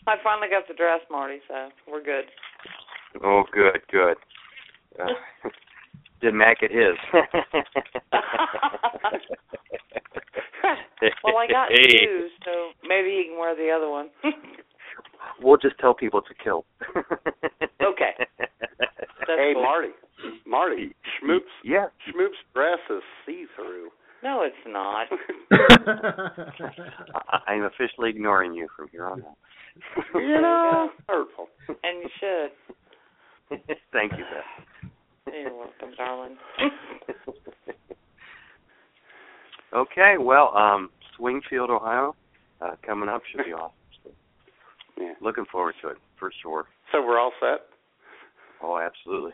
[0.06, 1.38] I finally got the dress, Marty.
[1.48, 2.24] So we're good.
[3.24, 4.16] oh, good, good.
[5.00, 5.06] Uh,
[6.22, 6.96] did Mac get his?
[11.24, 14.08] well, I got hey, two, so maybe he can wear the other one.
[15.40, 16.64] We'll just tell people it's a kill.
[17.82, 18.10] Okay.
[18.38, 19.62] That's hey, cool.
[19.62, 19.88] Marty.
[20.46, 20.94] Marty.
[21.20, 21.86] Schmoop's Yeah.
[22.08, 23.90] Schmoop's dress is see through.
[24.22, 25.06] No, it's not.
[25.50, 29.36] I- I'm officially ignoring you from here on out.
[30.14, 31.48] you know, hurtful.
[31.68, 33.58] and you should.
[33.92, 34.61] Thank you, Beth.
[36.02, 37.76] You're welcome, darling.
[39.74, 42.14] Okay, well, um, Springfield, Ohio,
[42.60, 43.72] uh, coming up should be awesome.
[45.00, 45.14] Yeah.
[45.22, 46.66] looking forward to it for sure.
[46.92, 47.60] So we're all set.
[48.62, 49.32] Oh, absolutely.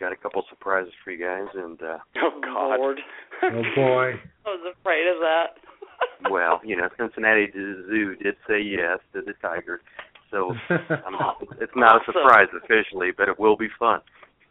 [0.00, 2.78] Got a couple surprises for you guys, and uh, Oh God.
[2.78, 3.00] Lord.
[3.42, 4.12] oh boy.
[4.46, 5.46] I was afraid of that.
[6.30, 9.82] well, you know, Cincinnati Zoo did say yes to the Tigers,
[10.30, 11.14] so I'm
[11.60, 14.00] it's not a surprise officially, but it will be fun.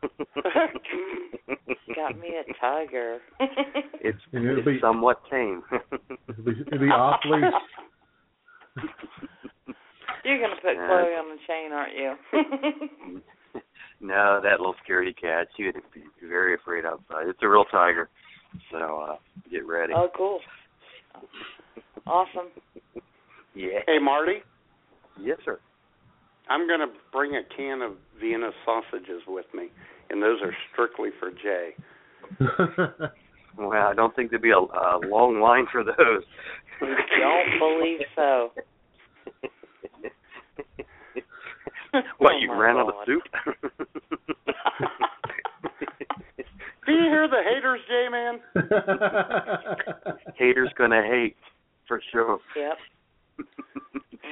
[1.95, 3.19] Got me a tiger.
[4.01, 5.61] it's, it's be- somewhat tame.
[6.29, 7.41] It'd be, it'd be awfully.
[10.23, 10.87] You're gonna put Yeah.
[10.87, 13.21] Chloe on the chain, aren't you?
[14.01, 17.27] no, that little scaredy cat, she would be very afraid outside.
[17.27, 18.09] It's a real tiger.
[18.71, 19.15] So uh
[19.51, 19.93] get ready.
[19.95, 20.39] oh, cool.
[22.05, 22.47] Awesome.
[23.55, 23.79] Yeah.
[23.87, 24.43] Hey, Marty,
[25.21, 25.59] Yes, sir.
[26.49, 29.67] I'm going to bring a can of Vienna sausages with me,
[30.09, 31.75] and those are strictly for Jay.
[33.59, 36.23] Well, I don't think there'd be a, a long line for those.
[36.79, 38.51] Don't believe so.
[42.19, 43.23] what, Oh, you my ran out of soup?
[46.85, 48.39] Do you hear the haters, Jay, man?
[50.37, 51.35] Haters gonna hate,
[51.87, 52.39] for sure.
[52.55, 52.77] Yep.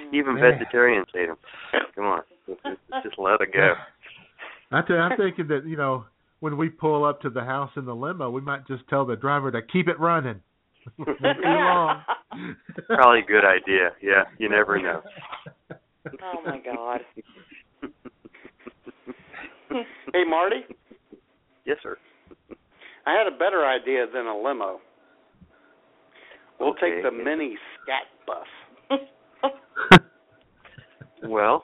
[0.05, 0.15] Mm-hmm.
[0.15, 0.51] Even Yeah.
[0.51, 1.37] vegetarians hate them.
[1.95, 2.61] Come on, just,
[3.03, 3.73] just let it go.
[4.71, 6.05] I tell you, I'm thinking that you know
[6.39, 9.15] when we pull up to the house in the limo, we might just tell the
[9.15, 10.41] driver to keep it running.
[10.97, 12.03] Won't be long.
[12.87, 13.91] Probably a good idea.
[14.01, 15.01] Yeah, you never know.
[16.23, 17.01] Oh my God.
[20.13, 20.61] Hey, Marty,
[21.65, 21.97] Yes, sir.
[23.05, 24.79] I had a better idea than a limo.
[26.61, 27.01] We'll Okay.
[27.01, 28.99] take the mini scat bus.
[31.23, 31.63] Well,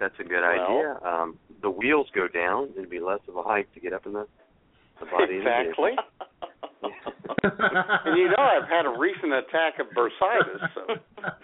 [0.00, 0.66] that's a good Well.
[0.66, 0.98] idea.
[1.04, 4.12] Um, the wheels go down; it'd be less of a hike to get up in
[4.14, 4.26] the
[5.00, 5.24] the body.
[5.38, 5.90] of the exactly.
[8.06, 10.94] and you know I've had a recent attack of bursitis, so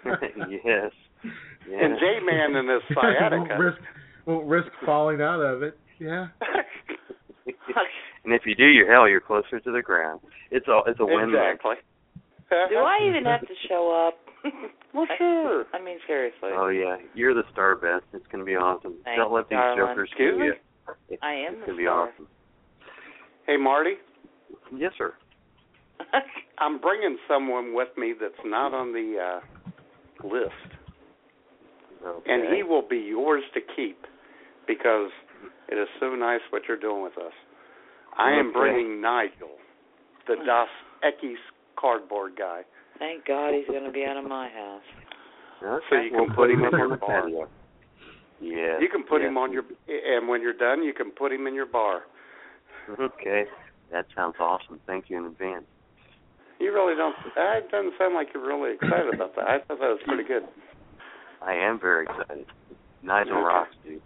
[0.65, 0.93] yes.
[1.69, 1.81] yes.
[1.83, 3.59] and J Man and his won't sciatica.
[3.63, 3.79] risk
[4.27, 5.79] won't risk falling out of it.
[5.99, 6.29] Yeah.
[8.25, 9.09] and if you do, you're hell.
[9.09, 10.21] You're closer to the ground.
[10.51, 11.29] It's a it's a win.
[11.29, 11.75] exactly.
[12.51, 14.19] Do I even have to show up?
[14.95, 15.65] well, sure.
[15.73, 16.51] I mean, seriously.
[16.53, 18.05] Oh yeah, you're the star best.
[18.13, 18.95] It's gonna be awesome.
[19.05, 19.79] Thanks, Don't let these darling.
[19.89, 20.53] jokers Excuse fool you.
[21.09, 22.09] It's, I am it's the gonna be star.
[22.11, 22.29] awesome.
[23.47, 23.95] Hey, Marty,
[24.77, 25.15] Yes, sir.
[26.59, 30.53] I'm bringing someone with me that's not on the uh list,
[32.07, 32.33] Okay.
[32.33, 33.99] and he will be yours to keep
[34.67, 35.11] because
[35.69, 37.33] it is so nice what you're doing with us.
[38.19, 38.59] I am Okay.
[38.59, 39.57] bringing Nigel,
[40.27, 40.69] the Dos
[41.05, 41.37] Equis
[41.79, 42.63] cardboard guy.
[42.99, 44.83] Thank God he's going to be out of my house.
[45.63, 45.85] Okay.
[45.91, 47.23] So you can we'll put him up in on your the bar.
[47.23, 47.49] patio.
[48.41, 48.81] Yes.
[48.81, 49.29] You can put yes.
[49.29, 52.03] him on your, and when you're done, you can put him in your bar.
[52.99, 53.45] Okay.
[53.93, 54.81] That sounds awesome.
[54.87, 55.65] Thank you in advance.
[56.59, 57.15] You really don't.
[57.37, 59.47] That doesn't sound like you're really excited about that.
[59.49, 60.43] I thought that was pretty good.
[61.45, 62.47] I am very excited.
[63.03, 63.43] Nigel Okay.
[63.43, 64.03] rocks, dude.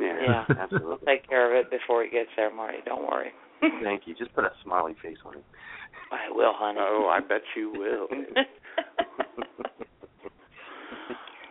[0.00, 0.44] Yeah.
[0.48, 0.66] Yeah.
[0.82, 2.78] We'll take care of it before he gets there, Marty.
[2.84, 3.32] Don't worry.
[3.82, 4.14] Thank you.
[4.14, 5.44] Just put a smiley face on it.
[6.12, 6.78] I will, honey.
[6.80, 8.08] Oh, I bet you will.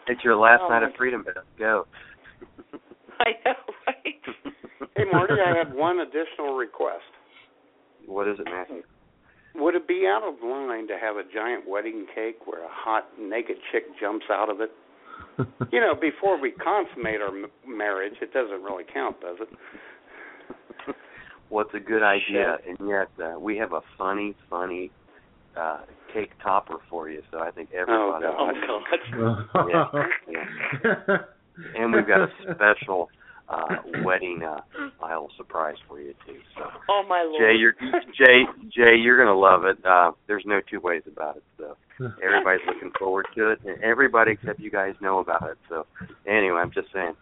[0.08, 1.36] it's your last Oh, night of freedom, Beth.
[1.58, 1.86] Go.
[3.20, 3.54] I know,
[3.88, 4.22] right?
[4.96, 7.04] hey, Marty, I have one additional request.
[8.06, 8.84] What is it, Matthew?
[9.56, 13.06] Would it be out of line to have a giant wedding cake where a hot
[13.20, 14.72] naked chick jumps out of it?
[15.72, 19.48] You know, before we consummate our m- marriage, it doesn't really count, does it?
[21.54, 22.58] What's a good idea?
[22.68, 24.90] And yet, uh, we have a funny, funny
[25.56, 25.82] uh
[26.12, 27.22] cake topper for you.
[27.30, 28.26] So I think everybody.
[28.26, 29.46] Oh, everybody.
[29.54, 29.68] God.
[29.70, 30.46] Yeah,
[31.08, 31.18] yeah.
[31.76, 33.08] And we've got a special
[33.50, 34.62] uh wedding uh
[35.04, 36.40] aisle surprise for you too.
[36.58, 37.40] So Oh my lord.
[37.40, 37.76] Jay, you're
[38.18, 39.78] Jay, Jay, you're gonna love it.
[39.86, 41.44] Uh there's no two ways about it.
[41.60, 41.78] So
[42.24, 45.60] everybody's looking forward to it, and everybody except you guys know about it.
[45.70, 45.86] So
[46.26, 47.14] anyway, I'm just saying.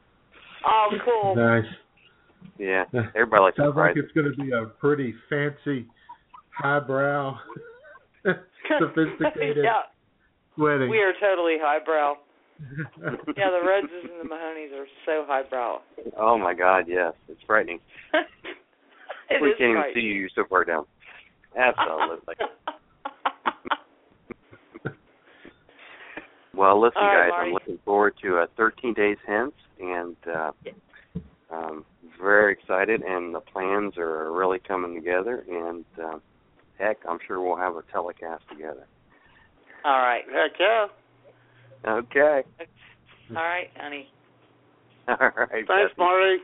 [0.66, 1.36] Oh, cool.
[1.36, 1.66] nice.
[2.58, 2.86] Yeah,
[3.16, 4.04] everybody likes Sounds like surprises.
[4.06, 5.88] it's going to be a pretty fancy,
[6.52, 7.38] highbrow,
[8.80, 9.82] sophisticated yeah,
[10.58, 10.90] wedding.
[10.90, 12.16] we are totally highbrow.
[13.36, 15.80] Yeah, the Reds and the Mahonies are so highbrow.
[16.16, 17.80] Oh my God, yes, it's frightening.
[19.34, 20.14] It we is can't even see you.
[20.14, 20.84] You're so far down.
[21.58, 22.36] Absolutely.
[26.54, 27.48] well, listen, All right, guys, Marty.
[27.48, 30.52] I'm looking forward to uh, 13 days hence, and uh,
[31.52, 31.86] um,
[32.22, 33.02] very excited.
[33.02, 35.44] And the plans are really coming together.
[35.50, 36.18] And uh,
[36.80, 38.86] heck, I'm sure we'll have a telecast together.
[39.84, 40.24] All right.
[40.32, 40.88] Heck yeah.
[41.88, 42.42] Okay.
[43.32, 44.08] All right, honey.
[45.08, 45.50] All right.
[45.52, 45.94] Thanks, Betsy.
[45.98, 46.38] Marty.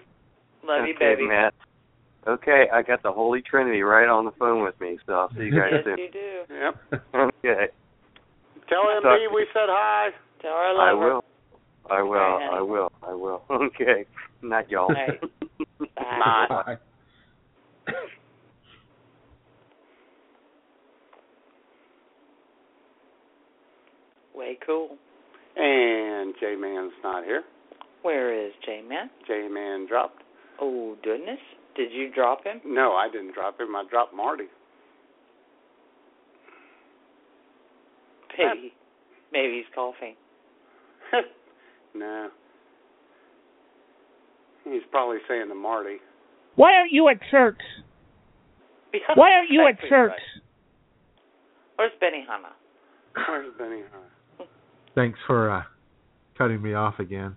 [0.65, 1.27] Love you, okay, baby.
[1.27, 1.53] Matt.
[2.27, 5.43] Okay, I got the Holy Trinity right on the phone with me, so I'll see
[5.43, 5.97] you guys Yes, soon.
[5.97, 6.53] you do.
[6.53, 7.01] Yep.
[7.45, 7.67] Okay.
[8.67, 10.09] Tell Talk MB we said hi.
[10.41, 11.13] Tell her I I love her.
[11.13, 11.23] will.
[11.89, 12.17] I will.
[12.17, 12.91] All right, I will.
[13.03, 13.41] I will.
[13.51, 14.05] Okay.
[14.41, 14.83] Not y'all.
[14.83, 15.19] All right.
[15.95, 16.45] Bye.
[16.49, 16.77] Bye.
[24.35, 24.97] Way cool.
[25.55, 27.43] And J Man's not here.
[28.03, 29.09] Where is J Man?
[29.25, 30.21] J Man dropped.
[30.61, 31.39] Oh goodness!
[31.75, 32.61] Did you drop him?
[32.65, 33.75] No, I didn't drop him.
[33.75, 34.45] I dropped Marty.
[38.37, 38.73] Maybe,
[39.31, 40.15] maybe he's coughing.
[41.97, 42.29] no.
[44.63, 45.97] He's probably saying to Marty.
[46.55, 47.59] Why aren't you at church?
[49.15, 50.11] Why aren't you at church?
[50.11, 50.41] right.
[51.75, 52.53] Where's Benny Hanna?
[53.29, 54.49] Where's Benny Hanna?
[54.95, 55.63] Thanks for uh,
[56.37, 57.35] cutting me off again.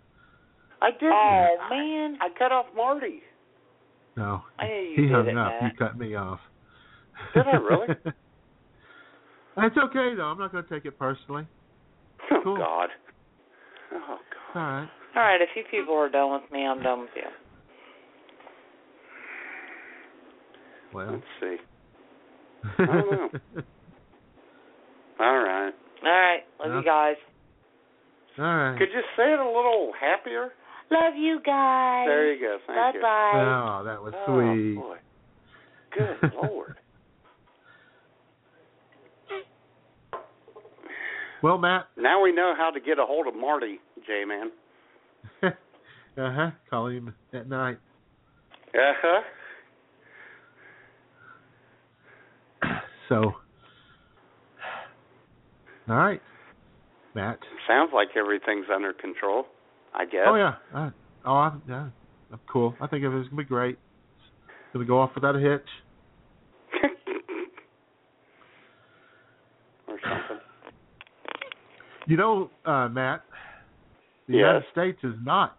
[0.81, 1.13] I did.
[1.13, 2.17] Oh man!
[2.23, 3.21] I cut off Marty.
[4.17, 5.53] No, I knew you he hung it, up.
[5.61, 5.63] Matt.
[5.63, 6.41] You cut me off.
[7.35, 7.87] Did I really?
[9.63, 10.25] It's okay though.
[10.25, 11.47] I'm not going to take it personally.
[12.31, 12.57] Oh Cool.
[12.57, 12.89] God.
[13.93, 14.19] Oh God.
[14.55, 14.89] All right.
[15.17, 17.23] All right, if you people are done with me, I'm done with you.
[20.93, 21.13] Well.
[21.13, 21.57] Let's see.
[22.79, 23.31] I don't know.
[25.21, 25.73] All right.
[26.03, 26.79] All right, love Yeah.
[26.79, 27.17] you guys.
[28.39, 28.79] All right.
[28.79, 30.49] Could you say it a little happier?
[30.91, 32.07] Love you guys.
[32.07, 32.59] There you go.
[32.67, 33.01] Thank bye you.
[33.03, 33.81] bye.
[33.81, 34.75] Oh, that was Oh, sweet.
[34.77, 34.97] boy.
[35.97, 36.75] Good Lord.
[41.43, 41.87] Well, Matt.
[41.97, 43.79] Now we know how to get a hold of Marty,
[44.11, 44.51] J Man.
[45.43, 45.51] uh
[46.17, 46.51] huh.
[46.69, 47.79] Call him at night.
[48.75, 49.21] Uh huh.
[53.09, 53.35] So.
[55.89, 56.21] All right,
[57.17, 57.39] Matt.
[57.67, 59.47] Sounds like everything's under control.
[59.93, 60.27] I guess.
[60.29, 60.55] Oh yeah.
[60.73, 60.91] Uh,
[61.27, 61.89] oh, I'm, yeah.
[62.33, 62.77] I'm cool.
[62.81, 63.77] I think it's gonna be great.
[64.47, 65.67] It's gonna go off without a hitch.
[69.89, 70.39] or something.
[72.07, 73.25] You know, uh, Matt,
[74.31, 74.47] the Yes.
[74.47, 75.59] United States is not,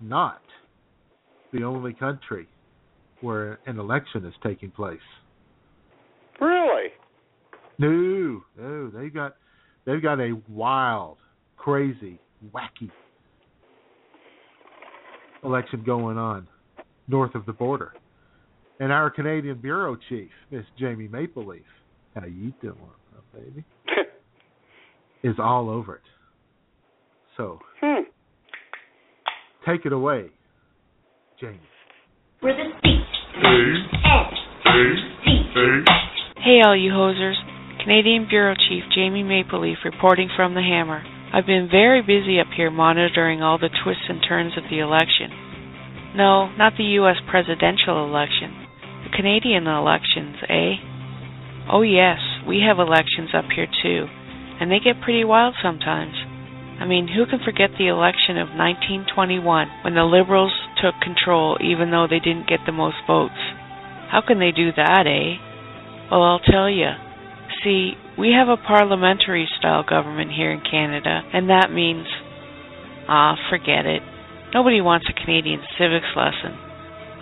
[0.00, 0.42] not
[1.52, 2.48] the only country
[3.20, 4.98] where an election is taking place.
[6.40, 6.88] Really?
[7.78, 9.36] No, no, they've got
[9.84, 11.18] they've got a wild,
[11.56, 12.18] crazy,
[12.52, 12.90] wacky
[15.44, 16.48] election going on
[17.08, 17.92] north of the border.
[18.80, 21.62] And our Canadian bureau chief, Miss Jamie Mapleleaf,
[22.14, 22.76] how you doing,
[23.32, 23.64] baby?
[25.22, 26.02] is all over it.
[27.40, 28.04] So Hmm.
[29.64, 30.28] take it away,
[31.40, 31.56] Jamie.
[32.40, 35.84] Where the C S C
[36.36, 37.38] Hey, all you hosers.
[37.78, 41.02] Canadian Bureau Chief Jamie Mapleleaf reporting from the Hammer.
[41.32, 45.32] I've been very busy up here monitoring all the twists and turns of the election.
[46.14, 47.16] No, not the U.S.
[47.26, 48.52] presidential election.
[49.04, 50.76] The Canadian elections, eh?
[51.72, 54.08] Oh, yes, we have elections up here too,
[54.60, 56.19] and they get pretty wild sometimes.
[56.80, 59.44] I mean, who can forget the election of 1921
[59.84, 63.36] when the Liberals took control even though they didn't get the most votes?
[64.08, 65.36] How can they do that, eh?
[66.10, 66.88] Well, I'll tell you.
[67.62, 72.06] See, we have a parliamentary style government here in Canada, and that means.
[73.06, 74.02] Ah, forget it.
[74.54, 76.56] Nobody wants a Canadian civics lesson.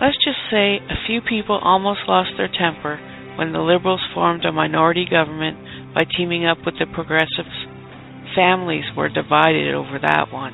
[0.01, 2.97] Let's just say a few people almost lost their temper
[3.37, 7.68] when the Liberals formed a minority government by teaming up with the Progressives.
[8.35, 10.53] Families were divided over that one.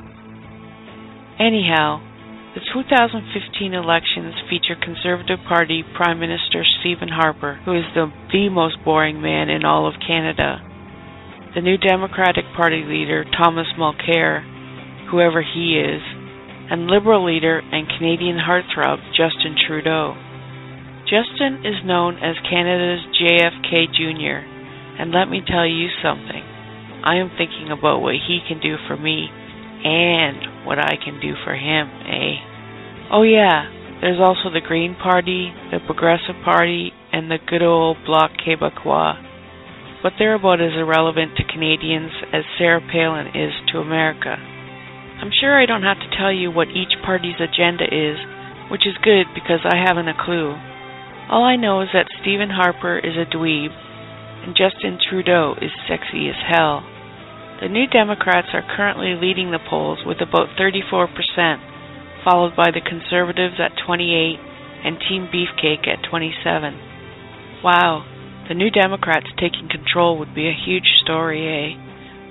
[1.40, 2.00] Anyhow,
[2.56, 8.78] the 2015 elections feature Conservative Party Prime Minister Stephen Harper, who is the, the most
[8.86, 10.64] boring man in all of Canada.
[11.54, 14.40] The new Democratic Party leader, Thomas Mulcair,
[15.12, 16.00] whoever he is,
[16.72, 20.16] and Liberal leader and Canadian heartthrob, Justin Trudeau.
[21.12, 24.48] Justin is known as Canada's JFK Jr.,
[24.98, 26.55] and let me tell you something.
[27.06, 29.30] I am thinking about what he can do for me
[29.86, 32.42] and what I can do for him, eh?
[33.14, 33.70] Oh, yeah,
[34.02, 39.22] there's also the Green Party, the Progressive Party, and the good old Bloc Québécois.
[40.02, 44.38] But they're about as irrelevant to Canadians as Sarah Palin is to America.
[45.22, 48.18] I'm sure I don't have to tell you what each party's agenda is,
[48.70, 50.58] which is good because I haven't a clue.
[51.30, 56.30] All I know is that Stephen Harper is a dweeb, and Justin Trudeau is sexy
[56.30, 56.82] as hell.
[57.62, 61.08] The New Democrats are currently leading the polls with about 34%,
[62.28, 64.40] followed by the Conservatives at 28
[64.84, 67.64] and Team Beefcake at 27.
[67.64, 68.04] Wow,
[68.50, 71.80] the New Democrats taking control would be a huge story, eh?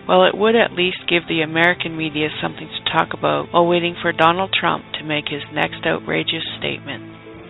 [0.06, 3.96] Well, it would at least give the American media something to talk about while waiting
[3.96, 7.02] for Donald Trump to make his next outrageous statement.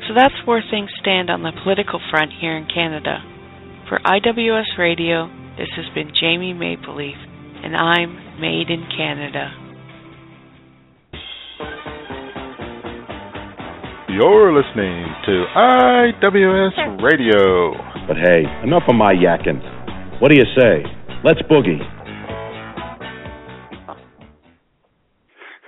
[0.07, 3.19] So that's where things stand on the political front here in Canada.
[3.89, 5.27] For IWS Radio,
[5.59, 7.34] this has been Jamie Mapleleaf,
[7.65, 9.51] and I'm Made in Canada.
[14.11, 17.73] You're listening to IWS Radio.
[18.07, 19.63] But hey, enough of my yakking.
[20.21, 20.85] What do you say?
[21.25, 21.81] Let's boogie.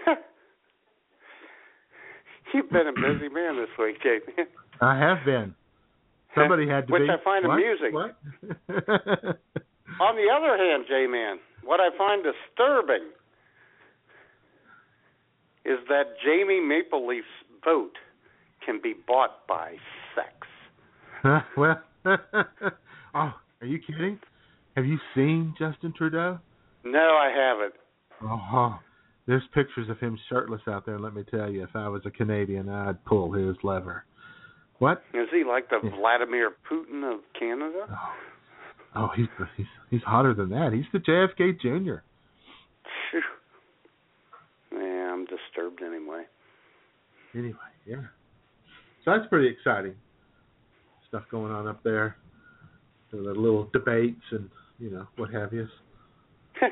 [2.53, 4.47] You've been a busy man this week, J man.
[4.83, 5.55] I have been.
[6.35, 7.09] Somebody had to Which be.
[7.09, 7.55] I find what?
[7.55, 7.95] amusing.
[7.95, 8.19] What?
[9.99, 13.11] On the other hand, J man, what I find disturbing
[15.65, 17.25] is that Jamie Mapleleaf's
[17.65, 17.97] vote
[18.65, 19.75] can be bought by
[20.15, 21.45] sex.
[21.57, 22.15] well, oh,
[23.15, 24.19] are you kidding?
[24.77, 26.39] Have you seen Justin Trudeau?
[26.85, 27.75] No, I haven't.
[28.23, 28.79] Oh,
[29.27, 30.99] there's pictures of him shirtless out there.
[30.99, 34.05] Let me tell you, if I was a Canadian, I'd pull his lever.
[34.79, 35.03] What?
[35.15, 37.87] Is he like the Vladimir Putin of Canada?
[37.91, 38.13] Oh,
[38.97, 40.73] Oh, he's he's he's hotter than that.
[40.73, 42.01] He's the JFK Jr.
[43.11, 43.21] Phew.
[44.73, 46.25] Yeah, I'm disturbed anyway.
[47.35, 47.55] Anyway,
[47.87, 48.03] yeah.
[49.05, 49.95] So that's pretty exciting
[51.09, 52.17] stuff going on up there.
[53.11, 54.49] So the little debates and
[54.79, 55.67] you know what have you.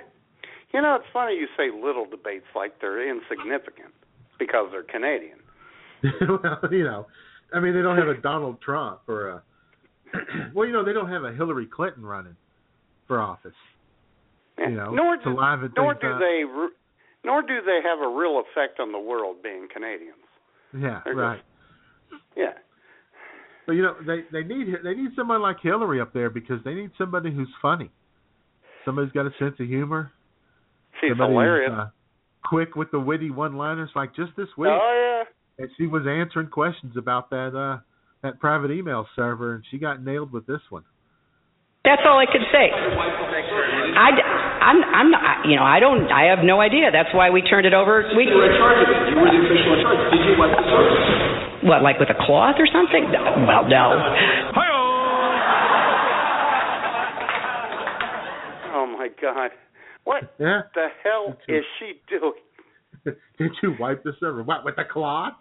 [0.73, 3.95] You know, it's funny you say little debates like they're insignificant
[4.41, 5.39] because they're Canadian.
[6.43, 7.07] well, you know,
[7.53, 9.43] I mean they don't have a Donald Trump or a
[10.55, 12.37] well, you know they don't have a Hillary Clinton running
[13.07, 13.53] for office.
[14.59, 16.21] You know, nor do, nor do up.
[16.21, 16.45] they
[17.25, 20.19] nor do they have a real effect on the world being Canadians.
[20.73, 21.41] Yeah, they're right.
[22.37, 22.53] Yeah.
[23.67, 26.75] But you know they they need they need someone like Hillary up there because they
[26.75, 27.91] need somebody who's funny,
[28.85, 30.13] somebody's got a sense of humor.
[31.01, 31.73] She's somebody who's, hilarious.
[31.73, 31.87] Uh,
[32.45, 34.71] quick with the witty one-liners, like just this week.
[34.71, 35.25] Oh
[35.59, 35.65] yeah.
[35.65, 37.81] and she was answering questions about that uh
[38.25, 40.83] that private email server, and she got nailed with this one.
[41.85, 42.73] That's all I could say.
[42.73, 44.09] I,
[44.65, 46.89] I'm, I'm not, you know, I don't, I have no idea.
[46.91, 48.09] That's why we turned it over.
[48.17, 49.13] We, You were in charge of it.
[49.13, 50.01] You were the official in charge.
[50.17, 51.69] Did you wipe the server?
[51.69, 53.13] what, like with a cloth or something?
[53.13, 53.85] No, well, no.
[58.77, 59.51] Oh my God!
[60.05, 60.63] What Yeah.
[60.75, 62.33] the hell is she doing?
[63.39, 64.43] Did you wipe the server?
[64.43, 65.35] What with a cloth?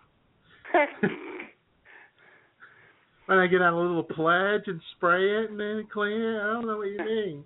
[3.26, 6.54] When I get out a little pledge and spray it and then clean it, I
[6.54, 7.44] don't know what you mean.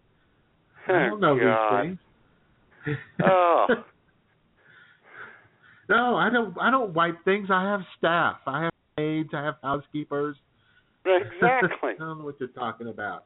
[0.88, 1.84] I don't know God.
[1.84, 2.00] these things.
[3.22, 3.66] Oh.
[5.90, 6.56] no, I don't.
[6.58, 7.50] I don't wipe things.
[7.52, 8.38] I have staff.
[8.48, 9.30] I have maids.
[9.34, 10.38] I have housekeepers.
[11.06, 11.92] Exactly.
[12.00, 13.26] I don't know what you're talking about.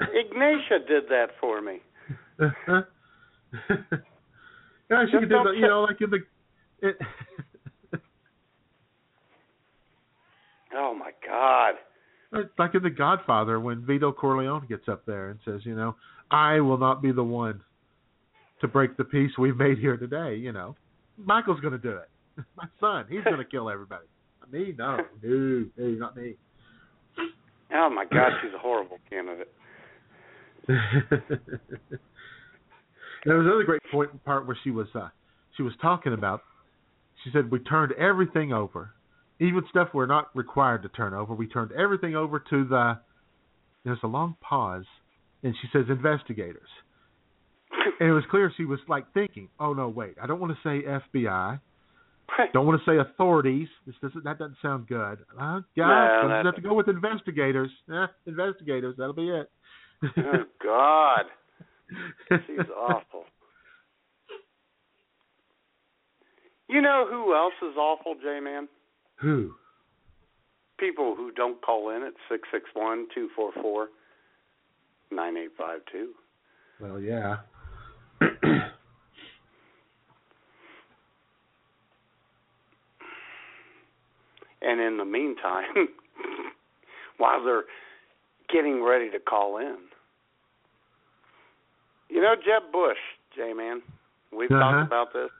[0.00, 1.80] Ignatia did that for me.
[2.38, 2.46] yeah,
[5.06, 6.18] she Just could do don't you know, like in the.
[6.88, 6.96] It,
[10.76, 11.74] Oh my God!
[12.58, 15.94] Like in The Godfather when Vito Corleone gets up there and says, you know,
[16.30, 17.60] I will not be the one
[18.60, 20.34] to break the peace we've made here today.
[20.36, 20.74] You know,
[21.16, 22.08] Michael's going to do it.
[22.56, 24.06] My son, he's going to kill everybody.
[24.50, 26.34] Me, no, no, no, not me.
[27.72, 28.30] Oh my God!
[28.42, 29.50] She's a horrible candidate.
[30.68, 30.78] there
[33.36, 35.08] was another great point part where she was uh
[35.56, 36.42] she was talking about
[37.22, 38.90] she said we turned everything over
[39.40, 42.98] even stuff we're not required to turn over we turned everything over to the
[43.84, 44.84] there's a long pause
[45.42, 46.68] and she says investigators.
[48.00, 50.58] And it was clear she was like thinking oh no wait i don't want to
[50.62, 51.60] say fbi
[52.52, 53.68] don't want to say authorities.
[53.86, 55.18] This doesn't that doesn't sound good.
[55.38, 57.70] Uh, guys no, have to go with investigators.
[57.92, 59.50] Eh, investigators that'll be it.
[60.18, 61.24] Oh God!
[62.46, 63.24] She's awful.
[66.68, 68.68] You know who else is awful, J Man?
[69.16, 69.54] Who
[70.78, 73.88] People who don't call in at six six one two four four
[75.10, 76.10] nine eight five two.
[76.80, 77.36] well yeah
[84.62, 85.64] And in the meantime,
[87.18, 87.64] while they're
[88.48, 89.76] getting ready to call in,
[92.08, 92.98] you know Jeb Bush,
[93.36, 93.82] J Man.
[94.32, 94.60] We've Uh-huh.
[94.60, 95.30] talked about this.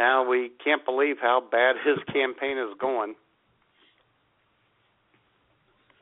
[0.00, 3.14] How we can't believe how bad his campaign is going,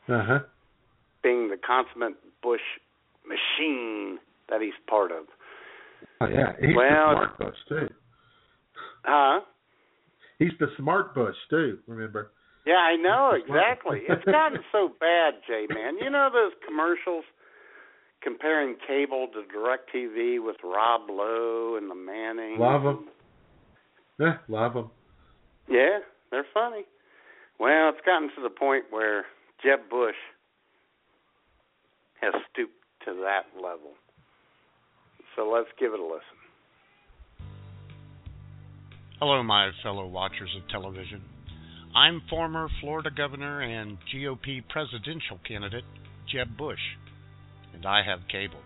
[0.08, 0.38] uh-huh
[1.22, 2.60] being the consummate Bush
[3.26, 4.18] machine
[4.48, 5.26] that he's part of.
[6.20, 7.88] Oh, yeah, he's Well, the smart Bush too.
[9.04, 9.40] Huh?
[10.38, 11.78] He's the smart Bush too.
[11.86, 12.32] Remember?
[12.66, 14.02] Yeah, I know exactly.
[14.08, 15.96] it's gotten so bad, Jay man.
[16.02, 17.24] You know those commercials
[18.22, 22.58] comparing cable to DirecTV with Rob Lowe and the Manning.
[22.58, 23.04] Love him.
[24.18, 24.90] Yeah, love them.
[25.68, 25.98] Yeah,
[26.30, 26.84] they're funny.
[27.60, 29.24] Well, it's gotten to the point where
[29.62, 30.16] Jeb Bush
[32.20, 32.74] has stooped
[33.04, 33.94] to that level.
[35.36, 36.38] So let's give it a listen.
[39.20, 41.22] Hello, my fellow watchers of television.
[41.94, 45.84] I'm former Florida governor and GOP presidential candidate
[46.30, 46.78] Jeb Bush,
[47.74, 48.60] and I have cable.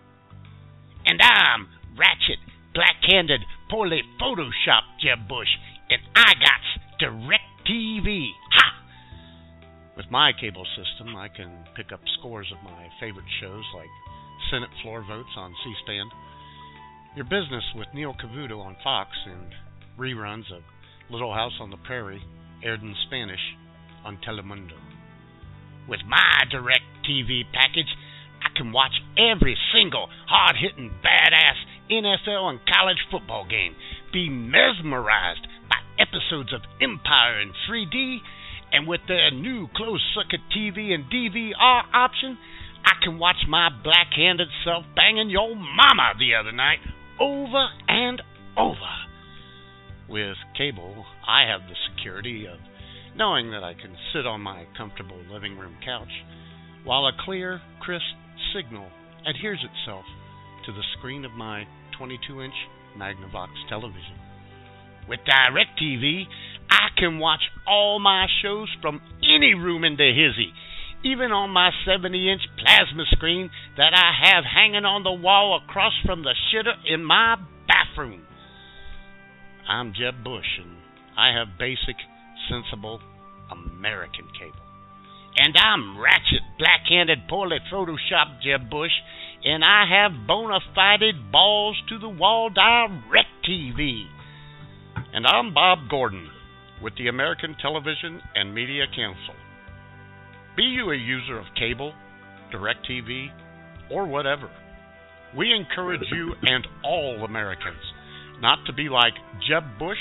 [1.06, 2.38] And I'm ratchet,
[2.74, 5.50] black-handed, poorly photoshopped Jeb Bush,
[5.90, 6.62] and I got
[6.98, 8.30] direct TV.
[8.54, 8.72] Ha!
[9.96, 13.90] With my cable system, I can pick up scores of my favorite shows like
[14.50, 16.08] Senate floor votes on C SPAN,
[17.16, 19.52] Your Business with Neil Cavuto on Fox, and
[19.98, 20.62] reruns of
[21.10, 22.22] Little House on the Prairie,
[22.64, 23.42] aired in Spanish
[24.04, 24.78] on Telemundo.
[25.88, 27.90] With my direct TV package,
[28.42, 31.58] I can watch every single hard hitting, badass
[31.90, 33.74] NFL and college football game,
[34.12, 38.18] be mesmerized by episodes of Empire in 3D,
[38.72, 42.38] and with their new closed circuit TV and DVR option,
[42.84, 46.78] I can watch my black handed self banging your mama the other night
[47.20, 48.20] over and
[48.56, 48.92] over.
[50.08, 52.58] With cable, I have the security of
[53.16, 56.12] knowing that I can sit on my comfortable living room couch
[56.84, 58.04] while a clear, crisp
[58.54, 58.88] signal
[59.26, 60.04] adheres itself
[60.66, 61.64] to the screen of my
[61.96, 62.54] 22 inch
[62.98, 64.18] Magnavox television.
[65.08, 66.24] With DirecTV,
[66.70, 70.52] I can watch all my shows from any room in the hizzy,
[71.04, 75.92] even on my 70 inch plasma screen that I have hanging on the wall across
[76.06, 77.36] from the shitter in my
[77.66, 78.22] bathroom.
[79.68, 80.76] I'm Jeb Bush, and
[81.16, 81.96] I have basic,
[82.48, 83.00] sensible
[83.50, 84.58] American cable.
[85.36, 88.92] And I'm ratchet, black handed, poorly photoshopped Jeb Bush,
[89.44, 94.04] and I have bona fide balls to the wall direct TV.
[95.12, 96.28] And I'm Bob Gordon
[96.82, 99.34] with the American Television and Media Council.
[100.56, 101.92] Be you a user of cable,
[102.52, 103.28] direct TV,
[103.90, 104.48] or whatever.
[105.36, 107.82] We encourage you and all Americans
[108.40, 109.14] not to be like
[109.48, 109.98] Jeb Bush,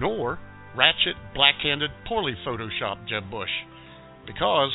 [0.00, 0.38] nor
[0.76, 3.50] ratchet, black handed, poorly photoshopped Jeb Bush.
[4.26, 4.72] Because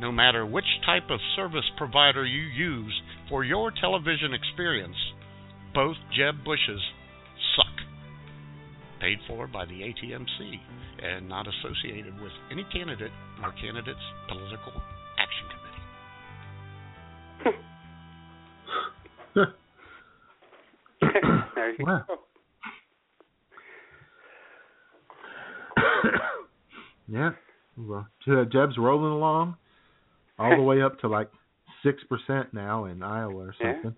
[0.00, 4.96] no matter which type of service provider you use for your television experience,
[5.74, 6.80] both Jeb Bushes
[7.54, 7.66] suck.
[9.00, 10.54] Paid for by the ATMC
[11.02, 13.12] and not associated with any candidate
[13.42, 13.98] or candidate's
[14.28, 14.72] political
[15.18, 15.46] action
[19.34, 19.54] committee.
[21.54, 22.04] there you Wow.
[22.08, 22.18] go.
[27.08, 27.30] yeah.
[27.76, 29.56] Well, Jeb's rolling along
[30.40, 31.30] all the way up to like
[31.84, 33.74] six percent now in Iowa or Yeah.
[33.74, 33.96] something.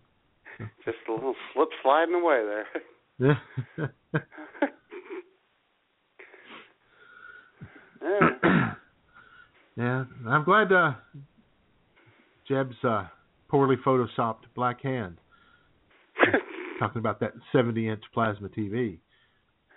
[0.85, 2.67] Just a little slip sliding away there.
[4.03, 4.19] Yeah.
[8.03, 8.29] Yeah.
[9.77, 10.05] yeah.
[10.29, 10.93] I'm glad uh
[12.49, 13.05] Jeb's uh
[13.49, 15.19] poorly photoshopped black hand.
[16.79, 18.99] Talking about that seventy inch plasma TV.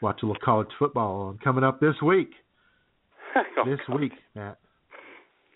[0.01, 2.31] Watch a little college football on coming up this week.
[3.65, 4.57] This week, Matt.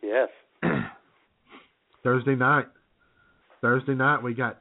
[0.03, 0.29] Yes.
[2.03, 2.65] Thursday night.
[3.61, 4.59] Thursday night we got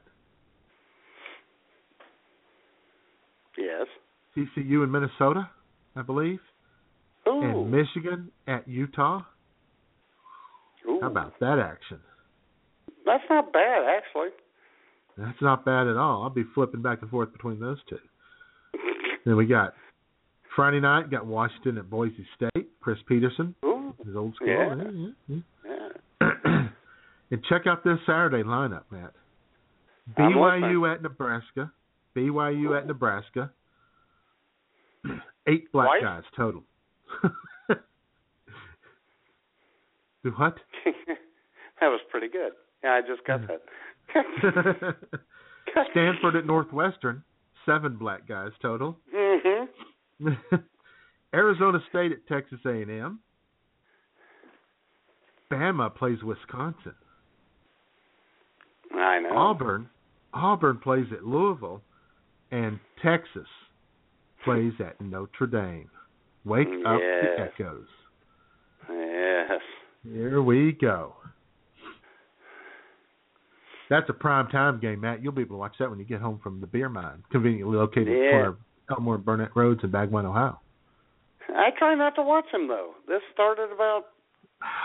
[3.57, 3.87] Yes.
[4.35, 5.49] TCU in Minnesota,
[5.95, 6.39] I believe,
[7.27, 7.41] Ooh.
[7.41, 9.21] and Michigan at Utah.
[10.87, 10.99] Ooh.
[11.01, 11.99] How about that action?
[13.05, 14.29] That's not bad, actually.
[15.17, 16.23] That's not bad at all.
[16.23, 17.99] I'll be flipping back and forth between those two.
[19.25, 19.73] Then we got
[20.55, 22.67] Friday night, got Washington at Boise State.
[22.79, 23.93] Chris Peterson, Ooh.
[24.05, 24.47] his old school.
[24.47, 24.75] Yeah.
[24.75, 25.37] Yeah, yeah, Yeah.
[27.31, 29.13] And check out this Saturday lineup, Matt.
[30.17, 31.71] BYU at Nebraska.
[32.15, 33.51] BYU at Nebraska.
[35.47, 36.01] Eight black White?
[36.01, 36.63] guys total.
[40.23, 40.55] Do what?
[41.79, 42.51] that was pretty good.
[42.83, 43.61] Yeah, I just got that.
[45.91, 47.23] Stanford at Northwestern.
[47.65, 48.97] Seven black guys total.
[49.15, 50.25] Mm-hmm.
[51.33, 53.19] Arizona State at Texas A&M.
[55.51, 56.95] Bama plays Wisconsin.
[58.99, 59.35] I know.
[59.35, 59.89] Auburn,
[60.33, 61.81] Auburn plays at Louisville,
[62.51, 63.47] and Texas
[64.43, 65.89] plays at Notre Dame.
[66.45, 67.51] Wake up the Yes.
[67.53, 67.87] echoes.
[68.89, 69.61] Yes.
[70.03, 71.13] Here we go.
[73.89, 75.23] That's a prime time game, Matt.
[75.23, 77.75] You'll be able to watch that when you get home from the beer mine, conveniently
[77.75, 78.49] located Yeah.
[78.49, 78.55] at
[78.97, 80.59] Elmore Burnett Roads in Bagwine, Ohio.
[81.49, 82.93] I try not to watch them though.
[83.07, 84.05] This started about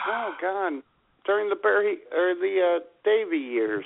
[0.09, 0.83] oh god
[1.27, 3.85] during the Barry or the uh Davie years.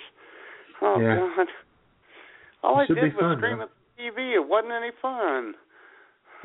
[0.82, 1.16] Oh Yeah.
[1.36, 1.46] god.
[2.62, 4.34] All It I did was fun, scream at the TV.
[4.34, 5.54] It wasn't any fun.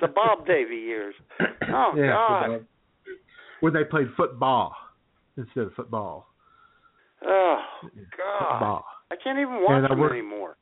[0.00, 1.14] The Bob Davie years.
[1.40, 2.66] Oh yeah, god.
[3.60, 4.74] Where they played football
[5.36, 6.28] instead of football.
[7.24, 7.58] Oh
[7.92, 8.48] god.
[8.50, 8.84] Football.
[9.10, 10.56] I can't even watch them work- anymore.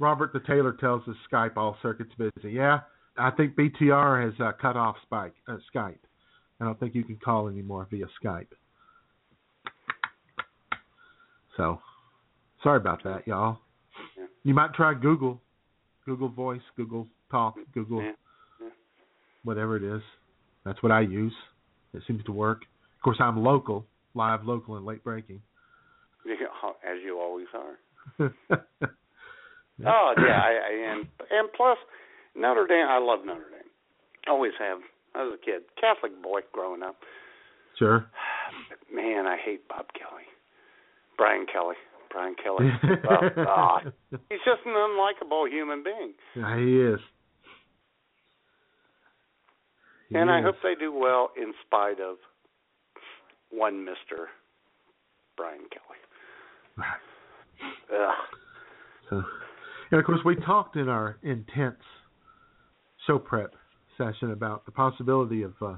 [0.00, 2.52] Robert the Taylor tells us Skype all circuits busy.
[2.52, 2.80] Yeah,
[3.16, 5.98] I think BTR has uh, cut off Spike, uh, Skype.
[6.60, 8.46] I don't think you can call anymore via Skype.
[11.58, 11.78] So,
[12.62, 13.58] sorry about that, y'all.
[14.44, 15.42] You might try Google,
[16.06, 18.12] Google Voice, Google Talk, Google Yeah.
[19.44, 20.00] whatever it is.
[20.64, 21.34] That's what I use.
[21.92, 22.62] It seems to work.
[22.96, 25.42] Of course, I'm local, live, local, and late breaking.
[26.24, 27.78] Yeah, as you always are.
[29.86, 31.78] Oh yeah, I, I and and plus
[32.34, 32.86] Notre Dame.
[32.88, 33.70] I love Notre Dame.
[34.28, 34.78] Always have.
[35.14, 36.96] I was a kid, Catholic boy growing up.
[37.78, 38.06] Sure.
[38.92, 40.24] Man, I hate Bob Kelly,
[41.18, 41.74] Brian Kelly,
[42.10, 42.70] Brian Kelly.
[43.10, 43.92] oh, God.
[44.30, 46.14] He's just an unlikable human being.
[46.34, 47.00] Yeah, he is.
[50.08, 52.16] He and I hope they do well in spite of
[53.50, 54.28] one Mister
[55.36, 55.98] Brian Kelly.
[57.92, 58.14] Ugh.
[59.10, 59.22] So,
[59.90, 61.82] and of course, we talked in our intense
[63.06, 63.54] show prep
[63.98, 65.76] session about the possibility of uh,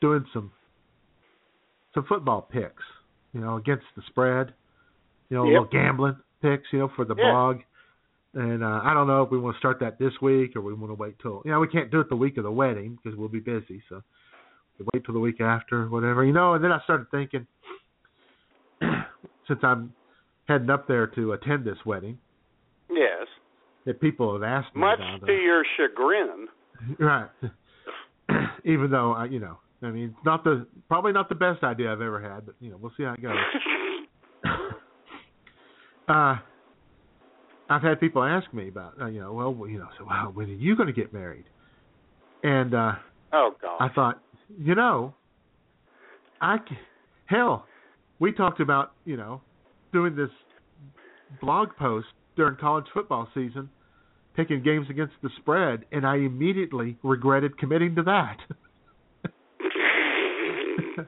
[0.00, 0.50] doing some
[1.94, 2.82] some football picks,
[3.34, 4.54] you know, against the spread,
[5.28, 5.52] you know, a Yep.
[5.52, 7.22] little gambling picks, you know, for the Yeah.
[7.30, 7.58] blog.
[8.34, 10.74] And uh, I don't know if we want to start that this week or we
[10.74, 12.96] want to wait till you know we can't do it the week of the wedding
[13.02, 13.82] because we'll be busy.
[13.88, 14.02] So
[14.78, 16.54] we wait till the week after, whatever, you know.
[16.54, 17.46] And then I started thinking,
[19.46, 19.94] since I'm
[20.48, 22.18] heading up there to attend this wedding,
[22.90, 23.26] Yes.
[23.86, 25.42] that people have asked me Much about to it.
[25.42, 26.48] your chagrin.
[26.98, 27.30] Right.
[28.64, 31.92] Even though I, you know, I mean, it's not the probably not the best idea
[31.92, 33.34] I've ever had, but you know, we'll see how it goes.
[36.08, 36.36] uh,
[37.68, 40.48] I've had people ask me about, uh, you know, well, you know, so well, when
[40.48, 41.44] are you going to get married?
[42.42, 42.92] And uh
[43.32, 43.78] Oh God.
[43.80, 44.22] I thought,
[44.56, 45.14] you know,
[46.40, 46.58] I
[47.26, 47.66] hell,
[48.20, 49.40] we talked about, you know,
[49.92, 50.30] doing this
[51.40, 52.06] blog post
[52.36, 53.70] during college football season,
[54.36, 58.36] picking games against the spread, and I immediately regretted committing to that.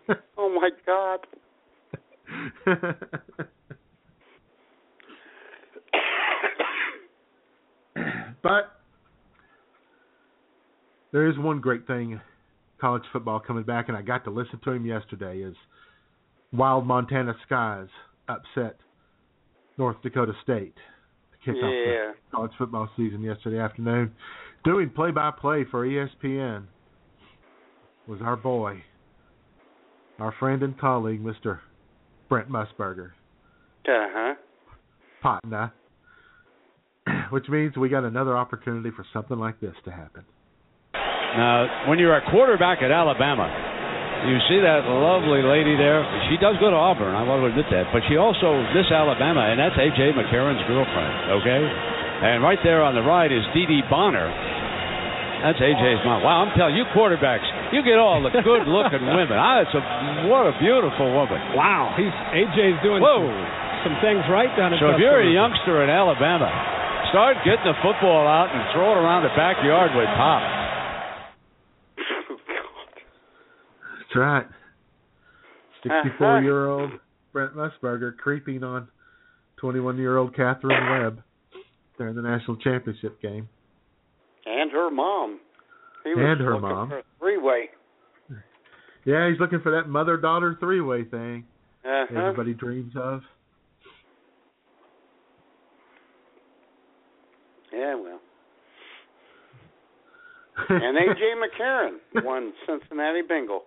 [0.38, 1.20] oh my God.
[8.42, 8.80] but
[11.12, 12.20] there is one great thing
[12.80, 15.54] college football coming back and I got to listen to him yesterday is
[16.52, 17.88] Wild Montana Skies
[18.28, 18.76] upset
[19.78, 24.12] North Dakota State to kick off the college football season yesterday afternoon.
[24.64, 26.64] Doing play by play for ESPN
[28.06, 28.82] was our boy,
[30.18, 31.60] our friend and colleague, Mr.
[32.28, 33.10] Brent Musburger.
[33.88, 34.34] Uh huh.
[35.22, 35.72] Patna.
[37.30, 40.24] Which means we got another opportunity for something like this to happen.
[40.94, 43.44] Now, when you're a quarterback at Alabama,
[44.24, 46.00] you see that lovely lady there.
[46.32, 47.92] She does go to Auburn, I want to admit that.
[47.92, 50.16] But she also Miss Alabama, and that's A.J.
[50.16, 51.62] McCarron's girlfriend, okay?
[52.26, 54.26] And right there on the right is Dee Dee Bonner.
[55.44, 56.24] That's A.J.'s mom.
[56.24, 59.36] Wow, I'm telling you, quarterbacks, you get all the good-looking women.
[59.36, 59.82] Ah, it's a
[60.28, 61.38] what a beautiful woman.
[61.54, 63.26] Wow, he's AJ's doing Whoa.
[63.26, 66.50] some, some things right down in So if you're a youngster in Alabama,
[67.10, 70.42] start getting the football out and throw it around the backyard with Pop.
[73.98, 74.46] That's right.
[74.46, 76.02] Uh-huh.
[76.02, 76.90] 64 year old
[77.32, 78.88] Brent Musburger creeping on
[79.58, 81.22] 21 year old Katherine Webb
[81.98, 83.48] during the national championship game.
[84.44, 85.40] And her mom.
[86.06, 86.92] He was And her mom.
[87.18, 87.70] Three-way.
[89.04, 91.44] Yeah, he's looking for that mother daughter three way thing
[91.84, 92.06] Uh-huh.
[92.18, 93.20] everybody dreams of.
[97.72, 98.20] Yeah, well.
[100.68, 103.62] and AJ McCarron won Cincinnati Bengal.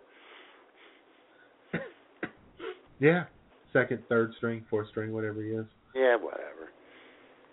[2.99, 3.25] Yeah.
[3.71, 5.65] Second, third string, fourth string, whatever he is.
[5.95, 6.69] Yeah, whatever.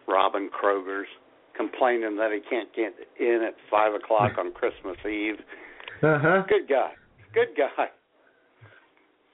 [0.08, 1.06] Robin Kroger's
[1.56, 5.40] complaining that he can't get in at five o'clock on Christmas Eve.
[6.02, 6.42] Uh huh.
[6.48, 6.92] Good guy.
[7.34, 7.86] Good guy.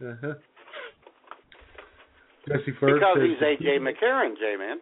[0.05, 0.35] Uh huh.
[2.49, 4.79] Jesse Ferg Because he's AJ McCarron, J man.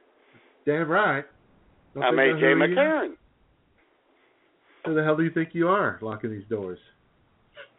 [0.67, 1.25] Damn right.
[1.95, 2.43] Don't I'm AJ?
[2.43, 3.13] McCarron.
[4.87, 6.79] Who the hell do you think you are locking these doors?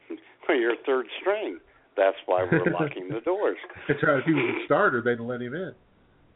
[0.50, 1.60] Well, you're third string.
[1.96, 3.56] That's why we're locking the doors.
[3.88, 4.20] That's right.
[4.20, 5.72] If he was a starter, they'd let him in.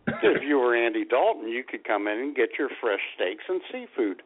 [0.07, 3.61] If you were Andy Dalton, you could come in and get your fresh steaks and
[3.71, 4.21] seafood.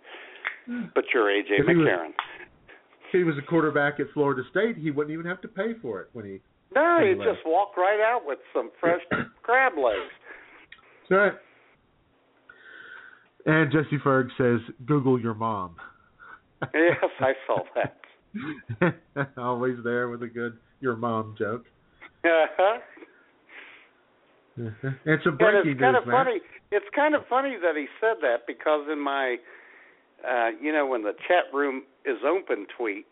[0.94, 2.14] But you're AJ If he was- McCarron.
[3.08, 6.00] If he was a quarterback at Florida State, he wouldn't even have to pay for
[6.02, 6.42] it when he.
[6.76, 7.26] No, you Anyway.
[7.26, 9.02] just walk right out with some fresh
[9.42, 10.12] crab legs.
[11.10, 11.34] That's right.
[13.48, 15.76] And Jesse Ferg says, "Google your mom."
[16.74, 18.96] yes, I saw that.
[19.38, 21.66] Always there with a good "your mom" joke.
[22.24, 22.78] Uh-huh.
[25.06, 26.26] and some And breaking it's kind news, of man.
[26.26, 26.42] funny.
[26.72, 29.38] It's kind of funny that he said that because in my,
[30.28, 33.06] uh, you know, when the chat room is open tweet,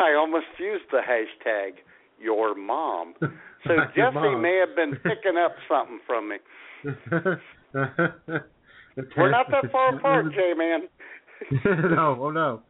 [0.00, 1.72] I almost used the hashtag
[2.20, 3.14] your mom.
[3.64, 4.42] So Jesse mom.
[4.42, 6.36] may have been picking up something from me.
[9.16, 10.88] We're not that far apart, J man.
[11.92, 12.62] no, oh no.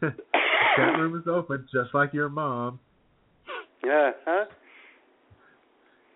[0.00, 2.78] chat room is open, just like your mom.
[3.84, 4.44] Yeah, huh?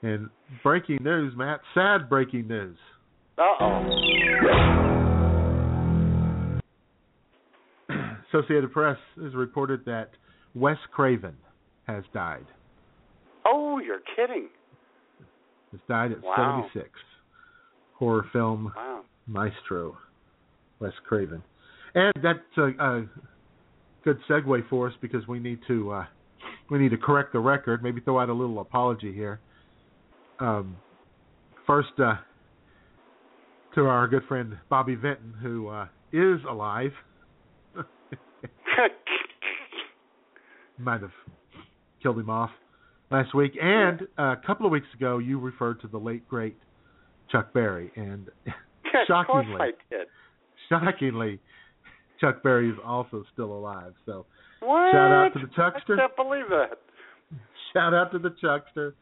[0.02, 0.30] And
[0.62, 1.60] breaking news, Matt.
[1.74, 2.76] Sad breaking news.
[3.38, 3.96] Uh oh.
[8.32, 10.10] Associated Press has reported that
[10.54, 11.36] Wes Craven
[11.86, 12.46] has died.
[13.44, 14.48] Oh, you're kidding.
[15.72, 16.66] Has died at Wow.
[16.72, 16.88] 76.
[17.94, 19.02] Horror film Wow.
[19.26, 19.98] maestro,
[20.78, 21.42] Wes Craven.
[21.94, 23.06] And that's a, a
[24.04, 26.06] good segue for us because we need to uh,
[26.70, 27.82] we need to correct the record.
[27.82, 29.40] Maybe throw out a little apology here.
[30.40, 30.76] Um,
[31.66, 32.14] first, uh,
[33.74, 36.92] to our good friend Bobby Vinton, who uh, is alive.
[40.78, 41.10] Might have
[42.02, 42.50] killed him off
[43.10, 46.56] last week, and uh, a couple of weeks ago, you referred to the late great
[47.30, 48.28] Chuck Berry, and
[49.06, 49.58] shockingly,
[50.68, 51.38] shockingly,
[52.20, 53.92] Chuck Berry is also still alive.
[54.06, 54.24] So
[54.60, 54.92] What?
[54.92, 55.94] shout out to the Chuckster.
[55.96, 56.78] I can't believe that.
[57.72, 58.94] Shout out to the Chuckster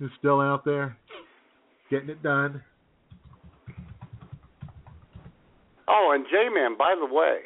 [0.00, 0.96] who's still out there
[1.90, 2.62] getting it done.
[5.86, 7.40] Oh, and J-Man, by the way,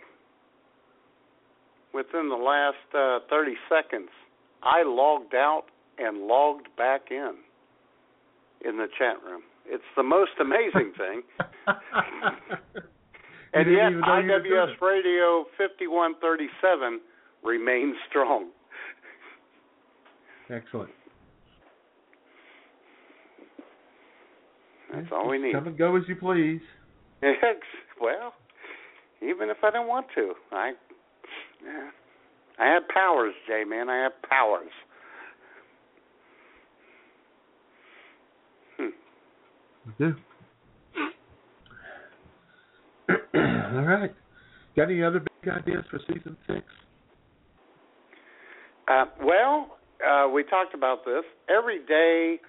[1.93, 4.11] within the last uh, 30 seconds,
[4.63, 5.65] I logged out
[5.99, 7.35] and logged back in
[8.65, 9.43] in the chat room.
[9.67, 11.23] It's the most amazing thing.
[13.53, 17.01] and yet, even know you were doing IWS Radio 5137
[17.43, 18.51] remains strong.
[20.51, 20.91] Excellent.
[24.95, 25.53] That's all we need.
[25.53, 26.61] Come and go as you please.
[28.01, 28.35] well,
[29.23, 30.73] even if I don't want to, I,
[31.65, 31.91] yeah,
[32.59, 33.65] I have powers, Jay.
[33.67, 33.89] man.
[33.89, 34.71] I have powers.
[38.77, 38.89] Hmm.
[39.87, 40.15] You do.
[43.35, 44.11] All right.
[44.77, 46.63] Got any other big ideas for season six?
[48.89, 52.41] Uh, well, uh, we talked about this every day.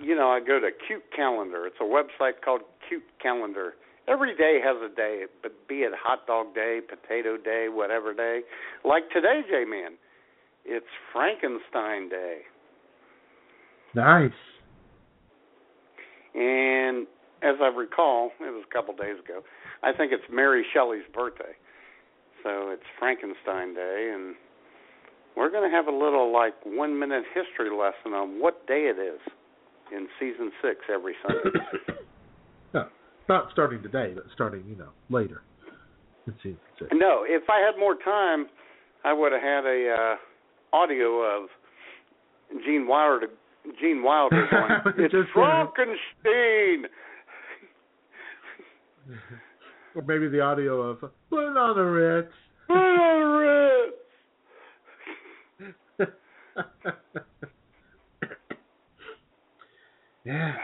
[0.00, 1.66] You know, I go to Cute Calendar.
[1.66, 3.74] It's a website called Cute Calendar.
[4.08, 8.42] Every day has a day, but be it hot dog day, potato day, whatever day.
[8.84, 9.92] Like today, J Man,
[10.64, 12.42] it's Frankenstein Day.
[13.94, 14.30] Nice.
[16.34, 17.06] And
[17.42, 19.40] as I recall, it was a couple days ago.
[19.82, 21.56] I think it's Mary Shelley's birthday,
[22.44, 24.34] so it's Frankenstein Day, and
[25.36, 29.00] we're going to have a little like one minute history lesson on what day it
[29.00, 29.20] is
[29.94, 31.58] in season six every Sunday.
[32.74, 32.88] No,
[33.28, 35.42] not starting today, but starting, you know, later
[36.26, 36.90] in season six.
[36.92, 38.46] no, if I had more time,
[39.04, 41.48] I would have had a uh, audio of
[42.64, 43.28] Gene Wilder.
[43.80, 46.90] Gene Wilder going, "It's Frankenstein."
[49.94, 51.00] Or maybe the audio of
[51.30, 52.32] "Put on the Ritz."
[52.66, 53.86] Put on
[55.98, 56.12] Ritz.
[60.26, 60.54] Yeah,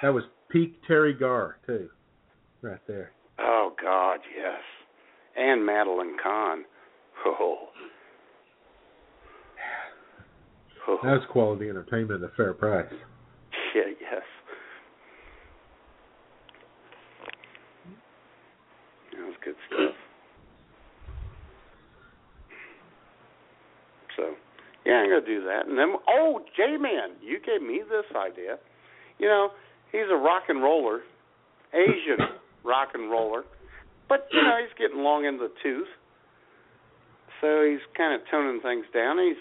[0.00, 1.88] that was peak Teri Garr too,
[2.62, 3.10] right there.
[3.40, 4.60] Oh God, yes.
[5.36, 6.64] And Madeline Kahn.
[7.26, 7.56] Oh.
[10.86, 10.98] oh.
[11.02, 12.86] That's quality entertainment at a fair price.
[13.74, 14.22] Yeah, yes.
[19.12, 19.94] That was good stuff.
[24.16, 24.34] So,
[24.86, 25.66] yeah, I'm gonna do that.
[25.66, 28.58] And then, oh, J Man, you gave me this idea.
[29.18, 29.50] You know,
[29.92, 31.00] he's a rock and roller,
[31.72, 32.26] Asian
[32.64, 33.44] rock and roller,
[34.08, 35.88] but you know he's getting long in the tooth,
[37.40, 39.18] so he's kind of toning things down.
[39.18, 39.36] He's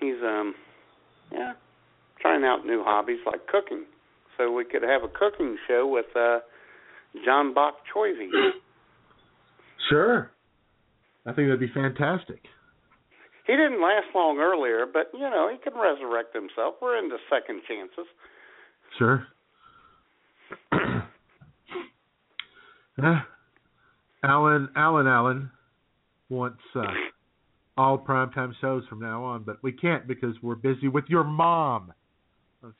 [0.00, 0.54] he's um
[1.32, 1.52] yeah
[2.20, 3.84] trying out new hobbies like cooking.
[4.38, 6.40] So we could have a cooking show with uh
[7.24, 8.28] John Bach Choivy.
[9.90, 10.30] Sure.
[11.26, 12.40] I think that'd be fantastic.
[13.46, 16.76] He didn't last long earlier, but you know he can resurrect himself.
[16.80, 18.06] We're into second chances.
[18.98, 19.26] Sure.
[23.02, 23.20] uh,
[24.22, 25.50] Alan, Alan, Allen
[26.28, 26.82] wants uh,
[27.76, 31.92] all primetime shows from now on, but we can't because we're busy with your mom.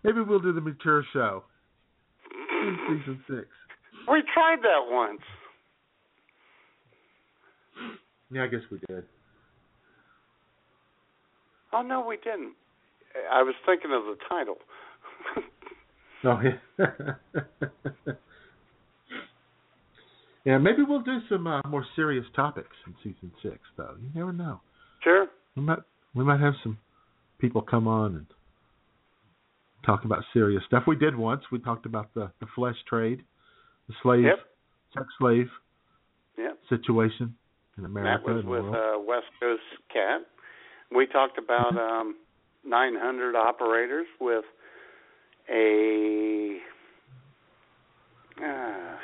[0.02, 1.44] Maybe we'll do the mature show
[2.62, 3.46] in season six.
[4.10, 5.20] We tried that once.
[8.32, 9.04] Yeah, I guess we did.
[11.72, 12.54] Oh no, we didn't.
[13.32, 14.56] I was thinking of the title.
[16.22, 16.84] Oh yeah.
[20.44, 23.94] yeah, maybe we'll do some uh, more serious topics in season six, though.
[23.98, 24.60] You never know.
[25.02, 25.28] Sure.
[25.56, 25.78] We might
[26.14, 26.76] we might have some
[27.38, 28.26] people come on and
[29.90, 30.84] talk about serious stuff.
[30.86, 31.42] We did once.
[31.50, 33.24] We talked about the the flesh trade,
[33.88, 34.38] the slave, Yep.
[34.94, 35.50] sex slave
[36.38, 36.58] Yep.
[36.68, 37.36] situation
[37.76, 38.22] in America.
[38.26, 39.62] That was with uh, West Coast
[39.92, 40.22] Cat.
[40.94, 42.16] We talked about um,
[42.64, 44.44] 900 operators with
[45.48, 46.58] a
[48.40, 48.96] uh,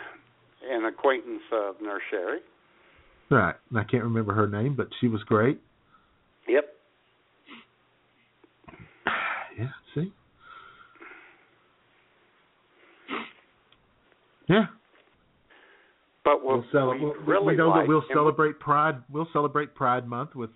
[0.68, 2.40] an acquaintance of Nurse Sherry.
[3.30, 3.56] Right.
[3.70, 5.60] And I can't remember her name, but she was great.
[6.48, 6.64] Yep.
[9.58, 9.68] Yeah.
[9.94, 10.12] See.
[14.48, 14.66] Yeah.
[16.24, 19.02] But what We'll cel- we we'll- really we know like, that we'll celebrate Pride.
[19.10, 20.50] We'll celebrate Pride Month with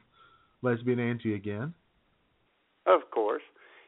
[0.63, 1.75] Lesbian Angie again.
[2.87, 3.43] Of course.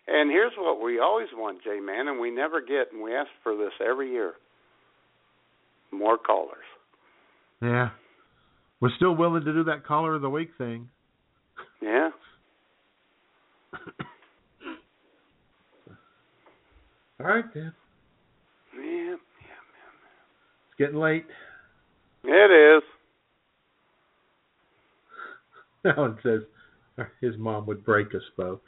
[0.06, 3.30] And here's what we always want, J Man, and we never get, and we ask
[3.42, 4.34] for this every year.
[5.90, 6.64] More callers.
[7.60, 7.90] Yeah.
[8.80, 10.88] We're still willing to do that caller of the week thing.
[11.80, 12.10] Yeah.
[17.20, 17.72] All right, then.
[20.78, 20.86] Yeah.
[20.86, 21.26] It's getting late.
[22.24, 22.82] It is.
[25.84, 26.42] That one says
[27.20, 28.60] his mom would break us both.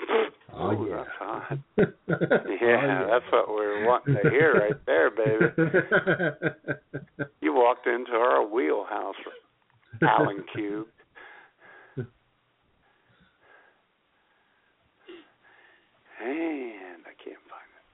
[0.58, 0.96] Oh, Ooh, yeah.
[0.96, 1.58] that's hot.
[1.78, 5.52] Oh, Yeah, that's what we're wanting to hear right there, baby.
[7.42, 9.16] You walked into our wheelhouse,
[10.02, 10.86] Alan Cube.
[16.22, 17.84] And I can't find it.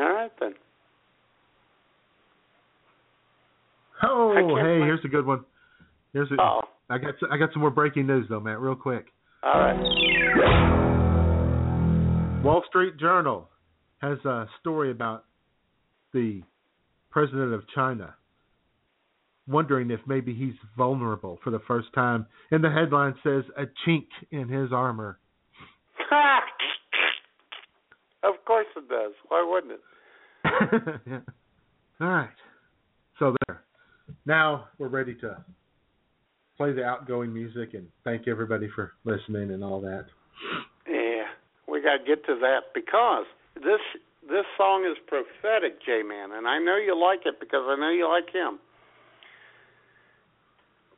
[0.00, 0.54] All right then.
[4.02, 5.44] Oh, hey, here's a good one.
[6.14, 6.62] Here's a, Oh.
[6.88, 9.06] I got I got some more breaking news though, Matt, real quick.
[9.44, 9.76] All right.
[12.42, 13.48] Wall Street Journal
[14.00, 15.26] has a story about
[16.14, 16.42] the
[17.10, 18.14] president of China
[19.46, 22.26] wondering if maybe he's vulnerable for the first time.
[22.50, 25.18] And the headline says a chink in his armor.
[28.50, 29.12] of course it does.
[29.28, 29.80] Why wouldn't it?
[31.06, 31.20] Yeah.
[32.00, 32.28] All right.
[33.18, 33.62] So there.
[34.24, 35.44] Now we're ready to
[36.56, 40.06] play the outgoing music and thank everybody for listening and all that.
[40.88, 41.24] Yeah,
[41.68, 43.80] we got to get to that because this
[44.22, 47.90] this song is prophetic, J Man, and I know you like it because I know
[47.90, 48.58] you like him.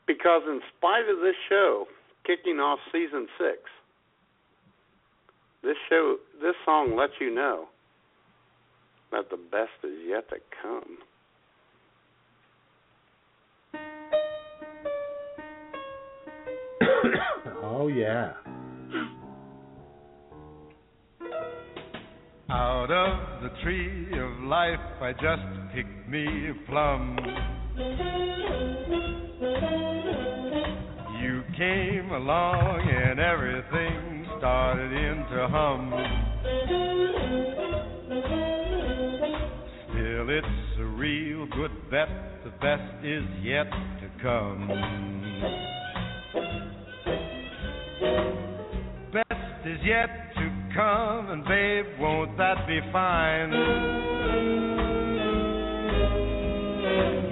[0.06, 1.86] Because in spite of this show
[2.24, 3.58] kicking off season six,
[5.62, 7.66] this show this song lets you know
[9.12, 10.98] that the best is yet to come.
[17.62, 18.32] oh yeah.
[22.50, 25.42] Out of the tree of life, I just
[25.74, 27.18] picked me a plum.
[31.22, 34.11] You came along and everything
[34.42, 35.92] started in to hum.
[39.88, 42.08] Still, it's a real good bet,
[42.42, 43.70] the best is yet
[44.00, 44.68] to come.
[49.12, 53.52] Best is yet to come, and babe, won't that be fine?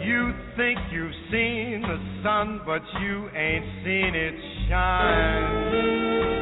[0.07, 4.35] You think you've seen the sun, but you ain't seen it
[4.69, 6.40] shine.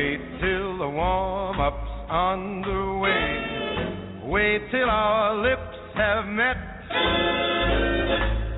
[0.00, 3.36] Wait till the warm up's underway.
[4.24, 6.56] Wait till our lips have met.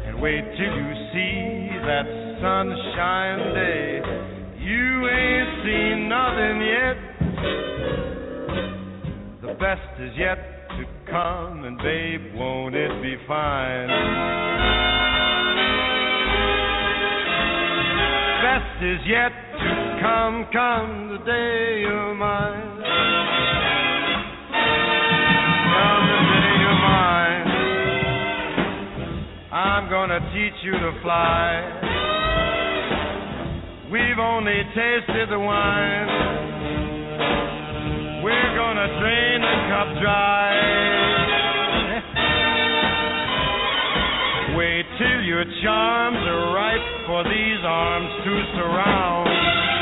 [0.07, 2.07] And wait till you see that
[2.41, 4.01] sunshine day.
[4.57, 6.97] You ain't seen nothing yet.
[9.43, 10.39] The best is yet
[10.79, 13.89] to come, and babe, won't it be fine?
[18.47, 22.79] Best is yet to come, come day you're mine.
[22.79, 22.87] The
[26.19, 27.47] day you're mine.
[29.53, 31.63] I'm gonna teach you to fly.
[33.93, 36.09] We've only tasted the wine.
[38.25, 40.51] We're gonna drain the cup dry.
[44.57, 49.82] Wait till your charms are ripe for these arms to surround.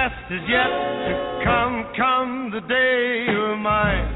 [0.00, 0.70] Best is yet
[1.06, 1.12] to
[1.44, 4.14] come, come the day you're mine.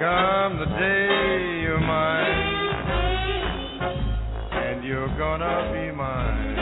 [0.00, 2.42] Come the day you're mine,
[4.52, 6.54] and you're gonna be mine.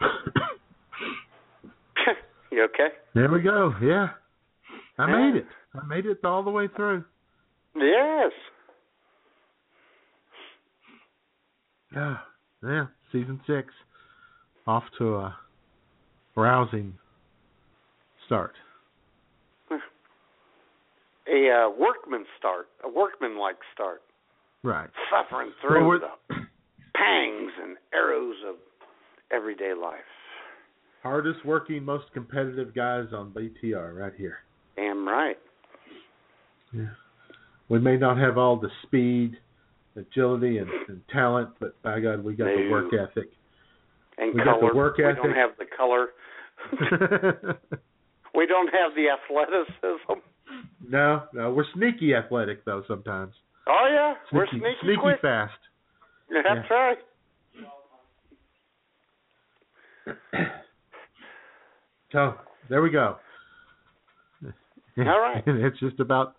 [2.50, 2.88] You okay?
[3.14, 3.74] There we go.
[3.82, 4.08] Yeah.
[4.98, 5.16] I Yeah.
[5.30, 5.46] made it.
[5.74, 7.04] I made it all the way through.
[7.76, 8.32] Yes.
[11.94, 12.16] Yeah.
[12.62, 12.86] Yeah.
[13.12, 13.68] Season six.
[14.66, 15.36] Off to a
[16.36, 16.94] rousing
[18.26, 18.54] start.
[21.26, 24.02] A uh, workman start, a workman-like start,
[24.62, 24.90] Right.
[25.10, 26.34] suffering through we're- the
[26.94, 28.56] pangs and arrows of
[29.30, 30.04] everyday life.
[31.02, 34.38] Hardest working, most competitive guys on BTR right here.
[34.76, 35.38] Damn right.
[36.72, 36.90] Yeah.
[37.68, 39.38] We may not have all the speed,
[39.96, 43.30] agility, and, and talent, but by God, we got the work ethic.
[44.18, 44.60] And We color.
[44.60, 45.22] got the work ethic.
[45.22, 46.08] we don't have the color.
[48.34, 50.20] we don't have the athleticism.
[50.88, 53.34] no, no, we're sneaky athletic though sometimes.
[53.66, 55.20] Oh yeah, we're Sneaky, sneaky, sneaky quick.
[55.20, 55.52] fast.
[56.30, 56.98] That's right.
[62.12, 62.34] So
[62.68, 63.16] there we go.
[64.98, 65.42] All right.
[65.46, 66.36] it's just about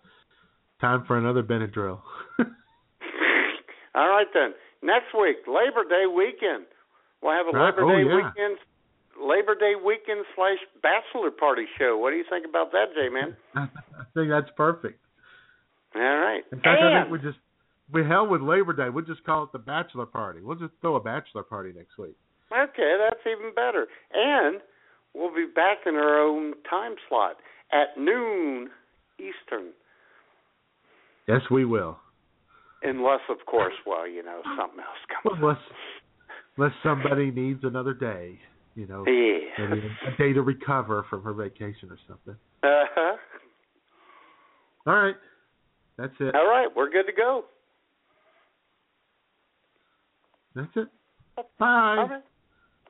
[0.80, 2.00] time for another Benadryl.
[3.96, 4.52] All right then.
[4.82, 6.66] Next week, Labor Day weekend.
[7.22, 7.70] We'll have a Right.
[7.74, 8.16] Labor Oh, Day yeah.
[8.16, 8.58] weekend
[9.18, 11.96] Labor Day weekend slash bachelor party show.
[11.96, 13.34] What do you think about that, Jayman?
[13.56, 13.68] I
[14.14, 15.00] think that's perfect.
[15.94, 16.42] All right.
[16.52, 17.38] In fact, I and think we just
[17.90, 18.90] we hell with Labor Day.
[18.90, 20.40] We'll just call it the bachelor party.
[20.42, 22.16] We'll just throw a bachelor party next week.
[22.52, 23.86] okay, that's even better.
[24.12, 24.60] And
[25.14, 27.36] we'll be back in our own time slot
[27.72, 28.68] at noon
[29.18, 29.70] Eastern,
[31.26, 31.98] Yes, we will.
[32.82, 35.38] Unless of course, well, you know, something else comes.
[35.40, 35.58] Unless
[36.56, 38.38] unless somebody needs another day,
[38.74, 39.66] you know, Yeah.
[39.68, 42.36] maybe a day to recover from her vacation or something.
[42.62, 43.16] Uh huh.
[44.86, 45.16] All right,
[45.98, 46.34] that's it.
[46.34, 47.44] All right, we're good to go.
[50.54, 50.88] That's it.
[51.58, 52.06] Bye.
[52.08, 52.22] Right.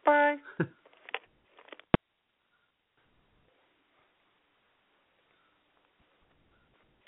[0.04, 0.64] Bye.